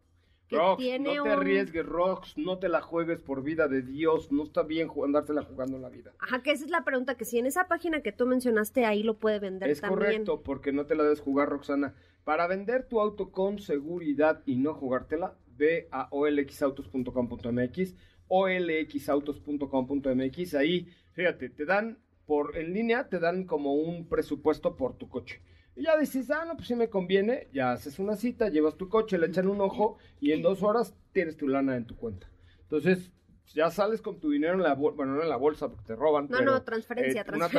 Que 0.48 0.56
Rox, 0.56 0.78
tiene 0.80 1.14
no 1.16 1.24
te 1.24 1.28
un- 1.28 1.28
arriesgues, 1.28 1.84
Rox, 1.84 2.38
no 2.38 2.58
te 2.58 2.68
la 2.68 2.80
juegues 2.80 3.20
por 3.20 3.42
vida 3.42 3.66
de 3.68 3.82
Dios, 3.82 4.30
no 4.32 4.44
está 4.44 4.62
bien 4.62 4.88
andártela 5.04 5.42
jugando 5.42 5.76
la 5.78 5.88
vida. 5.90 6.12
Ajá, 6.20 6.42
que 6.42 6.52
esa 6.52 6.64
es 6.64 6.70
la 6.70 6.84
pregunta, 6.84 7.16
que 7.16 7.24
si 7.26 7.38
en 7.38 7.46
esa 7.46 7.66
página 7.68 8.00
que 8.00 8.12
tú 8.12 8.24
mencionaste 8.26 8.86
ahí 8.86 9.02
lo 9.02 9.18
puede 9.18 9.40
vender 9.40 9.68
Es 9.68 9.80
también. 9.80 9.98
correcto, 9.98 10.42
porque 10.42 10.72
no 10.72 10.86
te 10.86 10.94
la 10.94 11.02
debes 11.02 11.20
jugar, 11.20 11.48
Roxana. 11.50 11.94
Para 12.24 12.46
vender 12.46 12.86
tu 12.88 13.00
auto 13.00 13.30
con 13.32 13.58
seguridad 13.58 14.42
y 14.46 14.56
no 14.56 14.72
jugártela, 14.74 15.34
ve 15.58 15.88
a 15.90 16.08
olxautos.com.mx, 16.10 17.94
olxautos.com.mx, 18.28 20.54
ahí, 20.54 20.88
fíjate, 21.12 21.48
te 21.50 21.64
dan 21.64 21.98
por 22.26 22.56
en 22.56 22.72
línea, 22.74 23.08
te 23.08 23.18
dan 23.18 23.44
como 23.44 23.74
un 23.74 24.08
presupuesto 24.08 24.76
por 24.76 24.96
tu 24.96 25.08
coche. 25.08 25.40
Y 25.76 25.84
ya 25.84 25.96
dices, 25.98 26.30
ah, 26.30 26.44
no, 26.46 26.56
pues 26.56 26.68
si 26.68 26.74
me 26.74 26.88
conviene, 26.88 27.48
ya 27.52 27.72
haces 27.72 27.98
una 27.98 28.16
cita, 28.16 28.48
llevas 28.48 28.76
tu 28.76 28.88
coche, 28.88 29.18
le 29.18 29.26
echan 29.26 29.46
un 29.46 29.60
ojo 29.60 29.98
y 30.20 30.32
en 30.32 30.42
dos 30.42 30.62
horas 30.62 30.94
tienes 31.12 31.36
tu 31.36 31.46
lana 31.48 31.76
en 31.76 31.86
tu 31.86 31.96
cuenta. 31.96 32.30
Entonces, 32.62 33.12
ya 33.54 33.70
sales 33.70 34.00
con 34.02 34.18
tu 34.18 34.30
dinero 34.30 34.54
en 34.54 34.62
la 34.62 34.74
bolsa, 34.74 34.96
bueno, 34.96 35.14
no 35.14 35.22
en 35.22 35.28
la 35.28 35.36
bolsa 35.36 35.68
porque 35.68 35.84
te 35.84 35.94
roban. 35.94 36.24
No, 36.30 36.38
pero, 36.38 36.50
no, 36.52 36.62
transferencia, 36.62 37.20
eh, 37.20 37.24
Una 37.34 37.48
transferencia. 37.48 37.58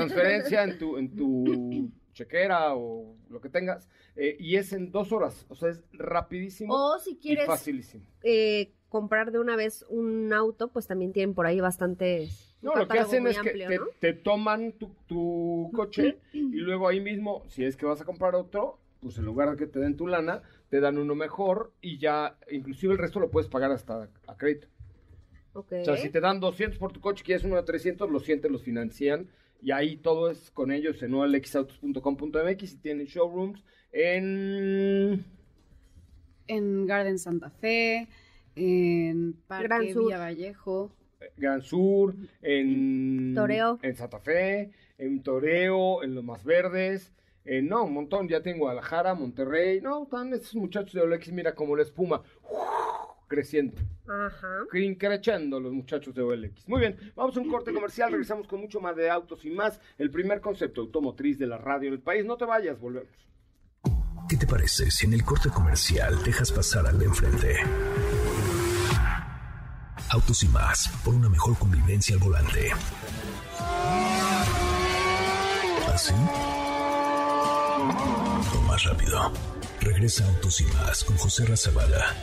transferencia 0.60 0.64
en 0.64 0.78
tu, 0.80 0.98
en 0.98 1.16
tu 1.16 1.92
chequera 2.14 2.74
o 2.76 3.16
lo 3.30 3.40
que 3.40 3.50
tengas. 3.50 3.88
eh, 4.16 4.36
y 4.40 4.56
es 4.56 4.74
en 4.74 4.92
dos 4.92 5.12
horas. 5.12 5.46
O 5.50 5.56
sea, 5.56 5.70
es 5.70 5.84
rapidísimo 5.94 6.74
O 6.74 6.98
si 7.00 7.12
y 7.12 7.18
quieres 7.18 7.46
facilísimo. 7.46 8.04
eh, 8.24 8.74
comprar 8.90 9.32
de 9.32 9.40
una 9.40 9.56
vez 9.56 9.86
un 9.90 10.32
auto, 10.34 10.70
pues 10.70 10.88
también 10.88 11.14
tienen 11.14 11.36
por 11.36 11.46
ahí 11.46 11.60
bastantes. 11.60 12.56
No, 12.62 12.76
lo 12.76 12.88
que 12.88 13.00
hacen 13.00 13.28
es 13.28 13.40
que 13.40 13.50
amplio, 13.50 13.68
te, 13.68 13.78
¿no? 13.78 13.86
te 14.00 14.14
toman 14.14 14.74
tu, 14.74 14.96
tu 15.06 15.72
coche 15.74 16.20
y 16.34 16.58
luego 16.58 16.88
ahí 16.88 17.00
mismo, 17.00 17.44
si 17.48 17.64
es 17.64 17.76
que 17.78 17.86
vas 17.86 18.02
a 18.02 18.06
comprar 18.06 18.36
otro, 18.36 18.80
pues 19.00 19.18
en 19.18 19.26
lugar 19.26 19.52
de 19.52 19.58
que 19.58 19.68
te 19.68 19.80
den 19.80 19.96
tu 19.96 20.08
lana, 20.08 20.42
te 20.70 20.80
dan 20.80 20.98
uno 20.98 21.16
mejor 21.16 21.72
y 21.82 21.98
ya, 22.00 22.38
inclusive 22.52 22.94
el 22.94 23.00
resto 23.00 23.20
lo 23.20 23.30
puedes 23.30 23.50
pagar 23.50 23.72
hasta 23.72 24.10
a 24.28 24.38
crédito. 24.38 24.68
Ok. 25.54 25.74
O 25.82 25.86
sea, 25.86 25.98
si 25.98 26.10
te 26.10 26.20
dan 26.20 26.40
200 26.40 26.78
por 26.78 26.92
tu 26.92 27.02
coche, 27.02 27.24
quieres 27.24 27.44
uno 27.44 27.56
de 27.56 27.64
300, 27.64 28.10
los 28.12 28.24
sientes, 28.24 28.52
los 28.52 28.64
financian. 28.64 29.30
Y 29.60 29.72
ahí 29.72 29.98
todo 29.98 30.30
es 30.30 30.52
con 30.52 30.72
ellos 30.72 31.02
en 31.02 31.16
olxautos.com.mx 31.16 32.74
y 32.74 32.78
tienen 32.78 33.08
showrooms 33.08 33.64
en... 33.92 35.26
En 36.48 36.86
Garden 36.86 37.18
Santa 37.18 37.50
Fe, 37.50 38.08
en 38.58 39.34
Parque 39.48 39.68
Gran 39.68 39.88
Sur. 39.90 40.04
Villa 40.04 40.18
Vallejo. 40.18 40.92
Gran 41.38 41.62
Sur, 41.62 42.16
en 42.42 43.34
Toreo. 43.36 43.80
en 43.82 43.96
Santa 43.96 44.20
Fe, 44.20 44.72
en 44.98 45.24
Toreo, 45.24 46.04
en 46.04 46.16
Los 46.16 46.24
Más 46.24 46.44
Verdes, 46.44 47.14
no, 47.64 47.86
un 47.86 47.94
montón, 47.94 48.28
ya 48.28 48.42
tengo 48.42 48.66
Guadalajara, 48.66 49.14
Monterrey, 49.14 49.80
no, 49.82 50.04
están 50.04 50.34
estos 50.34 50.56
muchachos 50.56 50.94
de 50.94 51.02
OLX, 51.02 51.32
mira 51.32 51.56
como 51.56 51.76
la 51.76 51.84
espuma, 51.84 52.22
creciendo, 53.28 53.76
Ajá. 54.08 54.66
creciendo 54.70 55.60
los 55.60 55.72
muchachos 55.72 56.14
de 56.14 56.22
OLX. 56.22 56.68
Muy 56.68 56.82
bien, 56.82 56.98
vamos 57.16 57.38
a 57.38 57.40
un 57.40 57.50
corte 57.50 57.74
comercial, 57.74 58.12
regresamos 58.12 58.48
con 58.48 58.60
mucho 58.60 58.82
más 58.82 58.96
de 58.96 59.10
autos 59.10 59.46
y 59.46 59.50
más, 59.50 59.80
el 59.98 60.12
primer 60.12 60.42
concepto 60.42 60.82
automotriz 60.82 61.40
de 61.40 61.48
la 61.48 61.58
radio 61.58 61.90
del 61.92 62.02
país, 62.02 62.26
no 62.26 62.36
te 62.38 62.46
vayas, 62.46 62.80
volvemos. 62.80 63.10
¿Qué 64.30 64.36
te 64.36 64.46
parece 64.46 64.92
si 64.92 65.08
en 65.08 65.14
el 65.14 65.24
corte 65.24 65.50
comercial 65.50 66.22
dejas 66.26 66.52
pasar 66.52 66.86
al 66.86 67.00
de 67.00 67.06
enfrente? 67.06 67.56
Autos 70.10 70.44
y 70.44 70.48
más, 70.48 70.90
por 71.04 71.14
una 71.14 71.28
mejor 71.28 71.58
convivencia 71.58 72.16
al 72.16 72.22
volante. 72.22 72.72
¿Así? 75.94 76.14
O 78.56 78.62
más 78.68 78.84
rápido. 78.86 79.32
Regresa 79.82 80.26
Autos 80.28 80.62
y 80.62 80.66
más 80.66 81.04
con 81.04 81.18
José 81.18 81.46
Razabala. 81.46 82.16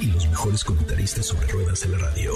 Y 0.00 0.06
los 0.06 0.26
mejores 0.28 0.64
comentaristas 0.64 1.26
sobre 1.26 1.46
ruedas 1.46 1.80
de 1.82 1.88
la 1.88 1.98
radio. 1.98 2.32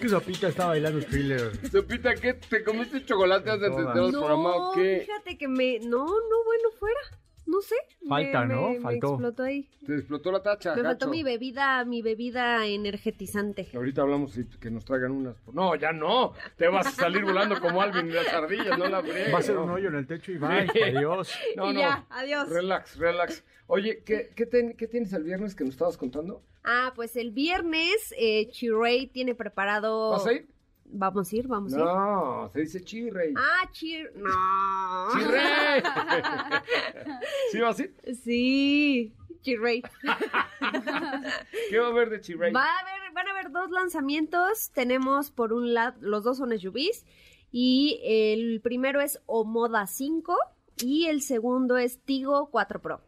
Que 0.00 0.08
Sopita 0.08 0.48
está 0.48 0.66
bailando 0.66 1.04
thriller. 1.06 1.52
Sopita, 1.70 2.14
¿qué? 2.14 2.34
¿Te 2.34 2.62
comiste 2.62 3.04
chocolate 3.04 3.50
antes 3.50 3.70
de 3.70 3.76
entrar 3.76 3.98
al 3.98 4.10
programa 4.10 4.50
o 4.56 4.72
qué? 4.74 5.04
fíjate 5.06 5.38
que 5.38 5.48
me. 5.48 5.78
No, 5.80 6.06
no, 6.06 6.44
bueno, 6.44 6.68
fuera. 6.78 7.00
No 7.46 7.60
sé. 7.60 7.76
Falta, 8.08 8.44
me, 8.44 8.54
¿no? 8.54 8.68
me- 8.70 8.74
me 8.74 8.80
Faltó. 8.80 9.08
explotó 9.14 9.42
ahí. 9.44 9.68
Te 9.86 9.94
explotó 9.94 10.32
la 10.32 10.42
tacha, 10.42 10.74
Me 10.74 10.82
faltó 10.82 11.06
gacho. 11.06 11.10
mi 11.10 11.22
bebida, 11.22 11.84
mi 11.84 12.02
bebida 12.02 12.66
energetizante. 12.66 13.68
Ahorita 13.74 14.02
hablamos 14.02 14.36
y 14.36 14.44
que 14.46 14.70
nos 14.70 14.84
traigan 14.84 15.12
unas. 15.12 15.36
No, 15.52 15.74
ya 15.76 15.92
no. 15.92 16.32
Te 16.56 16.66
vas 16.68 16.86
a 16.88 16.90
salir 16.90 17.24
volando 17.24 17.60
como 17.60 17.80
Alvin 17.80 18.08
y 18.08 18.10
las 18.12 18.28
ardillas, 18.32 18.76
no 18.78 18.88
la 18.88 19.00
friegues. 19.00 19.32
Va 19.32 19.38
a 19.38 19.42
ser 19.42 19.58
un 19.58 19.70
hoyo 19.70 19.88
en 19.88 19.94
el 19.94 20.06
techo 20.06 20.32
y 20.32 20.38
bye. 20.38 20.68
Sí. 20.72 20.82
Adiós. 20.82 21.30
No, 21.56 21.70
y 21.70 21.74
no. 21.74 21.80
ya, 21.80 22.04
adiós. 22.10 22.48
Relax, 22.48 22.96
relax. 22.98 23.44
Oye, 23.68 24.02
¿qué, 24.04 24.30
qué, 24.34 24.46
ten- 24.46 24.74
qué 24.76 24.86
tienes 24.88 25.12
el 25.12 25.22
viernes 25.22 25.54
que 25.54 25.64
nos 25.64 25.74
estabas 25.74 25.96
contando? 25.96 26.42
Ah, 26.64 26.92
pues 26.96 27.14
el 27.16 27.30
viernes 27.30 28.12
eh, 28.18 28.48
Chirey 28.50 29.06
tiene 29.06 29.34
preparado. 29.36 30.10
¿Vas 30.10 30.26
a 30.26 30.32
ir? 30.32 30.46
Vamos 30.88 31.32
a 31.32 31.36
ir, 31.36 31.48
vamos 31.48 31.72
a 31.74 31.78
ir. 31.78 31.84
No, 31.84 32.50
se 32.52 32.60
dice 32.60 32.84
chirrey. 32.84 33.34
Ah, 33.36 33.68
Chir. 33.72 34.12
No. 34.16 35.08
¡Chirrey! 35.18 35.82
¿Sí 37.52 37.60
vas 37.60 37.78
a 37.78 37.82
ir? 37.82 37.94
Sí, 38.22 39.14
Chirrey. 39.42 39.82
¿Qué 41.70 41.78
va 41.78 41.86
a 41.86 41.90
haber 41.90 42.10
de 42.10 42.20
chirrey? 42.20 42.52
Va 42.52 42.64
a 42.64 42.78
haber, 42.80 43.12
van 43.12 43.28
a 43.28 43.30
haber 43.32 43.50
dos 43.50 43.70
lanzamientos. 43.70 44.70
Tenemos 44.70 45.30
por 45.30 45.52
un 45.52 45.74
lado, 45.74 45.96
los 46.00 46.24
dos 46.24 46.38
son 46.38 46.56
SUVs. 46.56 47.04
Y 47.52 48.00
el 48.04 48.60
primero 48.60 49.00
es 49.00 49.20
Omoda 49.26 49.86
5 49.86 50.36
y 50.82 51.06
el 51.06 51.22
segundo 51.22 51.76
es 51.76 51.98
Tigo 52.00 52.50
4 52.50 52.82
Pro. 52.82 53.00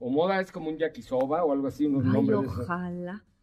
O 0.00 0.10
moda 0.10 0.40
es 0.40 0.50
como 0.50 0.68
un 0.68 0.78
yakisoba 0.78 1.44
o 1.44 1.52
algo 1.52 1.68
así, 1.68 1.86
unos 1.86 2.04
Ay, 2.04 2.12
nombres 2.12 2.40
de 2.40 2.46
esos. 2.46 2.66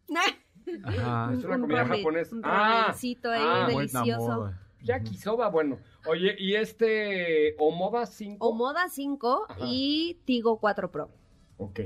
Ajá. 0.84 1.32
Es 1.38 1.44
una 1.44 1.56
Un 1.56 1.60
comida 1.62 1.82
ramen, 1.84 1.98
japonesa. 1.98 2.36
un 2.36 2.42
Ah, 2.44 2.94
ahí 2.94 3.16
ah, 3.24 3.66
delicioso. 3.68 4.52
Yakisoba, 4.82 5.48
bueno. 5.48 5.78
Oye, 6.06 6.34
¿y 6.38 6.54
este 6.56 7.54
Omoda 7.58 8.04
5? 8.06 8.44
Omoda 8.44 8.88
5 8.88 9.46
Ajá. 9.48 9.60
y 9.66 10.18
Tigo 10.24 10.58
4 10.58 10.90
Pro. 10.90 11.10
Ok. 11.58 11.80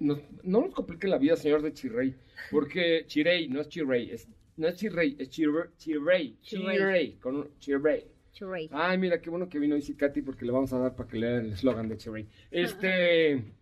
No, 0.00 0.18
no 0.42 0.60
nos 0.62 0.74
complique 0.74 1.06
la 1.06 1.18
vida, 1.18 1.36
señor 1.36 1.62
de 1.62 1.72
Chirrey. 1.72 2.16
Porque 2.50 3.04
Chirey 3.06 3.48
no 3.48 3.60
es 3.60 3.68
Chirrey. 3.68 4.10
Es, 4.10 4.26
no 4.56 4.66
es 4.66 4.74
Chirrey, 4.74 5.16
es 5.20 5.30
Chirrey. 5.30 5.68
Chirrey. 5.76 6.38
Chirrey. 6.40 6.76
Chirrey. 6.76 7.12
Con 7.18 7.36
un 7.36 7.58
Chirrey. 7.60 8.10
Chirrey. 8.32 8.68
Ay, 8.72 8.98
mira, 8.98 9.20
qué 9.20 9.30
bueno 9.30 9.48
que 9.48 9.58
vino 9.58 9.76
Easy 9.76 9.94
Katy 9.94 10.22
porque 10.22 10.44
le 10.44 10.52
vamos 10.52 10.72
a 10.72 10.78
dar 10.78 10.96
para 10.96 11.08
que 11.08 11.18
lea 11.18 11.36
el 11.38 11.52
eslogan 11.52 11.88
de 11.88 11.96
Chirrey. 11.96 12.26
Este. 12.50 13.54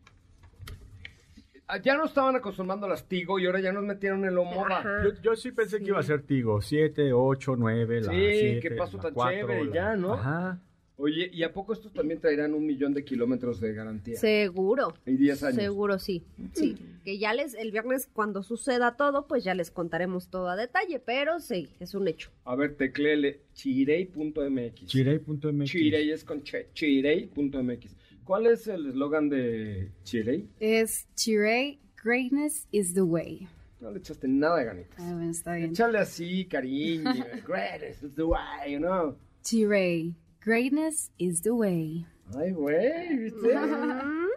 Ah, 1.69 1.79
Ya 1.81 1.97
nos 1.97 2.09
estaban 2.09 2.35
acostumbrando 2.37 2.87
a 2.87 2.89
las 2.89 3.07
Tigo 3.07 3.39
y 3.39 3.47
ahora 3.47 3.61
ya 3.61 3.73
nos 3.73 3.85
metieron 3.85 4.25
el 4.25 4.37
Omoda. 4.37 4.83
Yo, 5.05 5.11
yo 5.23 5.37
sí 5.37 5.53
pensé 5.53 5.79
que 5.79 5.87
iba 5.87 6.01
a 6.01 6.03
ser 6.03 6.23
Tigo. 6.23 6.61
7, 6.61 7.13
8, 7.13 7.55
9, 7.57 8.01
la 8.03 8.11
Sí, 8.13 8.19
7, 8.19 8.61
qué 8.61 8.71
paso 8.73 8.99
tan 8.99 9.15
4, 9.15 9.39
chévere, 9.41 9.65
la- 9.67 9.75
ya, 9.75 9.97
¿no? 9.97 10.15
Ajá. 10.15 10.61
Oye, 11.01 11.31
¿y 11.33 11.45
a 11.45 11.53
poco 11.53 11.73
estos 11.73 11.93
también 11.93 12.19
traerán 12.21 12.55
un 12.55 12.67
millón 12.67 12.93
de 12.93 13.05
kilómetros 13.05 13.61
de 13.61 13.73
garantía? 13.73 14.17
Seguro. 14.19 14.95
Y 15.07 15.13
10 15.13 15.45
años. 15.45 15.55
Seguro 15.55 15.97
sí. 16.01 16.25
Sí. 16.55 16.77
Que 17.05 17.19
ya 17.19 17.33
les, 17.35 17.55
el 17.55 17.71
viernes 17.71 18.09
cuando 18.13 18.43
suceda 18.43 18.97
todo, 18.97 19.29
pues 19.29 19.45
ya 19.45 19.55
les 19.55 19.71
contaremos 19.71 20.29
todo 20.29 20.49
a 20.49 20.57
detalle, 20.57 20.99
pero 20.99 21.39
sí, 21.39 21.69
es 21.79 21.95
un 21.95 22.09
hecho. 22.09 22.33
A 22.45 22.57
ver, 22.57 22.75
tecléele 22.75 23.43
chirey.mx. 23.55 24.87
Chirey.mx. 24.87 25.65
Chirey 25.71 26.11
es 26.11 26.25
con 26.25 26.43
che, 26.43 26.67
chirey.mx. 26.75 27.95
¿Cuál 28.29 28.47
es 28.47 28.67
el 28.69 28.87
eslogan 28.89 29.31
de 29.31 29.91
Chirey? 30.05 30.51
Es 30.61 31.09
Chirey, 31.15 31.81
greatness 32.05 32.69
is 32.71 32.93
the 32.93 33.01
way. 33.01 33.49
No 33.81 33.91
le 33.91 34.01
echaste 34.01 34.29
nada 34.29 34.59
de 34.59 34.65
ganitas. 34.67 34.99
Ah, 35.01 35.15
bueno, 35.15 35.31
está 35.31 35.55
bien. 35.55 35.71
Échale 35.71 35.97
así, 35.97 36.45
cariño. 36.45 37.05
Greatest 37.49 38.03
is 38.03 38.15
the 38.17 38.25
way, 38.25 38.73
you 38.73 38.79
know. 38.81 39.17
Chirey, 39.43 40.15
greatness 40.45 41.11
is 41.17 41.41
the 41.41 41.53
way. 41.53 42.05
Ay, 42.37 42.53
güey, 42.53 43.17
¿viste? 43.17 43.49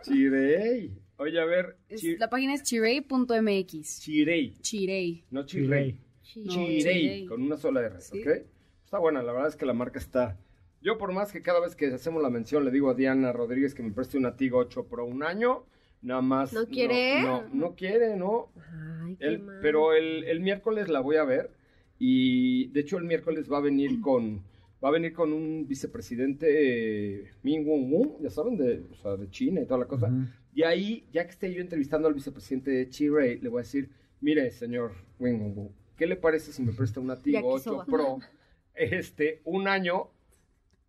Chirey. 0.04 0.98
Oye, 1.18 1.38
a 1.42 1.44
ver, 1.46 1.76
Es- 1.90 2.18
la 2.18 2.30
página 2.30 2.54
es 2.54 2.64
chirey.mx. 2.64 4.00
Chirey, 4.00 4.54
Chirey. 4.62 5.26
no 5.32 5.46
Chirey. 5.46 6.00
No, 6.38 6.50
Chirey, 6.54 6.80
Chirey. 6.82 7.26
con 7.26 7.42
una 7.42 7.58
sola 7.58 7.82
R, 7.82 8.00
Sí. 8.00 8.22
¿ok? 8.22 8.28
Está 8.86 9.00
buena, 9.00 9.22
la 9.22 9.34
verdad 9.34 9.50
es 9.50 9.58
que 9.58 9.66
la 9.66 9.74
marca 9.74 10.00
está... 10.00 10.40
Yo 10.82 10.98
por 10.98 11.12
más 11.14 11.32
que 11.32 11.42
cada 11.42 11.60
vez 11.60 11.76
que 11.76 11.88
hacemos 11.88 12.22
la 12.24 12.30
mención 12.30 12.66
le 12.66 12.72
digo 12.72 12.90
a 12.90 12.94
Diana 12.96 13.32
Rodríguez 13.32 13.74
que 13.76 13.84
me 13.84 13.92
preste 13.92 14.18
una 14.18 14.36
Tigo 14.36 14.58
8 14.60 14.88
Pro 14.88 15.06
un 15.06 15.24
año, 15.24 15.66
nada 16.02 16.22
más... 16.22 16.54
¿No 16.54 16.66
quiere? 16.68 17.22
No, 17.22 17.44
no, 17.44 17.50
no 17.54 17.76
quiere, 17.76 18.16
no. 18.16 18.50
Ay, 19.06 19.16
qué 19.18 19.26
El- 19.28 19.40
mal. 19.40 19.60
pero 19.62 19.94
el, 19.94 20.24
el 20.24 20.40
miércoles 20.40 20.90
la 20.90 21.00
voy 21.02 21.18
a 21.18 21.24
ver 21.24 21.52
Y 22.00 22.68
de 22.70 22.80
hecho 22.80 22.98
el 22.98 23.04
miércoles 23.04 23.52
va 23.52 23.60
a 23.60 23.62
venir 23.62 24.02
con 24.02 24.44
va 24.84 24.88
a 24.90 24.92
venir 24.92 25.14
con 25.14 25.32
un 25.32 25.68
vicepresidente 25.68 26.48
eh, 27.22 27.28
Min 27.44 27.68
Won 27.68 27.92
Won, 27.94 28.12
ya 28.20 28.32
saben, 28.32 28.58
de, 28.58 28.84
o 28.92 28.96
sea, 28.96 29.16
de 29.16 29.30
China 29.30 29.62
y 29.62 29.66
toda 29.66 29.82
la 29.82 29.86
cosa. 29.86 30.12
Y 30.56 30.64
ahí, 30.64 31.06
ya 31.12 31.24
que 31.26 31.30
esté 31.30 31.54
yo 31.54 31.62
entrevistando 31.62 32.08
al 32.08 32.16
vicepresidente 32.16 32.72
de 32.72 32.90
Chi-Ray, 32.90 33.42
le 33.42 33.50
voy 33.50 33.60
a 33.60 33.62
decir, 33.62 33.92
mire, 34.22 34.50
señor 34.50 34.94
Wing 35.20 35.38
Wong 35.40 35.56
Wong, 35.56 35.70
¿qué 35.96 36.08
le 36.08 36.16
parece 36.16 36.52
si 36.52 36.64
me 36.64 36.74
presta 36.74 37.00
una 37.00 37.16
Tigo 37.22 37.42
8 37.44 37.58
Yakisoba. 37.78 37.86
Pro 37.86 38.18
este, 38.74 39.42
un 39.46 39.68
año, 39.68 40.10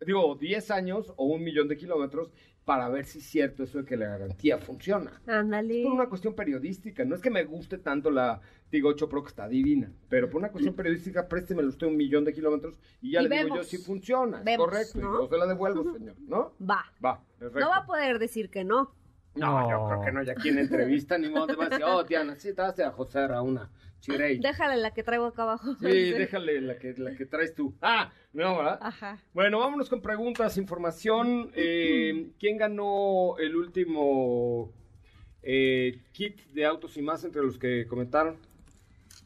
digo, 0.04 0.36
10 0.36 0.70
años 0.70 1.12
o 1.16 1.26
un 1.26 1.42
millón 1.42 1.68
de 1.68 1.76
kilómetros 1.76 2.32
para 2.64 2.88
ver 2.88 3.04
si 3.04 3.18
es 3.18 3.24
cierto 3.24 3.64
eso 3.64 3.78
de 3.78 3.84
que 3.84 3.96
la 3.96 4.06
garantía 4.06 4.58
funciona? 4.58 5.20
Ándale. 5.26 5.82
por 5.82 5.92
una 5.92 6.08
cuestión 6.08 6.34
periodística. 6.34 7.04
No 7.04 7.14
es 7.14 7.20
que 7.20 7.30
me 7.30 7.44
guste 7.44 7.78
tanto 7.78 8.10
la 8.10 8.40
Tigo 8.70 8.88
8 8.90 9.08
Pro 9.08 9.22
que 9.22 9.28
está 9.28 9.48
divina, 9.48 9.92
pero 10.08 10.30
por 10.30 10.38
una 10.38 10.50
cuestión 10.50 10.74
periodística, 10.74 11.28
préstemelo 11.28 11.68
usted 11.68 11.86
un 11.86 11.96
millón 11.96 12.24
de 12.24 12.32
kilómetros 12.32 12.78
y 13.00 13.12
ya 13.12 13.22
Y 13.22 13.28
le 13.28 13.44
digo 13.44 13.56
yo 13.56 13.64
si 13.64 13.78
funciona. 13.78 14.38
es 14.38 14.44
Vemos, 14.44 14.66
correcto. 14.66 14.98
¿no? 15.00 15.14
Y 15.14 15.18
yo 15.18 15.28
se 15.28 15.36
la 15.38 15.46
devuelvo, 15.46 15.92
señor. 15.92 16.14
¿No? 16.20 16.54
Va. 16.60 16.84
Va, 17.04 17.22
perfecto. 17.38 17.60
No 17.60 17.70
va 17.70 17.78
a 17.78 17.86
poder 17.86 18.18
decir 18.18 18.50
que 18.50 18.64
no. 18.64 18.94
No, 19.34 19.70
yo 19.70 19.86
creo 19.88 20.00
que 20.02 20.12
no. 20.12 20.22
Ya 20.22 20.32
aquí 20.32 20.50
en 20.50 20.58
entrevista 20.58 21.18
ni 21.18 21.28
modo 21.28 21.46
te 21.48 21.56
va 21.56 21.66
a 21.66 21.68
decir, 21.68 21.84
oh, 21.84 22.04
Diana, 22.04 22.36
sí, 22.36 22.54
te 22.54 22.62
vas 22.62 22.78
a 22.78 22.90
José 22.92 23.20
a 23.20 23.42
una 23.42 23.70
chirey. 24.02 24.38
Déjale 24.42 24.76
la 24.76 24.92
que 24.92 25.02
traigo 25.02 25.24
acá 25.24 25.44
abajo. 25.44 25.74
Sí, 25.80 26.12
déjale 26.12 26.60
la 26.60 26.78
que, 26.78 26.94
la 26.98 27.16
que 27.16 27.24
traes 27.24 27.54
tú. 27.54 27.74
Ah, 27.80 28.12
no, 28.32 28.58
¿verdad? 28.58 28.78
Ajá. 28.82 29.22
Bueno, 29.32 29.60
vámonos 29.60 29.88
con 29.88 30.02
preguntas, 30.02 30.58
información. 30.58 31.50
Eh, 31.54 32.30
¿Quién 32.38 32.58
ganó 32.58 33.38
el 33.38 33.56
último 33.56 34.72
eh, 35.42 36.00
kit 36.12 36.40
de 36.52 36.66
autos 36.66 36.96
y 36.96 37.02
más 37.02 37.24
entre 37.24 37.42
los 37.42 37.58
que 37.58 37.86
comentaron? 37.86 38.36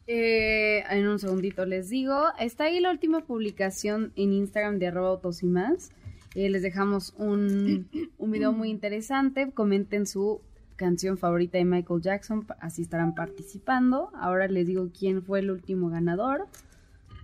Eh, 0.07 0.83
en 0.89 1.07
un 1.07 1.19
segundito 1.19 1.65
les 1.65 1.89
digo. 1.89 2.27
Está 2.39 2.65
ahí 2.65 2.79
la 2.79 2.91
última 2.91 3.25
publicación 3.25 4.13
en 4.15 4.31
Instagram 4.31 4.79
de 4.79 4.87
arroba 4.87 5.09
autos 5.09 5.43
y 5.43 5.47
más. 5.47 5.91
Eh, 6.35 6.49
les 6.49 6.61
dejamos 6.61 7.13
un, 7.17 7.89
un 8.17 8.31
video 8.31 8.53
muy 8.53 8.69
interesante. 8.69 9.51
Comenten 9.51 10.05
su 10.05 10.41
canción 10.77 11.17
favorita 11.17 11.57
de 11.57 11.65
Michael 11.65 12.01
Jackson. 12.01 12.45
Así 12.61 12.81
estarán 12.83 13.13
participando. 13.15 14.09
Ahora 14.15 14.47
les 14.47 14.65
digo 14.67 14.89
quién 14.97 15.21
fue 15.23 15.39
el 15.39 15.51
último 15.51 15.89
ganador. 15.89 16.45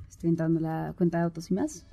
Estoy 0.10 0.30
entrando 0.32 0.60
la 0.60 0.94
cuenta 0.98 1.20
de 1.20 1.24
autos 1.26 1.50
y 1.52 1.54
más. 1.54 1.86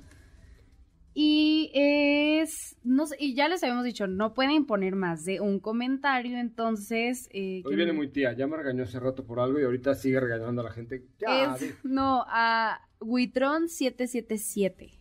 Y 1.13 1.71
es, 1.73 2.77
no 2.83 3.05
sé, 3.05 3.17
y 3.19 3.35
ya 3.35 3.49
les 3.49 3.61
habíamos 3.63 3.83
dicho, 3.83 4.07
no 4.07 4.33
pueden 4.33 4.65
poner 4.65 4.95
más 4.95 5.25
de 5.25 5.41
un 5.41 5.59
comentario, 5.59 6.37
entonces... 6.39 7.27
eh, 7.33 7.57
Hoy 7.57 7.63
¿quién- 7.63 7.75
viene 7.75 7.91
muy 7.91 8.07
tía, 8.07 8.31
ya 8.31 8.47
me 8.47 8.55
regañó 8.55 8.83
hace 8.83 8.97
rato 8.97 9.25
por 9.25 9.41
algo 9.41 9.59
y 9.59 9.63
ahorita 9.63 9.93
sigue 9.95 10.21
regañando 10.21 10.61
a 10.61 10.65
la 10.65 10.71
gente. 10.71 11.03
Ya, 11.19 11.57
di- 11.57 11.65
es, 11.65 11.75
no, 11.83 12.23
a 12.29 12.79
Witron 13.01 13.67
777 13.67 15.00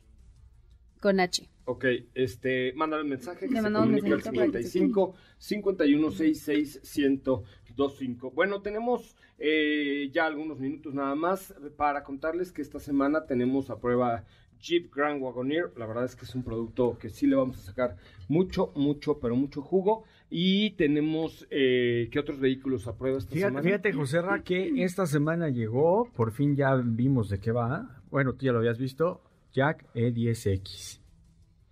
con 1.00 1.20
H. 1.20 1.48
Ok, 1.64 1.84
este, 2.14 2.72
mándale 2.74 3.04
un 3.04 3.10
mensaje 3.10 3.46
que 3.46 3.54
Le 3.54 3.60
se 3.62 3.72
comunique 3.72 4.06
al 4.06 4.12
mensajito 4.12 4.32
para 4.32 4.46
que 4.46 4.52
te 4.52 4.62
55 4.64 5.14
51 5.38 6.10
66 6.10 6.80
1025. 6.84 8.30
Bueno, 8.32 8.60
tenemos 8.62 9.16
eh, 9.38 10.10
ya 10.12 10.26
algunos 10.26 10.58
minutos 10.58 10.94
nada 10.94 11.14
más 11.14 11.54
para 11.76 12.02
contarles 12.02 12.52
que 12.52 12.62
esta 12.62 12.80
semana 12.80 13.24
tenemos 13.26 13.70
a 13.70 13.78
prueba 13.78 14.24
Jeep 14.60 14.94
Grand 14.94 15.22
Wagoneer. 15.22 15.72
La 15.76 15.86
verdad 15.86 16.04
es 16.04 16.16
que 16.16 16.24
es 16.24 16.34
un 16.34 16.42
producto 16.42 16.98
que 16.98 17.08
sí 17.08 17.26
le 17.26 17.36
vamos 17.36 17.58
a 17.58 17.62
sacar 17.62 17.96
mucho, 18.28 18.72
mucho, 18.74 19.18
pero 19.18 19.36
mucho 19.36 19.62
jugo. 19.62 20.04
Y 20.28 20.70
tenemos, 20.72 21.46
eh, 21.50 22.08
¿qué 22.12 22.18
otros 22.18 22.38
vehículos 22.38 22.86
a 22.86 22.96
prueba 22.96 23.18
esta 23.18 23.32
Fíjate, 23.32 23.50
semana? 23.50 23.64
fíjate, 23.64 23.92
José 23.92 24.22
Ra, 24.22 24.42
que 24.42 24.84
esta 24.84 25.06
semana 25.06 25.48
llegó, 25.48 26.08
por 26.14 26.32
fin 26.32 26.54
ya 26.54 26.74
vimos 26.76 27.30
de 27.30 27.38
qué 27.40 27.50
va. 27.50 28.02
Bueno, 28.10 28.34
tú 28.34 28.46
ya 28.46 28.52
lo 28.52 28.58
habías 28.58 28.78
visto, 28.78 29.22
Jack 29.52 29.86
E 29.94 30.12
E10X. 30.12 31.00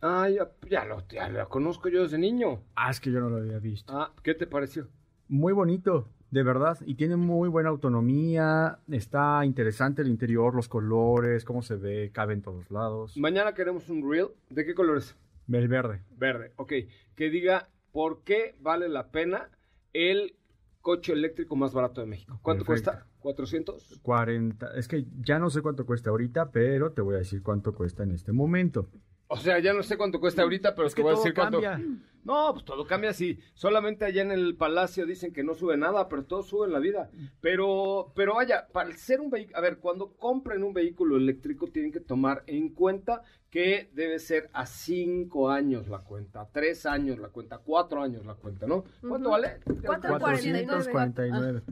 Ah, 0.00 0.28
ya, 0.28 0.50
ya 0.68 0.84
lo, 0.84 1.06
ya 1.08 1.28
lo 1.28 1.48
conozco 1.48 1.88
yo 1.88 2.02
desde 2.02 2.18
niño. 2.18 2.62
Ah, 2.76 2.90
es 2.90 3.00
que 3.00 3.10
yo 3.10 3.20
no 3.20 3.28
lo 3.28 3.38
había 3.38 3.58
visto. 3.58 3.92
Ah, 3.92 4.12
¿qué 4.22 4.34
te 4.34 4.46
pareció? 4.46 4.88
Muy 5.28 5.52
bonito, 5.52 6.08
de 6.30 6.42
verdad, 6.42 6.78
y 6.86 6.94
tiene 6.94 7.16
muy 7.16 7.48
buena 7.48 7.70
autonomía, 7.70 8.78
está 8.90 9.44
interesante 9.44 10.02
el 10.02 10.08
interior, 10.08 10.54
los 10.54 10.68
colores, 10.68 11.44
cómo 11.44 11.62
se 11.62 11.76
ve, 11.76 12.10
cabe 12.12 12.34
en 12.34 12.42
todos 12.42 12.70
lados. 12.70 13.16
Mañana 13.16 13.54
queremos 13.54 13.88
un 13.88 14.08
reel. 14.08 14.28
¿De 14.50 14.64
qué 14.64 14.74
colores? 14.74 15.16
El 15.50 15.68
verde. 15.68 16.02
Verde, 16.16 16.52
ok. 16.56 16.72
Que 17.16 17.30
diga 17.30 17.68
por 17.92 18.22
qué 18.22 18.54
vale 18.60 18.88
la 18.88 19.10
pena 19.10 19.50
el 19.92 20.36
coche 20.80 21.12
eléctrico 21.12 21.56
más 21.56 21.72
barato 21.74 22.00
de 22.00 22.06
México. 22.06 22.38
¿Cuánto 22.42 22.64
Perfecto. 22.64 22.90
cuesta? 22.92 23.06
¿400? 23.34 24.00
40, 24.02 24.72
es 24.76 24.88
que 24.88 25.04
ya 25.20 25.38
no 25.38 25.50
sé 25.50 25.60
cuánto 25.62 25.84
cuesta 25.86 26.10
ahorita, 26.10 26.50
pero 26.50 26.92
te 26.92 27.02
voy 27.02 27.16
a 27.16 27.18
decir 27.18 27.42
cuánto 27.42 27.74
cuesta 27.74 28.02
en 28.02 28.12
este 28.12 28.32
momento. 28.32 28.88
O 29.30 29.36
sea, 29.36 29.58
ya 29.58 29.74
no 29.74 29.82
sé 29.82 29.98
cuánto 29.98 30.20
cuesta 30.20 30.40
ahorita, 30.42 30.74
pero 30.74 30.88
es 30.88 30.94
que 30.94 31.02
voy 31.02 31.10
a 31.12 31.14
todo 31.14 31.22
decir 31.24 31.34
cuánto. 31.34 31.60
cambia. 31.60 31.86
No, 32.24 32.52
pues 32.52 32.64
todo 32.64 32.86
cambia 32.86 33.10
así. 33.10 33.38
Solamente 33.54 34.04
allá 34.06 34.22
en 34.22 34.32
el 34.32 34.56
palacio 34.56 35.04
dicen 35.06 35.32
que 35.34 35.44
no 35.44 35.54
sube 35.54 35.76
nada, 35.76 36.08
pero 36.08 36.24
todo 36.24 36.42
sube 36.42 36.66
en 36.66 36.72
la 36.72 36.78
vida. 36.78 37.10
Pero, 37.40 38.12
pero 38.14 38.34
vaya, 38.34 38.66
para 38.72 38.90
ser 38.96 39.20
un 39.20 39.30
vehículo, 39.30 39.56
a 39.58 39.60
ver, 39.60 39.78
cuando 39.78 40.14
compren 40.16 40.62
un 40.64 40.72
vehículo 40.72 41.16
eléctrico 41.16 41.66
tienen 41.68 41.92
que 41.92 42.00
tomar 42.00 42.42
en 42.46 42.70
cuenta 42.70 43.22
que 43.50 43.90
debe 43.92 44.18
ser 44.18 44.48
a 44.52 44.64
cinco 44.66 45.50
años 45.50 45.88
la 45.88 46.00
cuenta, 46.00 46.42
a 46.42 46.48
tres 46.50 46.84
años 46.86 47.18
la 47.18 47.28
cuenta, 47.28 47.56
a 47.56 47.58
cuatro 47.58 48.02
años 48.02 48.24
la 48.26 48.34
cuenta, 48.34 48.66
¿no? 48.66 48.84
¿Cuánto 49.00 49.28
Ujú. 49.28 49.30
vale? 49.30 49.60
Cuatro- 49.84 50.18
449. 50.18 51.62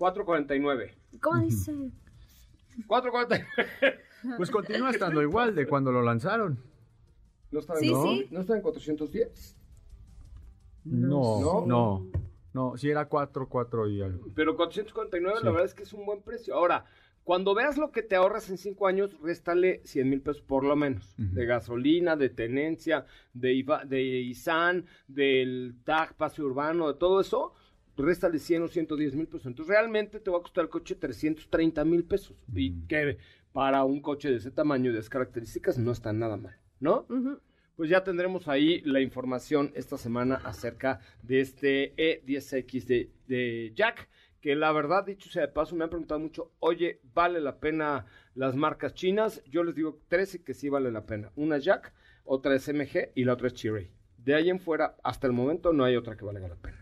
4.49. 0.00 0.94
¿Cómo 1.20 1.42
dice? 1.42 1.72
4.49. 2.88 3.46
Pues 4.38 4.50
continúa 4.50 4.90
estando 4.90 5.20
igual 5.20 5.54
de 5.54 5.66
cuando 5.66 5.92
lo 5.92 6.00
lanzaron. 6.02 6.58
¿No 7.50 7.60
están, 7.60 7.76
Sí, 7.78 7.90
no, 7.92 8.02
sí. 8.04 8.26
¿No 8.30 8.40
están 8.40 8.56
en 8.56 8.62
410? 8.62 9.56
No, 10.84 11.40
No. 11.40 11.66
no, 11.66 12.06
no, 12.54 12.76
si 12.78 12.88
era 12.88 13.06
4, 13.06 13.48
4 13.48 13.88
y 13.88 14.00
algo. 14.02 14.26
Pero 14.34 14.56
449 14.56 15.38
Sí. 15.40 15.44
la 15.44 15.50
verdad 15.50 15.66
es 15.66 15.74
que 15.74 15.82
es 15.82 15.92
un 15.92 16.06
buen 16.06 16.22
precio. 16.22 16.54
Ahora, 16.54 16.86
cuando 17.24 17.54
veas 17.54 17.76
lo 17.76 17.90
que 17.92 18.02
te 18.02 18.16
ahorras 18.16 18.48
en 18.48 18.56
5 18.56 18.86
años, 18.86 19.16
réstale 19.20 19.82
100 19.84 20.08
mil 20.08 20.22
pesos 20.22 20.40
por 20.42 20.64
lo 20.64 20.74
menos. 20.76 21.14
Ujú. 21.18 21.34
De 21.34 21.44
gasolina, 21.44 22.16
de 22.16 22.30
tenencia, 22.30 23.04
de, 23.34 23.52
IVA, 23.52 23.84
de 23.84 24.00
ISAN, 24.02 24.86
del 25.06 25.76
TAG, 25.84 26.14
pase 26.16 26.42
urbano, 26.42 26.88
de 26.88 26.94
todo 26.98 27.20
eso, 27.20 27.52
réstale 27.96 28.38
100 28.38 28.62
o 28.62 28.68
110 28.68 29.14
mil 29.14 29.26
pesos. 29.26 29.46
Entonces 29.46 29.74
realmente 29.74 30.20
te 30.20 30.30
va 30.30 30.38
a 30.38 30.42
costar 30.42 30.64
el 30.64 30.70
coche 30.70 30.94
330 30.94 31.84
mil 31.84 32.04
pesos. 32.04 32.42
Y 32.54 32.86
que 32.86 33.18
para 33.52 33.84
un 33.84 34.00
coche 34.00 34.30
de 34.30 34.36
ese 34.36 34.50
tamaño 34.50 34.90
y 34.90 34.94
de 34.94 35.00
esas 35.00 35.10
características 35.10 35.78
no 35.78 35.92
está 35.92 36.12
nada 36.12 36.36
mal, 36.36 36.56
¿no? 36.78 37.06
Pues 37.76 37.88
ya 37.88 38.04
tendremos 38.04 38.46
ahí 38.46 38.80
la 38.82 39.00
información 39.00 39.72
esta 39.74 39.96
semana 39.96 40.36
acerca 40.44 41.00
de 41.22 41.40
este 41.40 41.94
E10X 41.96 42.84
de, 42.84 43.10
de 43.26 43.72
Jack, 43.74 44.08
que 44.40 44.54
la 44.54 44.70
verdad, 44.72 45.04
dicho 45.04 45.30
sea 45.30 45.42
de 45.42 45.48
paso, 45.52 45.74
me 45.74 45.84
han 45.84 45.90
preguntado 45.90 46.20
mucho, 46.20 46.52
oye, 46.60 47.00
¿vale 47.14 47.40
la 47.40 47.58
pena 47.58 48.06
las 48.34 48.54
marcas 48.54 48.94
chinas? 48.94 49.42
Yo 49.46 49.64
les 49.64 49.74
digo 49.74 49.98
tres 50.08 50.38
que 50.44 50.54
sí 50.54 50.68
vale 50.68 50.90
la 50.90 51.06
pena. 51.06 51.32
Una 51.36 51.56
es 51.56 51.64
Jack, 51.64 51.92
otra 52.24 52.54
es 52.54 52.68
MG 52.68 53.12
y 53.14 53.24
la 53.24 53.34
otra 53.34 53.48
es 53.48 53.54
Chery. 53.54 53.90
De 54.18 54.34
ahí 54.34 54.50
en 54.50 54.60
fuera, 54.60 54.96
hasta 55.02 55.26
el 55.26 55.32
momento, 55.32 55.72
no 55.72 55.84
hay 55.84 55.96
otra 55.96 56.16
que 56.16 56.24
valga 56.24 56.48
la 56.48 56.56
pena. 56.56 56.79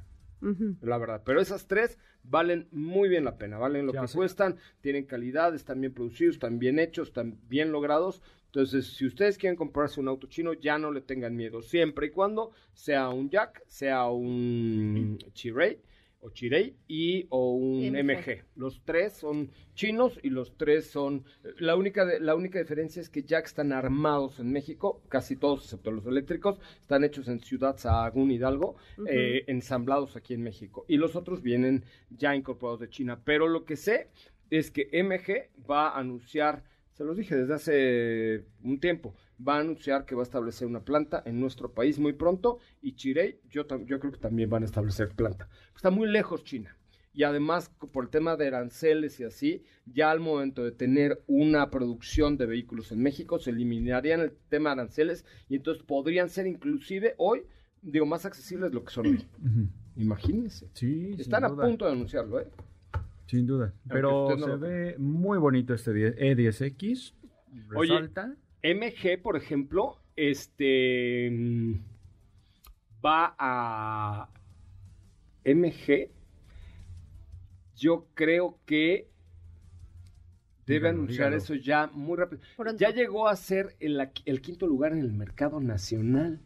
La 0.81 0.99
verdad, 0.99 1.23
pero 1.25 1.41
esas 1.41 1.67
tres 1.67 1.99
valen 2.23 2.69
muy 2.71 3.09
bien 3.09 3.25
la 3.25 3.39
pena, 3.39 3.59
valen 3.59 3.87
lo 3.87 3.93
Ya 3.93 4.07
que 4.07 4.13
cuestan, 4.13 4.57
tienen 4.81 5.05
calidad, 5.05 5.55
están 5.55 5.81
bien 5.81 5.93
producidos, 5.93 6.37
están 6.37 6.59
bien 6.59 6.79
hechos, 6.79 7.09
están 7.09 7.39
bien 7.49 7.73
logrados. 7.73 8.23
Entonces, 8.47 8.87
si 8.87 9.07
ustedes 9.07 9.37
quieren 9.37 9.57
comprarse 9.57 10.01
un 10.01 10.09
auto 10.09 10.27
chino, 10.27 10.53
ya 10.55 10.79
no 10.79 10.91
le 10.91 11.01
tengan 11.01 11.37
miedo, 11.37 11.61
siempre 11.63 12.07
y 12.07 12.11
cuando 12.11 12.53
sea 12.73 13.09
un 13.09 13.29
Jack, 13.31 13.63
sea 13.67 14.07
un 14.07 15.19
Chirey 15.33 15.81
o 16.21 16.31
Chirey 16.31 16.75
y 16.89 17.27
o 17.31 17.53
un 17.53 17.93
MG. 17.95 18.05
MG. 18.05 18.45
Los 18.57 18.83
tres 18.85 19.13
son 19.13 19.51
chinos 19.75 20.19
y 20.23 20.31
los 20.31 20.57
tres 20.57 20.87
son 20.91 21.25
la 21.59 21.77
única 21.77 22.05
de- 22.05 22.19
la 22.21 22.35
única 22.35 22.59
diferencia 22.59 23.01
es 23.01 23.09
que 23.09 23.23
Jack 23.23 23.47
están 23.47 23.73
armados 23.73 24.41
en 24.41 24.51
México, 24.53 25.01
casi 25.09 25.37
todos 25.37 25.63
excepto 25.65 25.91
los 25.93 26.07
eléctricos, 26.07 26.59
están 26.81 27.05
hechos 27.05 27.29
en 27.29 27.39
Ciudad 27.41 27.77
Sahagún 27.77 28.31
Hidalgo, 28.33 28.77
eh, 29.07 29.45
ensamblados 29.47 30.17
aquí 30.17 30.35
en 30.35 30.43
México 30.43 30.85
y 30.89 30.97
los 30.97 31.15
otros 31.15 31.43
vienen 31.43 31.85
ya 32.11 32.35
incorporados 32.35 32.81
de 32.81 32.91
China, 32.91 33.21
pero 33.25 33.47
lo 33.47 33.65
que 33.65 33.77
sé 33.77 34.09
es 34.51 34.71
que 34.71 34.89
MG 34.93 35.51
va 35.71 35.89
a 35.91 36.01
anunciar 36.01 36.65
se 36.95 37.05
los 37.05 37.17
dije 37.17 37.37
desde 37.37 37.55
hace 37.55 38.45
un 38.65 38.81
tiempo, 38.81 39.15
va 39.47 39.57
a 39.57 39.61
anunciar 39.61 40.05
que 40.05 40.15
va 40.15 40.23
a 40.23 40.25
establecer 40.25 40.67
una 40.67 40.85
planta 40.85 41.23
en 41.25 41.41
nuestro 41.41 41.73
país 41.73 41.99
muy 41.99 42.13
pronto 42.13 42.59
y 42.83 42.95
Chirey, 42.95 43.41
yo, 43.51 43.67
yo 43.85 44.01
creo 44.01 44.13
que 44.13 44.19
también 44.19 44.51
van 44.51 44.63
a 44.63 44.67
establecer 44.67 45.11
planta. 45.11 45.49
Está 45.75 45.91
muy 45.91 46.09
lejos 46.09 46.45
China. 46.45 46.75
Y 47.15 47.25
además, 47.25 47.71
por 47.93 48.05
el 48.05 48.11
tema 48.11 48.37
de 48.37 48.47
aranceles 48.47 49.19
y 49.19 49.25
así, 49.25 49.65
ya 49.87 50.11
al 50.11 50.21
momento 50.21 50.63
de 50.63 50.71
tener 50.71 51.25
una 51.27 51.69
producción 51.69 52.37
de 52.37 52.47
vehículos 52.47 52.93
en 52.93 53.03
México, 53.03 53.41
se 53.41 53.51
eliminarían 53.51 54.21
el 54.21 54.33
tema 54.49 54.71
de 54.71 54.75
aranceles 54.83 55.25
y 55.49 55.57
entonces 55.57 55.83
podrían 55.83 56.29
ser 56.29 56.47
inclusive 56.47 57.15
hoy, 57.19 57.43
digo, 57.83 58.07
más 58.07 58.25
accesibles 58.25 58.73
lo 58.73 58.85
que 58.85 58.93
son 58.93 59.07
hoy. 59.07 59.27
Imagínense. 59.97 60.69
Sí, 60.75 61.17
Están 61.19 61.45
a 61.45 61.49
duda. 61.49 61.67
punto 61.67 61.87
de 61.87 61.93
anunciarlo, 61.93 62.41
¿eh? 62.41 62.47
Sin 63.27 63.47
duda. 63.47 63.75
Pero 63.89 64.37
no 64.37 64.47
se 64.47 64.57
ve 64.57 64.95
muy 64.99 65.39
bonito 65.39 65.75
este 65.75 65.93
10 65.93 66.17
E10X. 66.17 67.15
Oye, 67.75 67.95
Resalta. 67.95 68.37
MG, 68.63 69.21
por 69.23 69.37
ejemplo, 69.37 69.99
este 70.17 71.31
mm, 71.31 71.75
va 73.05 73.35
a 73.39 74.29
MG. 75.45 76.11
Yo 77.77 78.09
creo 78.15 78.59
que 78.67 79.09
debe 80.67 80.89
Dígalo, 80.89 80.91
anunciar 80.91 81.33
dígalo. 81.33 81.37
eso 81.37 81.55
ya 81.55 81.89
muy 81.89 82.17
rápido. 82.17 82.43
Pronto. 82.57 82.79
Ya 82.79 82.91
llegó 82.91 83.29
a 83.29 83.37
ser 83.37 83.77
el, 83.81 84.01
el 84.25 84.41
quinto 84.41 84.67
lugar 84.67 84.93
en 84.93 85.01
el 85.01 85.13
mercado 85.13 85.61
nacional. 85.61 86.41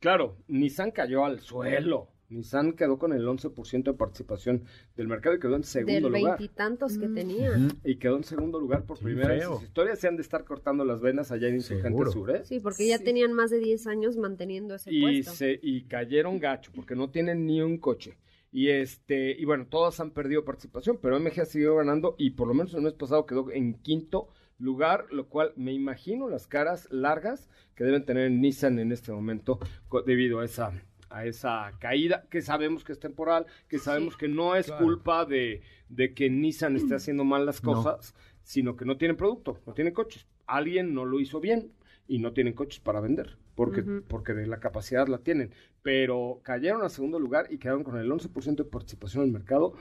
Claro, 0.00 0.36
Nissan 0.48 0.90
cayó 0.90 1.24
al 1.24 1.40
suelo. 1.40 2.08
Nissan 2.30 2.72
quedó 2.72 2.98
con 2.98 3.12
el 3.12 3.26
11% 3.26 3.82
de 3.84 3.92
participación 3.94 4.64
del 4.96 5.08
mercado 5.08 5.36
y 5.36 5.40
quedó 5.40 5.56
en 5.56 5.64
segundo 5.64 5.92
Del 5.92 6.02
lugar. 6.04 6.38
veintitantos 6.38 6.96
que 6.96 7.08
tenía. 7.08 7.50
Ujú. 7.50 7.68
Y 7.84 7.96
quedó 7.96 8.16
en 8.16 8.24
segundo 8.24 8.58
lugar 8.60 8.84
por 8.86 8.98
Sí, 8.98 9.04
primera 9.04 9.28
vez. 9.30 9.40
feo. 9.40 9.54
Sus 9.56 9.64
historias 9.64 9.98
se 9.98 10.08
han 10.08 10.16
de 10.16 10.22
estar 10.22 10.44
cortando 10.44 10.84
las 10.84 11.00
venas 11.00 11.30
allá 11.32 11.48
en 11.48 11.56
Insurgente 11.56 11.88
Seguro. 11.88 12.12
Sur, 12.12 12.30
¿eh? 12.36 12.42
Sí, 12.44 12.60
porque 12.60 12.86
ya 12.86 12.98
tenían 12.98 13.32
más 13.32 13.50
de 13.50 13.58
10 13.58 13.86
años 13.88 14.16
manteniendo 14.16 14.74
ese 14.76 14.92
y 14.92 15.00
puesto. 15.02 15.32
se 15.32 15.58
y 15.62 15.82
cayeron 15.84 16.38
gacho 16.38 16.70
porque 16.74 16.94
no 16.94 17.10
tienen 17.10 17.46
ni 17.46 17.60
un 17.62 17.78
coche. 17.78 18.16
Y 18.52 18.68
este 18.70 19.30
y 19.38 19.44
bueno, 19.44 19.66
todas 19.68 20.00
han 20.00 20.10
perdido 20.10 20.44
participación, 20.44 20.98
pero 21.00 21.18
MG 21.20 21.40
ha 21.40 21.44
seguido 21.44 21.76
ganando 21.76 22.16
y 22.18 22.30
por 22.30 22.48
lo 22.48 22.54
menos 22.54 22.74
el 22.74 22.82
mes 22.82 22.94
pasado 22.94 23.24
quedó 23.26 23.50
en 23.52 23.74
quinto 23.74 24.28
lugar, 24.58 25.06
lo 25.10 25.28
cual 25.28 25.52
me 25.56 25.72
imagino 25.72 26.28
las 26.28 26.46
caras 26.46 26.88
largas 26.90 27.48
que 27.74 27.84
deben 27.84 28.04
tener 28.04 28.30
Nissan 28.30 28.78
en 28.78 28.92
este 28.92 29.10
momento 29.12 29.58
debido 30.04 30.40
a 30.40 30.44
esa 30.44 30.72
a 31.10 31.26
esa 31.26 31.72
caída 31.80 32.24
que 32.30 32.40
sabemos 32.40 32.84
que 32.84 32.92
es 32.92 33.00
temporal, 33.00 33.46
que 33.68 33.78
sabemos 33.78 34.16
que 34.16 34.28
no 34.28 34.54
es 34.56 34.66
Claro. 34.66 34.84
culpa 34.84 35.24
de, 35.24 35.62
de 35.88 36.14
que 36.14 36.30
Nissan 36.30 36.76
esté 36.76 36.94
haciendo 36.94 37.24
mal 37.24 37.44
las 37.46 37.62
No. 37.62 37.74
cosas, 37.74 38.14
sino 38.42 38.76
que 38.76 38.84
no 38.84 38.96
tienen 38.96 39.16
producto, 39.16 39.58
no 39.66 39.74
tienen 39.74 39.92
coches. 39.94 40.26
Alguien 40.46 40.94
no 40.94 41.04
lo 41.04 41.20
hizo 41.20 41.40
bien 41.40 41.72
y 42.08 42.18
no 42.18 42.32
tienen 42.32 42.54
coches 42.54 42.80
para 42.80 43.00
vender, 43.00 43.36
porque, 43.54 43.82
porque 43.82 44.32
de 44.34 44.46
la 44.46 44.58
capacidad 44.60 45.06
la 45.08 45.18
tienen. 45.18 45.52
Pero 45.82 46.40
cayeron 46.42 46.82
a 46.82 46.88
segundo 46.88 47.18
lugar 47.20 47.46
y 47.50 47.58
quedaron 47.58 47.84
con 47.84 47.96
el 47.98 48.10
11% 48.10 48.56
de 48.64 48.64
participación 48.64 49.22
en 49.22 49.28
el 49.28 49.32
mercado. 49.32 49.74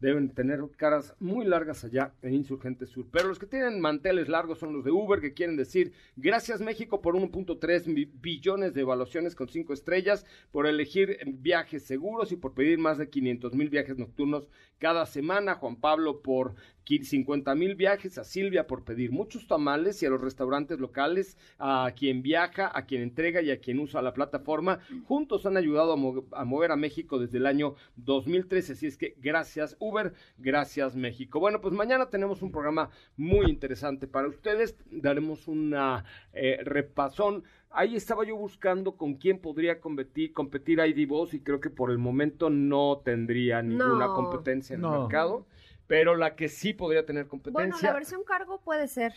Deben 0.00 0.30
tener 0.30 0.60
caras 0.76 1.14
muy 1.18 1.44
largas 1.44 1.84
allá 1.84 2.14
en 2.22 2.34
Insurgente 2.34 2.86
Sur. 2.86 3.06
Pero 3.10 3.28
los 3.28 3.38
que 3.38 3.46
tienen 3.46 3.80
manteles 3.80 4.28
largos 4.28 4.58
son 4.58 4.72
los 4.72 4.84
de 4.84 4.90
Uber, 4.92 5.20
que 5.20 5.34
quieren 5.34 5.56
decir 5.56 5.92
gracias 6.16 6.60
México 6.60 7.00
por 7.02 7.16
1.3 7.16 7.86
mi- 7.88 8.04
billones 8.04 8.74
de 8.74 8.82
evaluaciones 8.82 9.34
con 9.34 9.48
5 9.48 9.72
estrellas, 9.72 10.24
por 10.52 10.66
elegir 10.66 11.18
viajes 11.26 11.82
seguros 11.84 12.30
y 12.32 12.36
por 12.36 12.54
pedir 12.54 12.78
más 12.78 12.98
de 12.98 13.08
500 13.08 13.54
mil 13.54 13.70
viajes 13.70 13.98
nocturnos 13.98 14.48
cada 14.78 15.04
semana. 15.06 15.56
Juan 15.56 15.76
Pablo 15.76 16.22
por 16.22 16.54
50 16.88 17.54
mil 17.54 17.74
viajes, 17.74 18.18
a 18.18 18.24
Silvia 18.24 18.66
por 18.66 18.82
pedir 18.84 19.12
muchos 19.12 19.46
tamales 19.46 20.02
y 20.02 20.06
a 20.06 20.10
los 20.10 20.20
restaurantes 20.20 20.80
locales, 20.80 21.36
a 21.58 21.92
quien 21.96 22.22
viaja, 22.22 22.70
a 22.76 22.86
quien 22.86 23.02
entrega 23.02 23.42
y 23.42 23.50
a 23.50 23.60
quien 23.60 23.78
usa 23.78 24.00
la 24.02 24.14
plataforma. 24.14 24.80
Juntos 25.04 25.44
han 25.46 25.56
ayudado 25.56 25.92
a, 25.92 25.96
mo- 25.96 26.24
a 26.32 26.44
mover 26.44 26.72
a 26.72 26.76
México 26.76 27.18
desde 27.18 27.38
el 27.38 27.46
año 27.46 27.74
2013. 27.96 28.72
Así 28.72 28.86
es 28.86 28.96
que 28.96 29.14
gracias 29.20 29.76
Uber, 29.78 30.12
gracias 30.38 30.96
México. 30.96 31.40
Bueno, 31.40 31.60
pues 31.60 31.74
mañana 31.74 32.06
tenemos 32.10 32.42
un 32.42 32.50
programa 32.50 32.90
muy 33.16 33.46
interesante 33.46 34.06
para 34.06 34.28
ustedes. 34.28 34.74
Daremos 34.90 35.46
una 35.48 36.04
eh, 36.32 36.58
repasón. 36.64 37.44
Ahí 37.70 37.96
estaba 37.96 38.24
yo 38.24 38.34
buscando 38.34 38.96
con 38.96 39.14
quién 39.16 39.38
podría 39.40 39.78
competir, 39.78 40.32
competir 40.32 40.78
ID 40.78 41.06
Boss 41.06 41.34
y 41.34 41.40
creo 41.40 41.60
que 41.60 41.68
por 41.68 41.90
el 41.90 41.98
momento 41.98 42.48
no 42.48 43.02
tendría 43.04 43.60
ninguna 43.62 44.06
No. 44.06 44.14
competencia 44.14 44.74
en 44.74 44.84
el 44.84 44.90
mercado. 44.90 45.46
Pero 45.88 46.14
la 46.14 46.36
que 46.36 46.48
sí 46.48 46.72
podría 46.72 47.04
tener 47.04 47.24
Bueno, 47.26 47.42
competencia 47.42 47.88
la 47.88 47.94
versión 47.94 48.22
cargo 48.22 48.60
puede 48.60 48.86
ser 48.86 49.12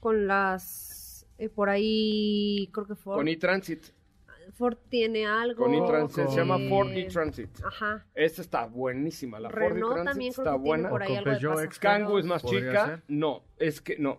con 0.00 0.26
las 0.26 1.26
eh, 1.38 1.48
por 1.48 1.68
ahí 1.68 2.68
creo 2.72 2.86
que 2.86 2.94
Ford 2.94 3.16
con 3.16 3.28
e-Transit. 3.28 3.84
Ford 4.54 4.76
tiene 4.88 5.26
algo 5.26 5.64
Con 5.64 5.74
e-Transit. 5.74 6.28
Se 6.28 6.36
llama 6.36 6.58
Ford 6.68 6.90
e-Transit. 6.92 7.50
Ajá. 7.64 8.06
Esta 8.14 8.42
está 8.42 8.66
buenísima. 8.66 9.38
La 9.40 9.50
Ford 9.50 9.60
Renault 9.60 9.92
e-Transit 9.98 10.04
también 10.12 10.32
creo 10.32 10.44
está 10.44 10.52
que 10.56 10.58
buena. 10.58 10.88
tiene 10.88 10.90
por 10.90 11.02
ahí 11.02 11.16
algo 11.16 11.60
de. 11.60 11.68
Kangoo 11.68 12.18
es 12.18 12.24
más 12.24 12.42
¿Podría 12.42 12.70
chica. 12.70 12.86
ser? 12.86 13.02
No, 13.08 13.44
es 13.58 13.80
que 13.80 13.98
no. 13.98 14.18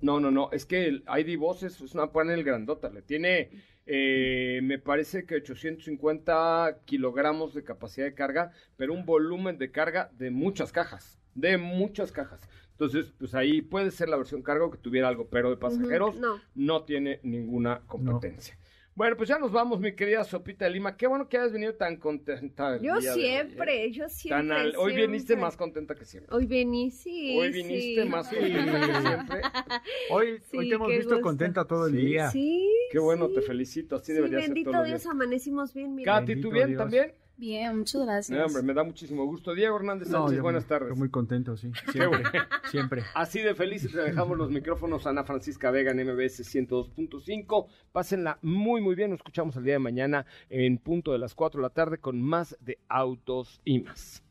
No, 0.00 0.20
no, 0.20 0.30
no. 0.30 0.50
Es 0.52 0.66
que 0.66 0.86
el 0.86 1.04
ID 1.16 1.38
Boss 1.38 1.62
es, 1.62 1.80
es 1.80 1.94
una 1.94 2.12
panel 2.12 2.44
grandota. 2.44 2.88
Le 2.90 3.02
tiene, 3.02 3.50
eh, 3.86 4.60
me 4.62 4.78
parece 4.78 5.24
que 5.24 5.36
850 5.36 6.80
kilogramos 6.84 7.54
de 7.54 7.64
capacidad 7.64 8.06
de 8.06 8.14
carga, 8.14 8.52
pero 8.76 8.92
un 8.92 9.04
volumen 9.04 9.58
de 9.58 9.70
carga 9.70 10.10
de 10.14 10.30
muchas 10.30 10.72
cajas. 10.72 11.18
De 11.34 11.56
muchas 11.58 12.12
cajas. 12.12 12.40
Entonces, 12.72 13.12
pues 13.18 13.34
ahí 13.34 13.62
puede 13.62 13.90
ser 13.90 14.08
la 14.08 14.16
versión 14.16 14.42
cargo 14.42 14.70
que 14.70 14.78
tuviera 14.78 15.08
algo, 15.08 15.28
pero 15.28 15.50
de 15.50 15.56
pasajeros 15.56 16.16
no. 16.16 16.40
no 16.54 16.82
tiene 16.84 17.20
ninguna 17.22 17.82
competencia. 17.86 18.58
Bueno, 18.96 19.16
pues 19.16 19.28
ya 19.28 19.40
nos 19.40 19.50
vamos, 19.50 19.80
mi 19.80 19.92
querida 19.96 20.22
Sopita 20.22 20.66
de 20.66 20.70
Lima. 20.70 20.96
Qué 20.96 21.08
bueno 21.08 21.28
que 21.28 21.36
hayas 21.36 21.52
venido 21.52 21.74
tan 21.74 21.96
contenta. 21.96 22.76
Yo 22.80 22.94
¿eh? 22.96 23.02
siempre, 23.02 23.90
yo 23.90 24.08
siempre. 24.08 24.48
Tan 24.48 24.52
al- 24.52 24.76
hoy 24.76 24.94
viniste 24.94 25.26
siempre. 25.28 25.44
más 25.46 25.56
contenta 25.56 25.96
que 25.96 26.04
siempre. 26.04 26.32
Hoy 26.34 26.46
vení, 26.46 26.92
sí. 26.92 27.36
Hoy 27.36 27.50
viniste 27.50 28.02
sí. 28.04 28.08
más 28.08 28.28
contenta 28.28 28.80
que 28.80 29.00
siempre. 29.08 29.40
Hoy, 30.10 30.38
Sí, 30.48 30.58
hoy 30.58 30.68
te 30.68 30.74
hemos 30.76 30.88
visto 30.88 31.08
gusto. 31.10 31.20
contenta 31.22 31.64
todo 31.64 31.86
el 31.88 31.92
Sí. 31.94 31.98
día. 32.06 32.30
Sí. 32.30 32.70
Qué 32.92 32.98
bueno, 33.00 33.26
sí. 33.28 33.34
te 33.34 33.40
felicito. 33.42 33.96
Así 33.96 34.06
Sí, 34.06 34.12
debería 34.12 34.38
ser 34.38 34.48
bendito 34.50 34.70
todos 34.70 34.88
los 34.88 35.02
Dios, 35.02 35.06
amanecimos 35.12 35.74
bien, 35.74 35.94
mira. 35.96 36.20
Katy, 36.20 36.40
¿tú 36.40 36.50
bien 36.52 36.68
Dios. 36.68 36.78
también? 36.78 37.12
Bien, 37.36 37.76
muchas 37.78 38.02
gracias. 38.02 38.38
No, 38.38 38.46
hombre, 38.46 38.62
me 38.62 38.74
da 38.74 38.84
muchísimo 38.84 39.24
gusto. 39.26 39.54
Diego 39.54 39.76
Hernández 39.76 40.08
No, 40.08 40.22
Sánchez, 40.26 40.40
buenas 40.42 40.62
muy- 40.62 40.68
tardes. 40.68 40.88
yo 40.90 40.94
muy 40.96 41.10
contento, 41.10 41.56
sí. 41.56 41.70
Siempre. 41.90 42.22
siempre. 42.70 43.02
Así 43.14 43.40
de 43.40 43.54
felices 43.56 43.92
le 43.92 44.02
dejamos 44.02 44.38
los 44.38 44.50
micrófonos 44.50 45.04
a 45.06 45.10
Ana 45.10 45.24
Francisca 45.24 45.70
Vega 45.72 45.90
en 45.90 45.98
MBS 46.06 46.44
102.5. 46.44 47.66
Pásenla 47.92 48.38
muy, 48.42 48.80
muy 48.80 48.94
bien. 48.94 49.10
Nos 49.10 49.18
escuchamos 49.18 49.56
el 49.56 49.64
día 49.64 49.74
de 49.74 49.78
mañana 49.80 50.26
en 50.48 50.78
punto 50.78 51.12
de 51.12 51.18
las 51.18 51.34
4 51.34 51.58
de 51.60 51.62
la 51.62 51.70
tarde 51.70 51.98
con 51.98 52.22
más 52.22 52.56
de 52.60 52.78
autos 52.88 53.60
y 53.64 53.80
más. 53.80 54.22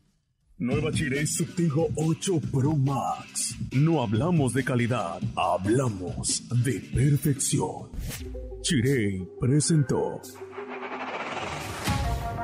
Nueva 0.57 0.91
Chiré 0.91 1.25
Subtigo 1.27 1.89
8 1.95 2.39
Pro 2.53 2.71
Max. 2.73 3.57
No 3.73 4.01
hablamos 4.01 4.53
de 4.53 4.63
calidad, 4.63 5.19
hablamos 5.35 6.47
de 6.63 6.79
perfección. 6.93 7.89
Chiré 8.61 9.27
presentó. 9.41 10.21